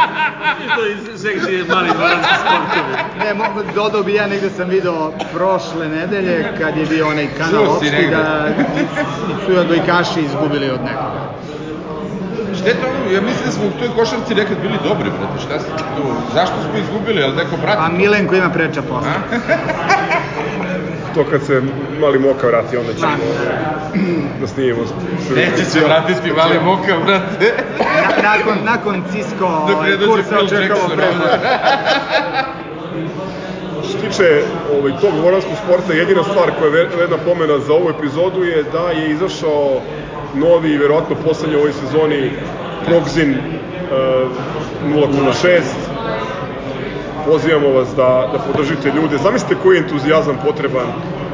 To 0.76 0.82
sekcije 1.18 1.64
mali 1.64 1.88
sportovi. 1.88 2.92
Ne, 3.18 3.34
mo- 3.34 3.74
dodao 3.74 4.02
bi 4.02 4.14
ja 4.14 4.26
negde 4.26 4.50
sam 4.50 4.68
video 4.68 5.12
prošle 5.34 5.88
nedelje 5.88 6.48
kad 6.58 6.76
je 6.76 6.86
bio 6.86 7.08
onaj 7.08 7.28
kanal 7.38 7.70
opšti 7.70 8.08
da 8.10 8.48
su 9.46 9.60
odbojkaši 9.60 10.20
izgubili 10.20 10.70
od 10.70 10.80
nekoga. 10.80 11.30
Šteta 12.60 12.86
ono, 12.86 13.14
ja 13.14 13.20
mislim 13.20 13.46
da 13.46 13.52
smo 13.52 13.64
u 13.66 13.78
toj 13.78 13.88
košarci 13.96 14.34
nekad 14.34 14.56
bili 14.62 14.78
dobri, 14.84 15.10
brate, 15.10 15.40
šta 15.44 15.60
se 15.60 15.66
tu, 15.96 16.02
zašto 16.34 16.54
smo 16.70 16.78
izgubili, 16.78 17.22
ali 17.22 17.36
neko 17.36 17.56
prati 17.56 17.78
A? 17.80 17.88
Milenko 17.88 18.34
ima 18.34 18.50
preča 18.50 18.82
posla. 18.82 19.12
to 21.14 21.24
kad 21.30 21.42
se 21.42 21.62
mali 22.00 22.18
moka 22.18 22.46
vrati, 22.46 22.76
onda 22.76 22.94
ćemo 22.94 23.12
da 24.40 24.46
snimimo. 24.54 24.82
Neće 25.36 25.64
se 25.64 25.80
vratiti 25.80 26.32
mali 26.36 26.60
moka, 26.64 26.96
brate. 27.04 27.52
Na, 27.78 28.22
nakon, 28.22 28.58
nakon 28.64 29.02
Cisco 29.12 29.64
Dok 29.68 29.76
ovaj, 29.76 29.90
ne 29.90 29.96
dođe 29.96 30.12
kursa 30.12 30.38
očekamo 30.38 30.88
preboja. 30.88 31.38
Što 33.82 33.98
se 33.98 33.98
tiče 33.98 34.42
ovaj, 34.78 34.92
tog 35.00 35.14
dvoranskog 35.14 35.54
sporta, 35.64 35.92
jedina 35.92 36.22
stvar 36.22 36.50
koja 36.58 36.78
je 36.78 36.88
vredna 36.96 37.16
pomena 37.24 37.58
za 37.58 37.72
ovu 37.72 37.90
epizodu 37.90 38.44
je 38.44 38.62
da 38.62 38.90
je 38.90 39.10
izašao 39.10 39.80
novi, 40.34 40.78
verovatno 40.78 41.16
poslednji 41.24 41.56
u 41.56 41.58
ovoj 41.58 41.72
sezoni, 41.72 42.30
Progzin 42.86 43.30
uh, 43.30 44.30
0,6. 44.84 45.60
Pozivamo 47.26 47.68
vas 47.68 47.88
da, 47.96 48.28
da 48.32 48.38
podržite 48.38 48.90
ljude. 48.90 49.18
Zamislite 49.18 49.54
koji 49.62 49.76
je 49.76 49.82
entuzijazam 49.82 50.36
potreban 50.44 50.86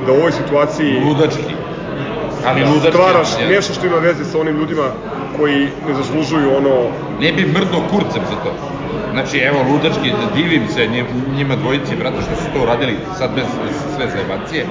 da 0.07 0.13
u 0.13 0.17
ovoj 0.17 0.33
situaciji 0.33 1.01
Ludački. 1.01 1.55
Ali 2.47 2.65
ludački, 2.65 2.91
stvaraš 2.91 3.29
ja. 3.41 3.49
nešto 3.49 3.75
što 3.75 3.87
ima 3.87 3.97
veze 3.97 4.25
sa 4.25 4.39
onim 4.39 4.57
ljudima 4.57 4.89
koji 5.39 5.69
ne 5.89 5.95
zaslužuju 5.95 6.57
ono 6.57 6.91
Ne 7.21 7.33
bi 7.33 7.47
mrdno 7.47 7.79
kurcem 7.91 8.23
za 8.31 8.37
to. 8.45 8.76
Znači, 9.13 9.39
evo, 9.41 9.59
ludački, 9.63 10.09
divim 10.35 10.69
se 10.69 10.87
njim- 10.87 11.07
njima 11.31 11.57
dvojici, 11.57 11.97
brate, 11.97 12.17
što 12.17 12.37
su 12.37 12.53
to 12.55 12.63
uradili, 12.63 12.97
sad 13.19 13.31
bez 13.35 13.45
sve 13.97 14.07
zajebacije. 14.09 14.67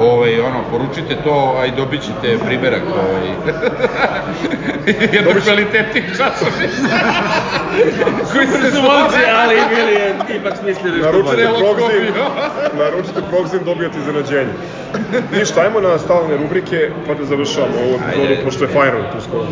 Ovaj, 0.00 0.40
ono, 0.40 0.62
poručite 0.70 1.16
to, 1.16 1.56
a 1.58 1.66
i 1.66 1.70
dobit 1.70 2.02
ćete 2.02 2.38
primerak, 2.38 2.82
ovaj, 2.94 3.26
jednog 5.16 5.34
kvalitetnih 5.44 6.04
časopisa. 6.08 6.96
koji 8.32 8.46
se 8.46 8.70
Su 8.70 8.82
momci, 8.82 9.18
ali 9.40 9.54
bili 9.68 9.92
je 9.92 10.06
ipak 10.30 10.56
smislili 10.56 10.98
što 10.98 11.06
Naručite 11.06 11.36
bolje. 11.36 11.58
progzim, 11.60 12.04
naručite 12.74 13.20
progzim, 13.30 13.60
dobijate 13.64 13.98
iznenađenje. 13.98 14.52
Ništa, 15.32 15.60
ajmo 15.60 15.80
na 15.80 15.98
stavne 15.98 16.36
rubrike, 16.36 16.76
pa 17.06 17.14
da 17.14 17.24
završavamo 17.24 17.74
ovu 17.78 17.94
epizodu, 17.96 18.30
Ajde. 18.30 18.44
pošto 18.44 18.64
je 18.64 18.70
Fajron 18.70 19.02
tu 19.12 19.20
skoro. 19.20 19.46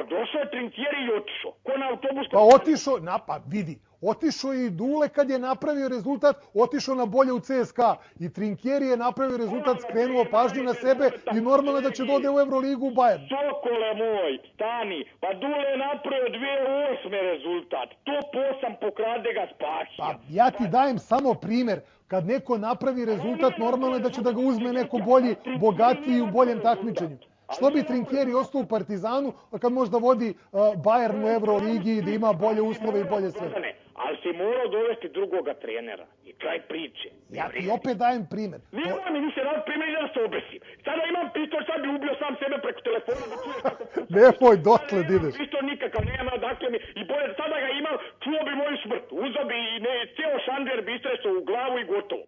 Dobro, 0.00 0.18
došao 0.18 0.40
je 0.40 0.50
Trinkieri 0.50 1.00
i 1.06 1.12
otišao. 1.20 1.52
Ko 1.64 1.72
na 1.78 1.86
autobuskom... 1.92 2.34
Pa 2.38 2.42
otišao, 2.56 2.96
na, 2.98 3.18
pa 3.26 3.40
vidi, 3.46 3.78
otišao 4.12 4.52
je 4.52 4.66
i 4.66 4.70
Dule 4.70 5.08
kad 5.08 5.30
je 5.30 5.38
napravio 5.38 5.88
rezultat, 5.88 6.36
otišao 6.54 6.94
na 6.94 7.06
bolje 7.06 7.32
u 7.32 7.40
CSKA. 7.40 7.96
I 8.20 8.32
Trinkieri 8.32 8.86
je 8.86 8.96
napravio 8.96 9.36
rezultat, 9.36 9.76
skrenuo 9.80 10.24
pažnju 10.30 10.62
na 10.62 10.74
sebe 10.74 11.10
i 11.36 11.40
normalno 11.40 11.80
da 11.80 11.90
će 11.90 12.04
dode 12.04 12.28
u 12.30 12.40
Euroligu 12.40 12.86
u 12.86 12.90
Bayern. 12.90 13.24
Sokole 13.34 13.90
moj, 14.02 14.32
stani, 14.54 15.00
pa 15.20 15.28
Dule 15.42 15.64
je 15.72 15.76
napravio 15.88 16.28
2008. 16.28 17.32
rezultat. 17.32 17.88
Top 18.08 18.28
8 18.34 18.80
pokrade 18.80 19.30
ga 19.38 19.44
spasio. 19.54 20.00
Pa 20.04 20.10
ja 20.30 20.50
ti 20.50 20.64
dajem 20.68 20.98
samo 20.98 21.34
primer. 21.34 21.80
Kad 22.08 22.26
neko 22.26 22.58
napravi 22.58 23.04
rezultat, 23.04 23.58
normalno 23.58 23.96
je 23.96 24.00
da 24.00 24.10
će 24.10 24.22
da 24.22 24.32
ga 24.32 24.40
uzme 24.40 24.72
neko 24.72 24.98
bolji, 24.98 25.34
bogatiji 25.60 26.14
i 26.14 26.22
u 26.22 26.26
boljem 26.26 26.60
takmičenju. 26.60 27.16
Što 27.52 27.70
bi 27.70 27.82
Trinkieri 27.82 28.34
ostao 28.34 28.60
u 28.60 28.66
Partizanu, 28.66 29.32
kad 29.60 29.72
možda 29.72 29.98
vodi 29.98 30.34
Bayern 30.52 31.24
u 31.24 31.28
Euroligi 31.28 31.96
i 31.96 32.02
da 32.02 32.10
ima 32.10 32.32
bolje 32.32 32.62
uslove 32.62 33.00
i 33.00 33.04
bolje 33.04 33.30
sve? 33.30 33.74
Ali 34.10 34.18
si 34.22 34.30
morao 34.44 34.66
dovesti 34.76 35.08
drugoga 35.18 35.52
trenera. 35.64 36.06
I 36.28 36.30
kraj 36.42 36.58
priče. 36.70 37.08
Ja 37.38 37.46
ti 37.54 37.62
opet 37.78 37.94
dajem 38.04 38.22
primer. 38.34 38.58
To- 38.60 38.76
Nemoj 38.80 39.10
mi 39.14 39.20
više 39.28 39.40
rad 39.48 39.60
primjer 39.68 39.90
da 40.04 40.08
se 40.14 40.20
obesim. 40.28 40.58
Sada 40.86 41.02
imam 41.12 41.26
pištolj, 41.36 41.64
sad 41.70 41.78
bi 41.84 41.88
ubio 41.96 42.14
sam 42.22 42.32
sebe 42.42 42.56
preko 42.64 42.80
telefona 42.88 43.24
da 43.30 43.36
čuješ 43.42 43.60
kako... 43.66 43.82
Nemoj 44.18 44.56
dotle 44.68 45.00
da 45.08 45.12
ideš. 45.18 45.34
Pištolj 45.42 45.64
nikakav 45.72 46.02
nema, 46.12 46.32
dakle 46.48 46.66
mi, 46.72 46.78
i 47.00 47.02
bolje, 47.10 47.28
sada 47.40 47.56
ga 47.64 47.70
imam, 47.80 47.96
čuo 48.24 48.40
bi 48.46 48.52
moju 48.62 48.76
smrt. 48.84 49.06
Uzao 49.24 49.44
bi 49.50 49.56
i 49.74 49.78
ne, 49.86 49.94
ceo 50.16 50.36
šander 50.46 50.78
bi 50.86 50.90
istresao 50.98 51.32
u 51.40 51.42
glavu 51.50 51.74
i 51.82 51.88
gotovo. 51.92 52.24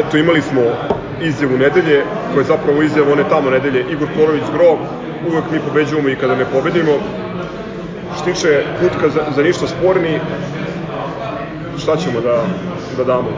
Eto, 0.00 0.12
imali 0.24 0.40
smo 0.50 0.62
izjavu 1.28 1.56
nedelje, 1.64 1.96
koja 2.30 2.42
je 2.44 2.50
zapravo 2.54 2.78
izjava 2.88 3.08
one 3.16 3.24
tamo 3.34 3.48
nedelje, 3.56 3.80
Igor 3.92 4.08
Torović 4.16 4.46
Grob, 4.54 4.78
uvek 5.30 5.46
mi 5.52 5.58
pobeđujemo 5.68 6.08
i 6.10 6.20
kada 6.22 6.34
ne 6.42 6.46
pobedimo. 6.54 6.94
Što 8.16 8.24
tiče 8.28 8.50
kutka 8.80 9.06
za, 9.14 9.22
za 9.36 9.42
ništa 9.48 9.66
sporni, 9.74 10.14
šta 11.86 11.96
ćemo 11.96 12.20
da, 12.20 12.36
da 12.96 13.04
damo? 13.04 13.28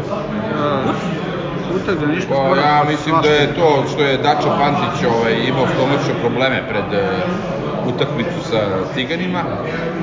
Utak 1.76 1.98
za 2.00 2.06
ništa 2.06 2.28
Pa, 2.28 2.34
spora. 2.34 2.60
ja 2.60 2.84
mislim 2.90 3.14
da 3.22 3.28
je 3.28 3.54
to 3.54 3.84
što 3.92 4.02
je 4.02 4.18
Dačo 4.18 4.50
Pantić 4.60 4.96
ovaj, 5.14 5.34
imao 5.48 5.66
stomačne 5.74 6.14
probleme 6.20 6.62
pred 6.68 6.88
uh, 6.92 7.94
utakmicu 7.94 8.40
sa 8.50 8.60
Ciganima, 8.94 9.42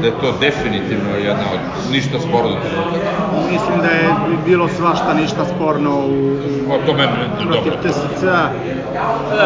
da 0.02 0.08
je 0.08 0.14
to 0.22 0.34
definitivno 0.40 1.12
jedna 1.30 1.46
od 1.54 1.92
ništa 1.92 2.20
sporno. 2.20 2.58
Mislim 3.52 3.78
da 3.82 3.88
je 3.90 4.10
bilo 4.46 4.68
svašta 4.68 5.14
ništa 5.14 5.46
sporno 5.56 5.92
u, 5.96 6.38
O 6.74 6.78
tome 6.86 7.08
protiv 7.16 7.52
dobro. 7.54 7.74
TSC-a. 7.84 8.50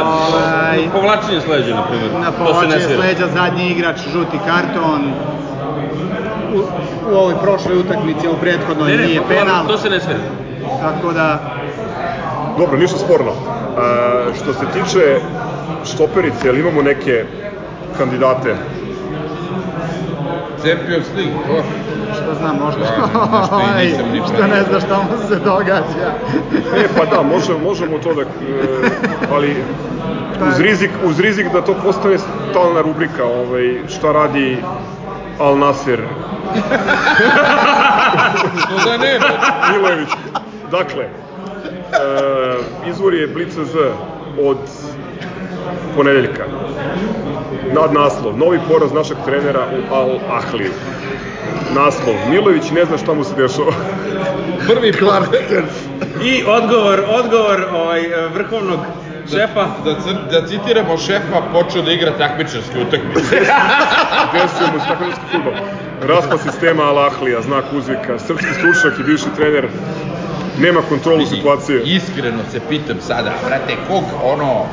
Ovaj, 0.04 0.80
Povlačenje 0.94 1.42
sleđa, 1.42 1.76
na 1.76 1.84
primjer. 1.88 2.12
na 2.26 2.32
povlačenje 2.32 2.96
sleđa 2.96 3.28
zadnji 3.34 3.70
igrač, 3.72 3.98
žuti 4.14 4.38
karton. 4.48 5.02
U, 6.56 6.60
u 7.12 7.16
ovoj 7.16 7.34
prošloj 7.42 7.78
utakmici, 7.78 8.28
u 8.28 8.38
prethodnoj 8.42 8.98
Ne, 8.98 9.08
nije 9.08 9.22
penal. 9.28 9.68
To 9.68 9.78
se 9.78 9.90
ne 9.90 10.00
svira. 10.00 10.20
Tako 10.82 11.12
da, 11.14 11.40
Dobro, 12.60 12.78
ništa 12.78 12.98
sporno. 12.98 13.32
E, 13.32 14.34
što 14.36 14.54
se 14.54 14.66
tiče 14.74 15.20
štoperice, 15.86 16.48
jel 16.48 16.58
imamo 16.58 16.82
neke 16.82 17.26
kandidate? 17.98 18.56
Champions 20.58 21.08
League, 21.16 21.34
to. 21.48 21.64
što 22.14 22.36
znam, 22.40 22.58
možda 22.60 22.82
Da, 22.82 23.40
nešto 23.40 23.60
i 23.60 23.86
nisam 23.86 24.06
ni 24.14 24.22
što 24.34 24.48
ne 24.48 24.64
zna 24.70 24.80
šta 24.80 24.98
mu 24.98 25.28
se 25.28 25.36
događa. 25.36 26.08
E, 26.78 26.88
pa 26.98 27.06
da, 27.06 27.24
možemo, 27.24 27.60
možemo 27.60 27.98
to 27.98 28.14
da... 28.14 28.22
e, 28.22 28.26
ali 29.34 29.56
uz 30.50 30.60
rizik, 30.60 30.92
uz 31.06 31.20
rizik 31.20 31.48
da 31.54 31.62
to 31.62 31.74
postane 31.84 32.18
stalna 32.52 32.82
rubrika, 32.82 33.26
ovaj, 33.26 33.80
šta 33.88 34.12
radi 34.12 34.58
Al 35.40 35.58
Nasser 35.58 36.00
Što 38.60 38.90
da 38.90 38.98
ne, 38.98 39.20
Milojević. 39.72 40.10
Dakle, 40.72 41.04
e, 41.04 41.10
izvor 42.90 43.14
je 43.14 43.28
Blic.z 43.28 43.76
od 44.44 44.58
ponedeljka. 45.96 46.44
Nad 47.74 47.94
naslov, 47.94 48.38
novi 48.38 48.60
poraz 48.68 48.92
našeg 48.92 49.18
trenera 49.26 49.62
u 49.62 49.96
Al 49.96 50.10
Ahliju. 50.32 50.72
Naslov, 51.76 52.16
Milojević 52.30 52.72
ne 52.72 52.86
zna 52.86 52.98
šta 52.98 53.14
mu 53.14 53.24
se 53.24 53.36
dešava. 53.36 53.72
prvi 54.68 54.94
Clark. 54.94 55.28
I 56.24 56.44
odgovor, 56.48 57.04
odgovor 57.10 57.66
ovaj, 57.74 58.02
vrhovnog 58.34 58.80
šefa. 59.32 59.66
Da, 59.86 59.92
cr- 59.92 60.32
da 60.32 60.48
citiramo 60.48 60.98
šefa, 60.98 61.42
počeo 61.54 61.82
da 61.82 61.92
igra 61.92 62.12
takmičarske 62.18 62.80
utakmice. 62.88 63.36
Desio 64.34 64.68
mu 64.74 64.80
se 64.80 64.88
takmičarski 64.88 65.26
futbol. 65.32 65.54
Raspad 66.02 66.40
sistema 66.42 66.84
Al 66.84 67.00
Ahlija, 67.00 67.42
znak 67.42 67.64
uzvika. 67.74 68.20
Srpski 68.20 68.54
stručnjak 68.54 69.00
i 69.00 69.04
bivši 69.04 69.26
trener 69.36 69.68
nema 70.62 70.82
kontrolu 70.90 71.26
situacije. 71.26 71.82
Iskreno 71.86 72.40
se 72.52 72.60
pitam 72.70 72.98
sada, 73.02 73.32
brate, 73.48 73.74
kog 73.88 74.04
ono 74.24 74.66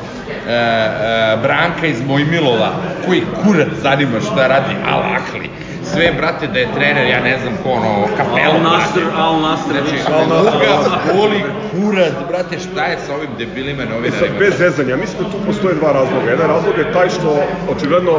e, 0.47 0.53
e, 0.53 1.37
Branka 1.43 1.87
iz 1.87 2.01
Mojmilova, 2.07 2.71
koji 3.05 3.21
kurac 3.43 3.67
zanima 3.81 4.19
šta 4.21 4.47
radi 4.47 4.75
Al 4.87 4.99
Ahli. 4.99 5.49
Sve, 5.93 6.11
brate, 6.17 6.47
da 6.47 6.59
je 6.59 6.67
trener, 6.75 7.07
ja 7.07 7.19
ne 7.21 7.37
znam 7.41 7.53
ko 7.63 7.69
ono, 7.69 8.07
kapelo, 8.17 8.53
Al 8.53 8.61
Nasr, 8.61 8.99
brate. 8.99 9.17
Al 9.17 9.39
Nasr. 9.41 9.71
Znači, 9.71 9.95
Al 10.13 10.27
Nasr, 10.29 10.51
koga 10.51 10.71
Al 10.73 10.83
Nasr. 10.83 11.17
boli 11.17 11.43
kurac, 11.71 12.13
brate, 12.29 12.59
šta 12.59 12.85
je 12.85 12.97
sa 13.07 13.15
ovim 13.15 13.29
debilima 13.37 13.83
E 13.83 13.85
sad, 13.85 13.95
novinarima? 13.95 14.39
bez 14.39 14.57
zezanja, 14.57 14.95
mislim 14.95 15.23
da 15.23 15.31
tu 15.31 15.37
postoje 15.45 15.75
dva 15.75 15.91
razloga. 15.91 16.31
Jedan 16.31 16.47
razlog 16.47 16.77
je 16.77 16.91
taj 16.93 17.09
što 17.09 17.39
očigledno 17.69 18.11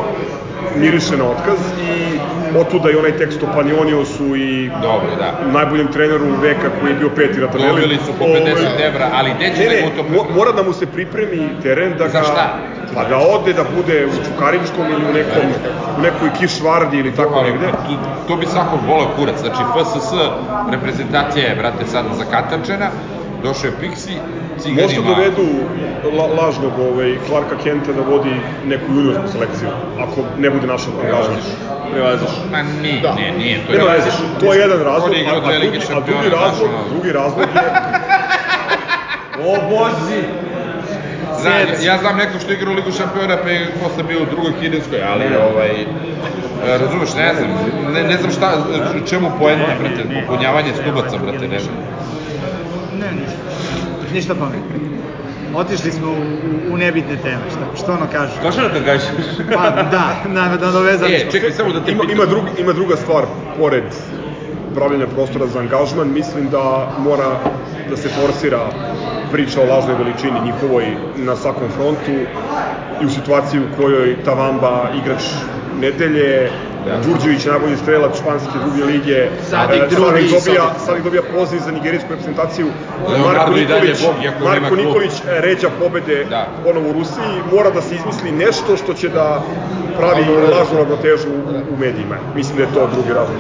miriše 0.77 1.17
na 1.17 1.25
otkaz 1.25 1.59
i 1.83 2.19
otuda 2.59 2.91
i 2.91 2.97
onaj 2.97 3.13
tekst 3.13 3.43
o 3.43 3.53
Panioniosu 3.55 4.37
i 4.37 4.71
Dobro, 4.83 5.11
da. 5.19 5.51
najboljem 5.51 5.89
treneru 5.89 6.27
veka 6.43 6.69
koji 6.81 6.91
je 6.91 6.97
bio 6.97 7.11
peti 7.11 7.41
na 7.41 7.47
tabeli. 7.47 7.69
Dobili 7.71 7.97
su 7.97 8.13
po 8.19 8.25
Ovaj, 8.25 8.41
50 8.41 8.47
evra, 8.83 9.09
ali 9.15 9.31
gde 9.37 9.47
će 9.47 9.61
Ne, 9.61 9.67
da 9.67 9.75
ne, 9.77 9.83
mu 9.83 9.91
to 9.93 10.03
mo- 10.15 10.37
mora 10.37 10.53
da 10.53 10.63
mu 10.63 10.73
se 10.73 10.87
pripremi 10.87 11.49
teren 11.63 11.91
da 11.91 12.05
ga... 12.05 12.11
Za 12.11 12.23
šta? 12.23 12.55
Pa 12.95 13.05
da 13.05 13.17
ode, 13.19 13.53
da 13.53 13.65
bude 13.77 14.07
u 14.07 14.25
Čukaričkom 14.27 14.85
ili 14.87 15.05
u 15.05 15.15
nekom, 15.15 15.47
u 15.99 16.03
nekoj 16.03 16.29
Kišvardi 16.39 16.99
ili 16.99 17.13
tako 17.13 17.43
negde. 17.43 17.67
tu, 17.67 17.93
to 18.29 18.37
bi 18.37 18.47
svakog 18.47 18.81
voleo 18.89 19.09
kurac. 19.09 19.35
Znači, 19.37 19.63
FSS 19.75 20.11
reprezentacija 20.71 21.47
je, 21.47 21.57
brate, 21.57 21.87
sada 21.87 22.09
zakatančena. 22.15 22.89
Došao 23.43 23.69
je 23.69 23.73
Pixi, 23.81 24.15
Ciganima... 24.61 24.83
Možda 24.83 25.15
dovedu 25.15 25.47
la, 26.17 26.27
lažnog 26.43 26.73
ovaj, 26.79 27.19
Clarka 27.27 27.57
Kenta 27.65 27.93
da 27.93 28.03
vodi 28.03 28.35
neku 28.67 28.93
juniorsku 28.93 29.29
selekciju, 29.33 29.69
ako 29.99 30.25
ne 30.39 30.51
bude 30.51 30.67
našao 30.67 30.93
angažman. 31.05 31.41
Prevaziš. 31.93 32.31
Ma 32.51 32.63
nije, 32.83 33.01
Da. 33.01 33.15
nije, 33.15 33.33
nije. 33.33 33.67
To 33.67 33.73
Nema 33.73 33.91
je, 33.91 33.99
veze, 33.99 34.11
to 34.41 34.53
je 34.55 34.61
jedan 34.61 34.81
razlog, 34.81 35.17
je 35.17 35.27
a, 35.27 35.37
a, 35.37 35.41
drugi, 35.41 35.81
a 35.97 36.01
drugi 36.01 36.29
razlog, 36.29 36.71
drugi 36.91 37.13
razlog 37.13 37.41
je 37.41 37.63
O 39.49 39.55
Bozi! 39.71 40.23
Zna, 41.41 41.51
ja, 41.83 41.99
znam 41.99 42.17
neko 42.17 42.39
što 42.39 42.51
je 42.51 42.57
igrao 42.57 42.75
Ligu 42.75 42.93
šampiona 42.93 43.37
pa 43.43 43.49
je 43.49 43.73
posle 43.83 44.03
bio 44.03 44.23
u 44.23 44.27
drugoj 44.31 44.53
kineskoj, 44.61 45.03
ali 45.03 45.25
ovaj, 45.51 45.71
e, 45.71 46.79
razumeš, 46.79 47.15
ne 47.15 47.35
znam, 47.35 47.51
ne, 47.95 48.03
ne 48.03 48.17
znam 48.17 48.31
šta, 48.31 48.53
čemu 49.11 49.31
poenta, 49.39 49.73
brate, 49.81 50.03
popunjavanje 50.21 50.73
stubaca, 50.75 51.19
brate, 51.19 51.49
ne 51.49 51.59
znam. 51.59 51.75
Ne, 53.01 53.13
ništa. 53.13 53.39
Ništa 54.15 54.35
pametno. 54.35 54.89
Otišli 55.55 55.93
smo 55.93 56.09
u, 56.09 56.13
u, 56.13 56.75
u 56.75 56.77
nebitne 56.77 57.17
teme, 57.17 57.43
što, 57.51 57.83
što 57.83 57.93
ono 57.93 58.07
kažu. 58.13 58.33
Košarka 58.43 58.85
kažeš? 58.85 59.07
Pa 59.55 59.71
da, 59.71 60.17
na, 60.29 60.49
nadovezali 60.49 61.15
E, 61.15 61.19
smo. 61.19 61.31
čekaj, 61.31 61.51
samo 61.53 61.73
da 61.73 61.85
te 61.85 61.93
ima, 61.93 62.01
pitam. 62.03 62.17
ima, 62.17 62.27
drugi, 62.27 62.49
ima 62.59 62.73
druga 62.73 62.97
stvar, 62.97 63.25
pored 63.59 63.85
pravljenja 64.75 65.07
prostora 65.07 65.47
za 65.47 65.59
angažman, 65.59 66.13
mislim 66.13 66.49
da 66.51 66.65
mora 66.99 67.39
da 67.91 67.97
se 67.97 68.09
forsira 68.09 68.61
priča 69.33 69.61
o 69.61 69.67
lažnoj 69.67 69.95
veličini 69.95 70.41
njihovoj 70.45 70.85
na 71.17 71.37
svakom 71.37 71.69
frontu 71.77 72.11
i 73.03 73.07
u 73.07 73.11
situaciji 73.11 73.61
u 73.61 73.77
kojoj 73.77 74.17
Tavamba, 74.25 74.91
igrač 75.03 75.23
nedelje, 75.81 76.51
Đurđević, 77.05 77.45
najbolji 77.45 77.77
strelac 77.77 78.19
španske 78.21 78.51
druge 78.65 78.85
lige, 78.85 79.29
Sadik 79.51 79.83
e, 79.83 79.87
drugi, 79.91 80.11
Sadik 80.11 80.31
dobija, 80.31 80.63
Sadik. 80.63 80.81
Sadik 80.87 81.05
dobija 81.05 81.23
poziv 81.35 81.61
za 81.61 81.71
nigerijsku 81.71 82.09
reprezentaciju, 82.11 82.67
Marko 83.25 83.51
Nikolić, 83.51 84.03
bog, 84.03 84.15
Marko. 84.45 84.77
Nikolić 84.77 85.13
e, 85.13 85.41
ređa 85.41 85.69
pobede 85.79 86.25
Da. 86.25 86.47
ponovo 86.65 86.91
u 86.91 86.93
Rusiji, 86.93 87.43
mora 87.53 87.71
da 87.71 87.83
se 87.83 87.95
izmisli 87.95 88.33
nešto 88.33 88.77
što 88.77 88.95
će 88.95 89.09
da 89.09 89.43
pravi 89.99 90.23
lažnu 90.53 90.79
ravnotežu 90.79 91.29
u, 91.29 91.41
u 91.75 91.77
medijima. 91.77 92.17
Mislim 92.35 92.57
da 92.57 92.63
je 92.63 92.69
to 92.75 92.89
drugi 92.93 93.09
razlog. 93.09 93.37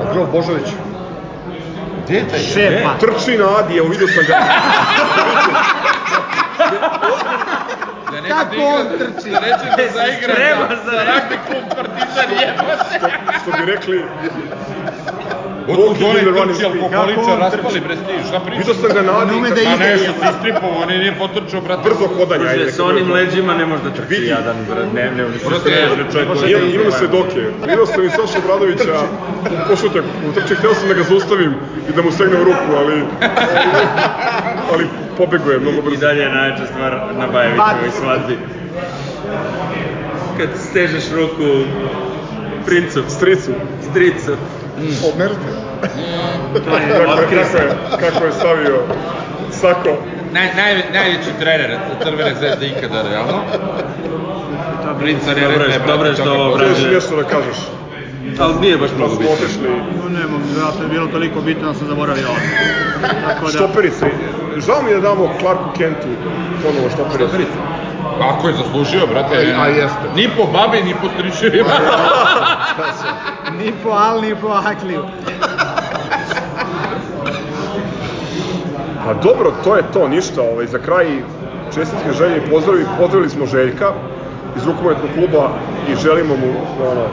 A 0.00 0.12
Grov 0.12 0.26
Božović? 0.32 0.66
Gde 2.04 2.14
je 2.14 2.28
taj? 2.28 2.38
Šepa. 2.38 2.94
Trči 3.00 3.38
na 3.38 3.56
Adi, 3.58 3.78
evo 3.78 3.88
vidio 3.88 4.08
sam 4.08 4.24
ga. 4.28 4.34
Da 8.22 8.28
Kako 8.28 8.62
on 8.62 8.86
trči? 8.98 9.30
Da 9.30 9.40
neće 9.40 9.66
da 9.76 9.88
zaigra 9.94 10.34
za, 10.34 10.76
za 10.84 11.02
ragbi 11.04 11.38
klub 11.46 11.64
Partizan 11.76 12.30
jebate. 12.40 12.98
što 13.42 13.50
bi 13.50 13.72
rekli, 13.72 14.04
The 15.70 15.76
running 16.30 16.48
trči, 16.50 16.60
speed. 16.60 16.82
alkoholičar, 16.82 17.16
Kako 17.16 17.32
on 17.32 17.40
raspali 17.40 17.80
bre 17.80 17.94
stiž, 17.96 18.22
šta 18.28 18.38
pričaš? 18.40 18.58
vidio 18.60 18.74
sam 18.74 18.88
ga 18.88 19.02
na 19.02 19.12
Adi, 19.20 19.34
Ne 19.36 19.50
da 19.50 19.76
nešto 19.78 20.12
si 20.12 20.26
istripovao, 20.30 20.82
on 20.82 20.90
je 20.90 20.98
nije 20.98 21.14
potrčao, 21.14 21.60
brate. 21.60 21.82
brzo 21.84 22.06
hodanje, 22.08 22.46
ajde. 22.46 22.72
Sa 22.72 22.84
onim 22.84 23.12
leđima 23.12 23.52
ne 23.54 23.66
može 23.66 23.82
da 23.82 23.90
trči 23.92 24.26
jadan, 24.26 24.56
bro, 24.68 24.82
ne, 24.94 25.04
ne, 25.06 25.22
ne, 25.24 25.38
Prosto 25.40 25.68
ne, 25.68 25.76
ne, 25.76 25.96
ne, 25.96 26.04
čovjek 26.12 26.28
Imam, 26.70 26.86
je- 26.86 26.92
svedoke. 26.92 27.40
Vidio 27.60 27.86
sam 27.86 28.04
i 28.04 28.10
Saša 28.10 28.38
Obradovića 28.38 28.94
u 29.44 29.68
košutak 29.68 30.04
u 30.28 30.34
trči, 30.34 30.54
hteo 30.54 30.74
sam 30.74 30.88
da 30.88 30.94
ga 30.94 31.02
zaustavim 31.02 31.52
i 31.88 31.96
da 31.96 32.02
mu 32.02 32.10
segnem 32.12 32.42
ruku, 32.42 32.70
ali, 32.76 32.96
ali 34.72 34.84
pobegao 35.16 35.50
je 35.50 35.58
mnogo 35.58 35.78
I 35.78 35.82
brzo. 35.82 36.00
dalje 36.00 36.20
je 36.20 36.30
najveća 36.30 36.66
stvar 36.66 36.92
na 37.14 37.26
Bajevićevoj 37.26 37.90
svadbi. 37.92 38.36
Kad 40.38 40.48
stežeš 40.60 41.04
ruku 41.12 41.48
princu, 42.66 43.02
Stricu, 43.08 43.50
stricu, 43.90 44.32
Omerite. 45.14 45.50
to 46.54 46.76
je 46.76 46.82
kako, 46.88 47.02
je, 47.02 47.08
otkrio 47.08 47.42
kako, 47.42 47.56
je, 47.56 47.70
kako 48.00 48.24
je 48.24 48.32
stavio 48.32 48.78
Sako. 49.52 49.96
Naj, 50.32 50.48
naj, 50.56 50.82
najveći 50.94 51.30
trener 51.40 51.70
Crvene 52.02 52.34
zvezde 52.34 52.66
ikada, 52.66 53.02
realno. 53.02 53.42
Dobro 54.84 55.06
je, 55.06 55.16
redne, 55.48 55.78
dobro 55.86 56.08
je 56.08 56.14
što 56.14 56.32
ovo 56.32 56.52
obrađuje. 56.52 56.76
si 56.76 56.94
nešto 56.94 57.16
da 57.16 57.24
kažeš, 57.24 57.56
Ali 58.40 58.54
nije 58.60 58.76
baš 58.76 58.90
pa 58.90 58.96
mnogo 58.96 59.14
smo 59.14 59.20
bitno. 59.20 59.34
otišli. 59.34 59.68
No, 59.96 60.08
ne 60.10 60.26
mogu, 60.26 60.42
vjerojatno 60.52 60.84
je 60.84 60.90
bilo 60.90 61.06
toliko 61.06 61.40
bitno 61.40 61.68
da 61.68 61.74
sam 61.74 61.86
zaboravio 61.86 62.28
ovo. 62.28 62.38
Tako 63.26 63.44
da, 63.46 63.52
Štoperice. 63.52 64.06
Žao 64.66 64.82
mi 64.82 64.90
je 64.90 64.96
da 64.96 65.08
damo 65.08 65.34
Clarku 65.40 65.68
Kentu 65.78 66.08
ponovo 66.62 66.90
štoperice. 66.94 67.36
Ako 68.22 68.48
je 68.48 68.54
zaslužio, 68.54 69.06
brate. 69.06 69.54
A- 69.58 69.62
a 69.62 69.66
jeste. 69.66 70.04
Ni 70.16 70.28
po 70.36 70.44
babi, 70.46 70.82
ni 70.82 70.94
po 70.94 71.06
stričevima. 71.14 71.70
ni 73.60 73.72
po 73.82 73.90
Al, 73.90 74.20
ni 74.20 74.34
po 74.34 74.48
Akliju. 74.48 75.04
Pa 79.04 79.14
dobro, 79.14 79.52
to 79.64 79.76
je 79.76 79.82
to, 79.92 80.08
ništa. 80.08 80.42
Ovaj, 80.42 80.66
za 80.66 80.78
kraj 80.78 81.06
čestitke 81.74 82.12
želje 82.12 82.36
i 82.36 82.50
pozdravi. 82.50 82.84
Pozdravili 82.98 83.30
smo 83.30 83.46
Željka 83.46 83.92
iz 84.56 84.66
rukometnog 84.66 85.10
kluba 85.14 85.50
i 85.92 85.94
želimo 85.94 86.36
mu 86.36 86.50
ono, 86.90 87.06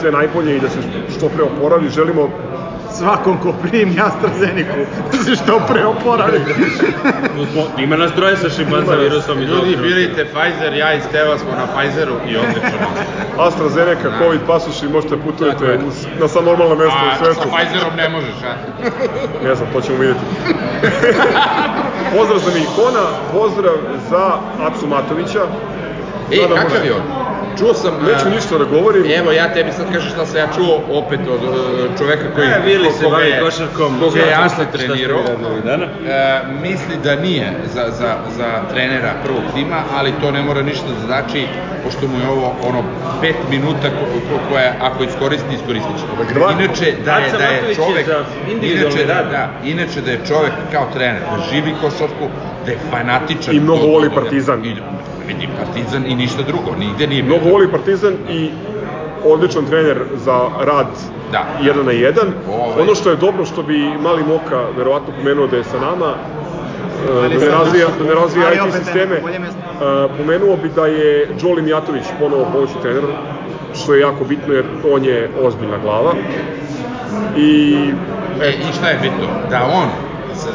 sve 0.00 0.12
najbolje 0.12 0.56
i 0.56 0.60
da 0.60 0.68
se 0.68 0.78
što 1.16 1.28
pre 1.28 1.44
oporavi. 1.44 1.88
Želimo 1.88 2.28
Svakom 2.94 3.38
ko 3.38 3.52
primi 3.52 4.00
AstraZeneca 4.00 4.70
da 5.12 5.18
se 5.18 5.34
što 5.34 5.60
pre 5.68 5.84
oporavi. 5.84 6.40
Ima 7.78 7.96
nas 7.96 8.12
troje 8.12 8.36
sa 8.36 8.50
šimpanza 8.50 8.94
virusom 8.94 9.38
i 9.38 9.44
Ljudi, 9.44 9.76
birajte 9.78 10.24
Pfizer, 10.26 10.74
ja 10.74 10.94
i 10.94 11.00
Steva 11.00 11.38
smo 11.38 11.50
na 11.52 11.66
Pfizeru 11.68 12.12
i 12.26 12.36
odlično. 12.36 12.86
AstraZeneca, 13.38 14.10
COVID 14.18 14.40
pasuši, 14.46 14.88
možete 14.88 15.16
putujete 15.18 15.56
Tako 15.56 15.64
je. 15.66 15.78
u- 15.78 16.20
na 16.20 16.28
sva 16.28 16.42
normalna 16.42 16.74
mesta 16.74 16.98
A 16.98 17.06
u 17.06 17.18
sa 17.18 17.24
svetu. 17.24 17.48
Pfizerom 17.50 17.96
ne 17.96 18.08
možeš, 18.08 18.34
a? 18.44 18.54
Ne 19.44 19.54
znam, 19.54 19.68
to 19.72 19.80
ćemo 19.80 19.98
vidjeti. 19.98 20.20
pozdrav 22.14 22.38
za 22.38 22.50
Miljkona, 22.50 23.04
pozdrav 23.32 23.74
za 24.10 24.24
Acu 24.60 24.86
Matovića. 24.86 25.40
E, 26.30 26.36
Nadamo 26.36 26.56
kakav 26.56 26.80
se- 26.80 26.86
je 26.86 26.92
on? 26.92 27.02
Čuo 27.58 27.74
sam... 27.74 27.94
Neću 28.02 28.28
ništa 28.30 28.58
da 28.58 28.64
govorim. 28.66 29.04
Evo, 29.10 29.32
ja 29.32 29.52
tebi 29.52 29.72
sad 29.72 29.92
kažem 29.92 30.10
šta 30.10 30.26
sam 30.26 30.38
ja 30.38 30.48
čuo 30.48 30.72
opet 30.90 31.20
od 31.28 31.40
e, 31.42 31.48
čoveka 31.98 32.24
koji... 32.34 32.46
E, 32.46 32.60
Vili 32.64 32.90
se 32.92 33.04
bavi 33.04 33.32
košarkom. 33.40 34.00
Koga 34.00 34.20
je 34.20 34.48
ste 34.48 34.66
trenirao. 34.68 35.22
dana? 35.64 35.84
E, 35.84 35.88
misli 36.62 36.96
da 36.96 37.16
nije 37.16 37.52
za, 37.64 37.84
za, 37.90 38.14
za 38.28 38.60
trenera 38.70 39.12
prvog 39.24 39.42
tima, 39.54 39.82
ali 39.92 40.12
to 40.12 40.30
ne 40.30 40.42
mora 40.42 40.62
ništa 40.62 40.86
da 40.90 41.06
znači, 41.06 41.46
pošto 41.84 42.08
mu 42.08 42.18
je 42.18 42.28
ovo 42.28 42.56
ono 42.62 42.82
pet 43.20 43.36
minuta 43.50 43.88
ko, 43.90 44.04
ko, 44.28 44.38
koja 44.48 44.72
ako 44.80 45.04
iskoristi, 45.04 45.54
iskoristit 45.54 45.92
će. 45.98 46.34
Dva- 46.34 46.52
Inače 46.52 46.92
da 47.04 47.14
je, 47.14 47.30
da 47.32 47.44
je 47.44 47.74
čovek, 47.74 48.06
inače, 48.62 49.04
da, 49.04 49.14
da, 49.30 49.50
inače 49.64 50.00
da 50.00 50.10
je 50.10 50.20
čovek 50.28 50.52
kao 50.72 50.86
trener, 50.92 51.20
da 51.22 51.42
živi 51.52 51.74
košarku, 51.82 52.28
da 52.66 52.70
je 52.70 52.78
fanatičan. 52.90 53.56
I 53.56 53.60
mnogo 53.60 53.86
voli. 53.86 54.10
Partizan. 54.10 54.64
I, 54.64 54.76
vidi, 55.26 55.48
Partizan 55.58 56.06
i 56.06 56.14
ništa 56.14 56.42
drugo, 56.42 56.76
nigde 56.78 57.06
nije 57.06 57.22
bio. 57.22 57.34
Mnogo 57.34 57.50
voli 57.50 57.70
Partizan 57.70 58.14
i 58.30 58.50
odličan 59.24 59.64
trener 59.64 59.98
za 60.24 60.48
rad 60.60 60.86
Da. 61.32 61.44
jedan 61.62 61.86
na 61.86 61.92
jedan. 61.92 62.26
Ovaj. 62.48 62.82
Ono 62.82 62.94
što 62.94 63.10
je 63.10 63.16
dobro, 63.16 63.44
što 63.44 63.62
bi 63.62 63.78
Mali 64.00 64.22
Moka 64.24 64.64
verovatno 64.76 65.14
pomenuo 65.18 65.46
da 65.46 65.56
je 65.56 65.64
sa 65.64 65.80
nama, 65.80 66.14
e, 67.10 67.22
da 67.22 67.28
ne 67.28 67.40
sad 67.40 67.48
razvija, 67.48 67.86
da 67.98 68.04
ne 68.04 68.14
razvija 68.14 68.48
IT 68.52 68.74
sisteme, 68.74 69.16
e, 69.16 69.22
pomenuo 70.18 70.56
bi 70.56 70.68
da 70.68 70.86
je 70.86 71.28
Đoli 71.42 71.62
Mijatović 71.62 72.04
ponovo 72.20 72.46
pomoćni 72.52 72.82
trener, 72.82 73.04
što 73.74 73.94
je 73.94 74.00
jako 74.00 74.24
bitno 74.24 74.54
jer 74.54 74.64
on 74.92 75.04
je 75.04 75.30
ozbiljna 75.42 75.78
glava. 75.78 76.12
I 77.36 77.76
E, 78.42 78.48
I 78.50 78.72
šta 78.78 78.88
je 78.88 78.98
bitno? 79.02 79.26
Da 79.50 79.60
on 79.74 79.88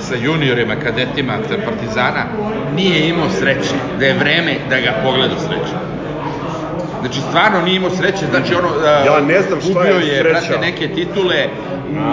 sa, 0.09 0.15
juniorima, 0.15 0.75
kadetima 0.75 1.37
Partizana 1.65 2.23
nije 2.75 3.09
imao 3.09 3.29
sreće, 3.29 3.75
da 3.99 4.05
je 4.05 4.13
vreme 4.13 4.55
da 4.69 4.79
ga 4.79 4.93
pogleda 5.03 5.35
sreće. 5.39 5.75
Znači, 6.99 7.19
stvarno 7.29 7.61
nije 7.61 7.75
imao 7.75 7.89
sreće, 7.89 8.25
znači 8.31 8.55
ono... 8.55 8.69
Ja 9.05 9.21
ne 9.21 9.41
znam 9.41 9.61
šta 9.61 9.83
je 9.83 10.07
je, 10.07 10.19
sreća. 10.19 10.29
brate, 10.29 10.57
neke 10.61 10.87
titule, 10.87 11.47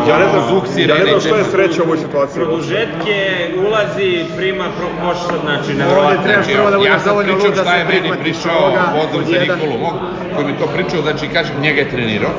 ja 0.09 0.19
ne 0.19 0.27
znam, 0.31 0.43
zvuk 0.49 0.65
ja 0.77 0.95
ne 0.99 1.05
znam 1.05 1.19
i 1.19 1.21
šta 1.21 1.37
je 1.37 1.45
sreća 1.45 1.83
u 1.83 1.87
ovoj 1.87 1.99
situaciji. 1.99 2.43
Produžetke, 2.43 3.19
ulazi, 3.67 4.25
prima 4.37 4.67
pro 4.77 4.89
koš, 5.01 5.19
znači, 5.45 5.71
Ovdje 5.71 5.75
nevjerovatno. 5.75 6.23
trebaš 6.25 6.47
prvo 6.55 6.71
da 6.71 6.77
budeš 6.77 6.93
ja 6.93 6.99
sam 6.99 7.09
dovoljno 7.09 7.33
lud 7.33 7.55
da 7.55 7.63
šta 7.63 7.73
se 7.73 7.79
je 7.79 7.85
meni 7.85 8.01
prihvatiš 8.01 8.23
pričao, 8.25 8.59
ovoga, 8.63 8.83
pozdrav 8.95 9.23
pod 9.23 9.25
za 9.31 9.37
jedan. 9.37 9.59
Nikolu 9.59 9.79
mog, 9.85 9.95
koji 10.35 10.45
mi 10.47 10.59
to 10.61 10.67
pričao, 10.77 11.01
znači 11.07 11.25
kažem, 11.37 11.55
njega 11.67 11.81
je 11.81 11.91
trenirao, 11.91 12.35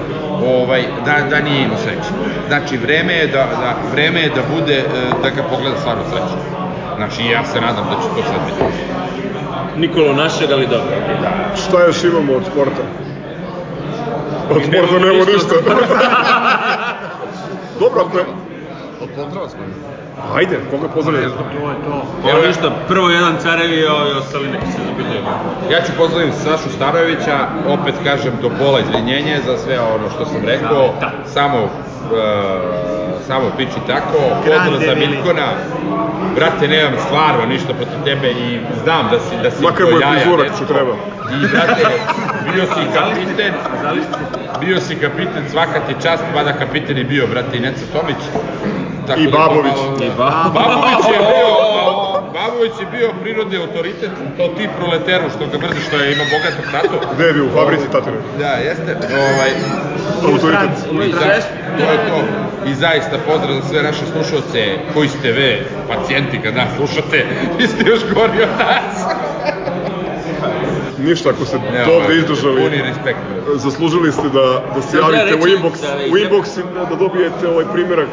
ovaj, 0.59 0.81
da, 1.05 1.15
da 1.31 1.37
nije 1.47 1.59
imao 1.65 1.77
sreće. 1.85 2.11
Znači, 2.47 2.73
vreme 2.85 3.13
je 3.21 3.27
da, 3.27 3.43
da, 3.63 3.69
vreme 3.93 4.19
je 4.21 4.29
da 4.37 4.43
bude, 4.55 4.77
e, 4.77 4.83
da 5.23 5.29
ga 5.29 5.43
pogleda 5.51 5.77
stvarno 5.83 6.03
sreće. 6.11 6.37
Znači, 6.97 7.19
ja 7.35 7.41
se 7.45 7.61
nadam 7.61 7.85
da 7.91 7.95
će 8.01 8.07
to 8.15 8.21
sad 8.29 8.41
biti. 8.47 8.63
Nikolo 9.83 10.13
našeg, 10.13 10.51
ali 10.51 10.67
dobro. 10.67 10.95
Šta 11.63 11.77
još 11.85 12.03
imamo 12.03 12.33
od 12.33 12.43
sporta? 12.51 12.83
Od 14.55 14.61
sporta 14.67 14.95
nemamo 14.99 15.25
ništa 15.33 15.55
Dobro, 17.79 18.01
ako 18.07 18.17
je... 18.17 18.25
Od 19.01 19.09
pozdrava 19.15 19.49
smo. 19.49 19.59
Ajde, 20.35 20.59
koga 20.71 20.87
pozdravljamo? 20.87 21.35
To 21.35 21.69
je 21.69 21.75
to. 21.85 22.29
Evo 22.29 22.47
ništa, 22.47 22.71
prvo 22.87 23.09
jedan 23.09 23.35
carevi, 23.39 23.87
a 23.87 23.93
ovi 23.93 24.11
ostali 24.11 24.47
neki 24.47 24.71
se 24.71 24.77
zapitaju. 24.87 25.21
Ja 25.71 25.81
ću 25.81 25.91
pozdravim 25.97 26.31
Sašu 26.33 26.69
Starovića, 26.75 27.37
opet 27.67 27.95
kažem 28.03 28.33
do 28.41 28.49
pola 28.59 28.79
izvinjenje 28.79 29.37
za 29.45 29.57
sve 29.57 29.79
ono 29.79 30.09
što 30.09 30.25
sam 30.25 30.41
rekao, 30.45 30.93
samo 31.25 31.57
e, 31.57 31.67
samo 33.27 33.45
piči 33.57 33.79
tako, 33.87 34.17
pozdrav 34.45 34.79
za 34.85 34.93
Vili. 34.93 35.07
Miljkona, 35.07 35.47
brate 36.35 36.67
nemam 36.67 36.93
stvarno 37.05 37.45
ništa 37.45 37.73
protiv 37.73 37.99
tebe 38.05 38.31
i 38.31 38.59
znam 38.83 39.07
da 39.11 39.19
si, 39.19 39.35
da 39.43 39.51
si 39.51 39.63
Makar 39.63 39.85
do 39.85 39.91
mu 39.91 39.97
je 39.97 40.01
jaja 40.01 40.13
frizura 40.13 40.43
dečko. 40.43 40.55
što 40.55 40.65
treba. 40.73 40.93
I 41.35 41.47
brate, 41.51 41.83
bio 42.53 42.65
si 42.65 42.81
kapiten, 42.93 43.53
bio 44.59 44.79
si 44.79 44.95
kapiten, 44.95 45.43
svaka 45.51 45.79
ti 45.79 45.93
čast, 46.03 46.23
mada 46.35 46.53
kapiten 46.53 46.97
je 46.97 47.03
bio, 47.05 47.27
brate, 47.27 47.57
i 47.57 47.61
Neca 47.61 47.85
Tomić. 47.93 48.21
Tako 49.07 49.19
I 49.19 49.25
da 49.25 49.31
Babović. 49.31 49.73
malo- 49.77 49.97
I 49.99 50.09
ba- 50.09 50.51
Babović 50.53 51.05
je 51.07 51.19
bio, 51.25 51.47
Babović 52.33 52.71
je 52.79 52.87
bio 52.91 53.09
prirodni 53.21 53.57
autoritet, 53.57 54.09
to 54.37 54.47
ti 54.47 54.69
proleteru 54.77 55.23
što 55.29 55.47
ga 55.47 55.57
mrziš 55.59 55.87
što 55.87 55.95
je 55.97 56.13
ima 56.13 56.23
bogatog 56.25 56.65
tatu. 56.71 56.95
Gde 57.15 57.23
je 57.23 57.33
bio? 57.33 57.45
U 57.45 57.49
fabrici 57.51 57.91
tatine. 57.91 58.17
Da, 58.39 58.51
jeste. 58.59 58.91
Ovaj, 59.13 59.51
Autoritet. 60.23 60.69
i 61.03 61.11
da, 61.11 61.19
to 61.77 61.91
je 61.91 61.97
to. 61.99 62.17
I 62.65 62.73
zaista 62.75 63.15
pozdrav 63.27 63.53
za 63.53 63.61
sve 63.61 63.83
naše 63.83 64.05
slušalce 64.05 64.61
koji 64.93 65.09
ste 65.09 65.31
ve, 65.31 65.51
pacijenti 65.89 66.41
kad 66.41 66.55
nas 66.55 66.69
slušate, 66.77 67.25
vi 67.59 67.67
ste 67.67 67.89
još 67.89 68.01
gori 68.13 68.41
od 68.43 68.53
nas. 68.59 68.95
Ništa, 70.99 71.29
ako 71.29 71.45
ste 71.45 71.57
Evo, 71.57 71.91
dobro 71.91 72.13
izdržali, 72.13 72.61
Puni 72.61 72.81
respekt. 72.81 73.19
zaslužili 73.55 74.11
ste 74.11 74.29
da, 74.29 74.61
da 74.75 74.81
se 74.81 74.97
Sad 74.97 75.13
ja 75.13 75.19
javite 75.19 75.35
u 75.35 75.47
inbox, 75.47 75.81
da 75.81 76.13
u 76.13 76.17
inbox 76.17 76.59
i 76.59 76.63
da, 76.73 76.85
da 76.85 76.95
dobijete 76.95 77.47
ovaj 77.47 77.65
primjerak 77.73 78.09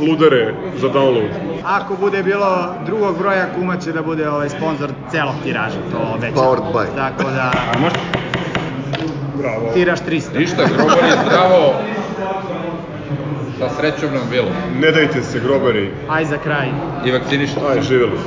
ludare 0.00 0.54
za 0.80 0.88
download. 0.88 1.28
Ako 1.64 1.96
bude 1.96 2.22
bilo 2.22 2.74
drugog 2.86 3.18
broja, 3.18 3.46
kuma 3.54 3.76
će 3.76 3.92
da 3.92 4.02
bude 4.02 4.28
ovaj 4.30 4.48
sponsor 4.48 4.90
celog 5.10 5.34
tiraža, 5.44 5.76
to 5.92 5.98
obećam. 6.14 6.36
Powered 6.36 6.72
by. 6.74 6.86
Tako 6.96 7.22
da... 7.22 7.52
Bravo. 9.38 9.70
tiraš 9.74 10.00
300. 10.00 10.38
Ništa, 10.38 10.64
Grobar 10.76 11.04
je 11.04 11.16
zdravo. 11.26 11.74
Sa 13.58 13.68
srećom 13.78 14.14
nam 14.14 14.22
bilo. 14.30 14.48
Ne 14.80 14.90
dajte 14.90 15.22
se, 15.22 15.40
grobari. 15.40 15.90
Aj 16.08 16.24
za 16.24 16.38
kraj. 16.38 16.68
I 17.06 17.12
vakcinišite. 17.12 17.60
Aj, 17.70 17.82
živjeli. 17.82 18.18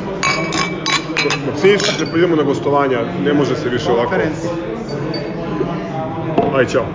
Psiš, 1.55 1.97
da 1.97 2.17
idemo 2.17 2.35
na 2.35 2.43
gostovanja, 2.43 2.99
ne 3.25 3.33
može 3.33 3.55
se 3.55 3.69
više 3.69 3.91
ovako. 3.91 4.15
Aj, 6.55 6.65
čao. 6.65 6.85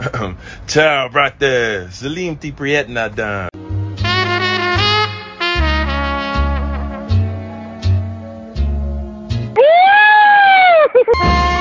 Ćao, 0.72 1.08
brate. 1.08 1.86
Zalim 1.90 2.36
ti 2.36 2.54
prijetna 2.56 3.08
dan. 3.08 3.48
Woo! 9.54 11.52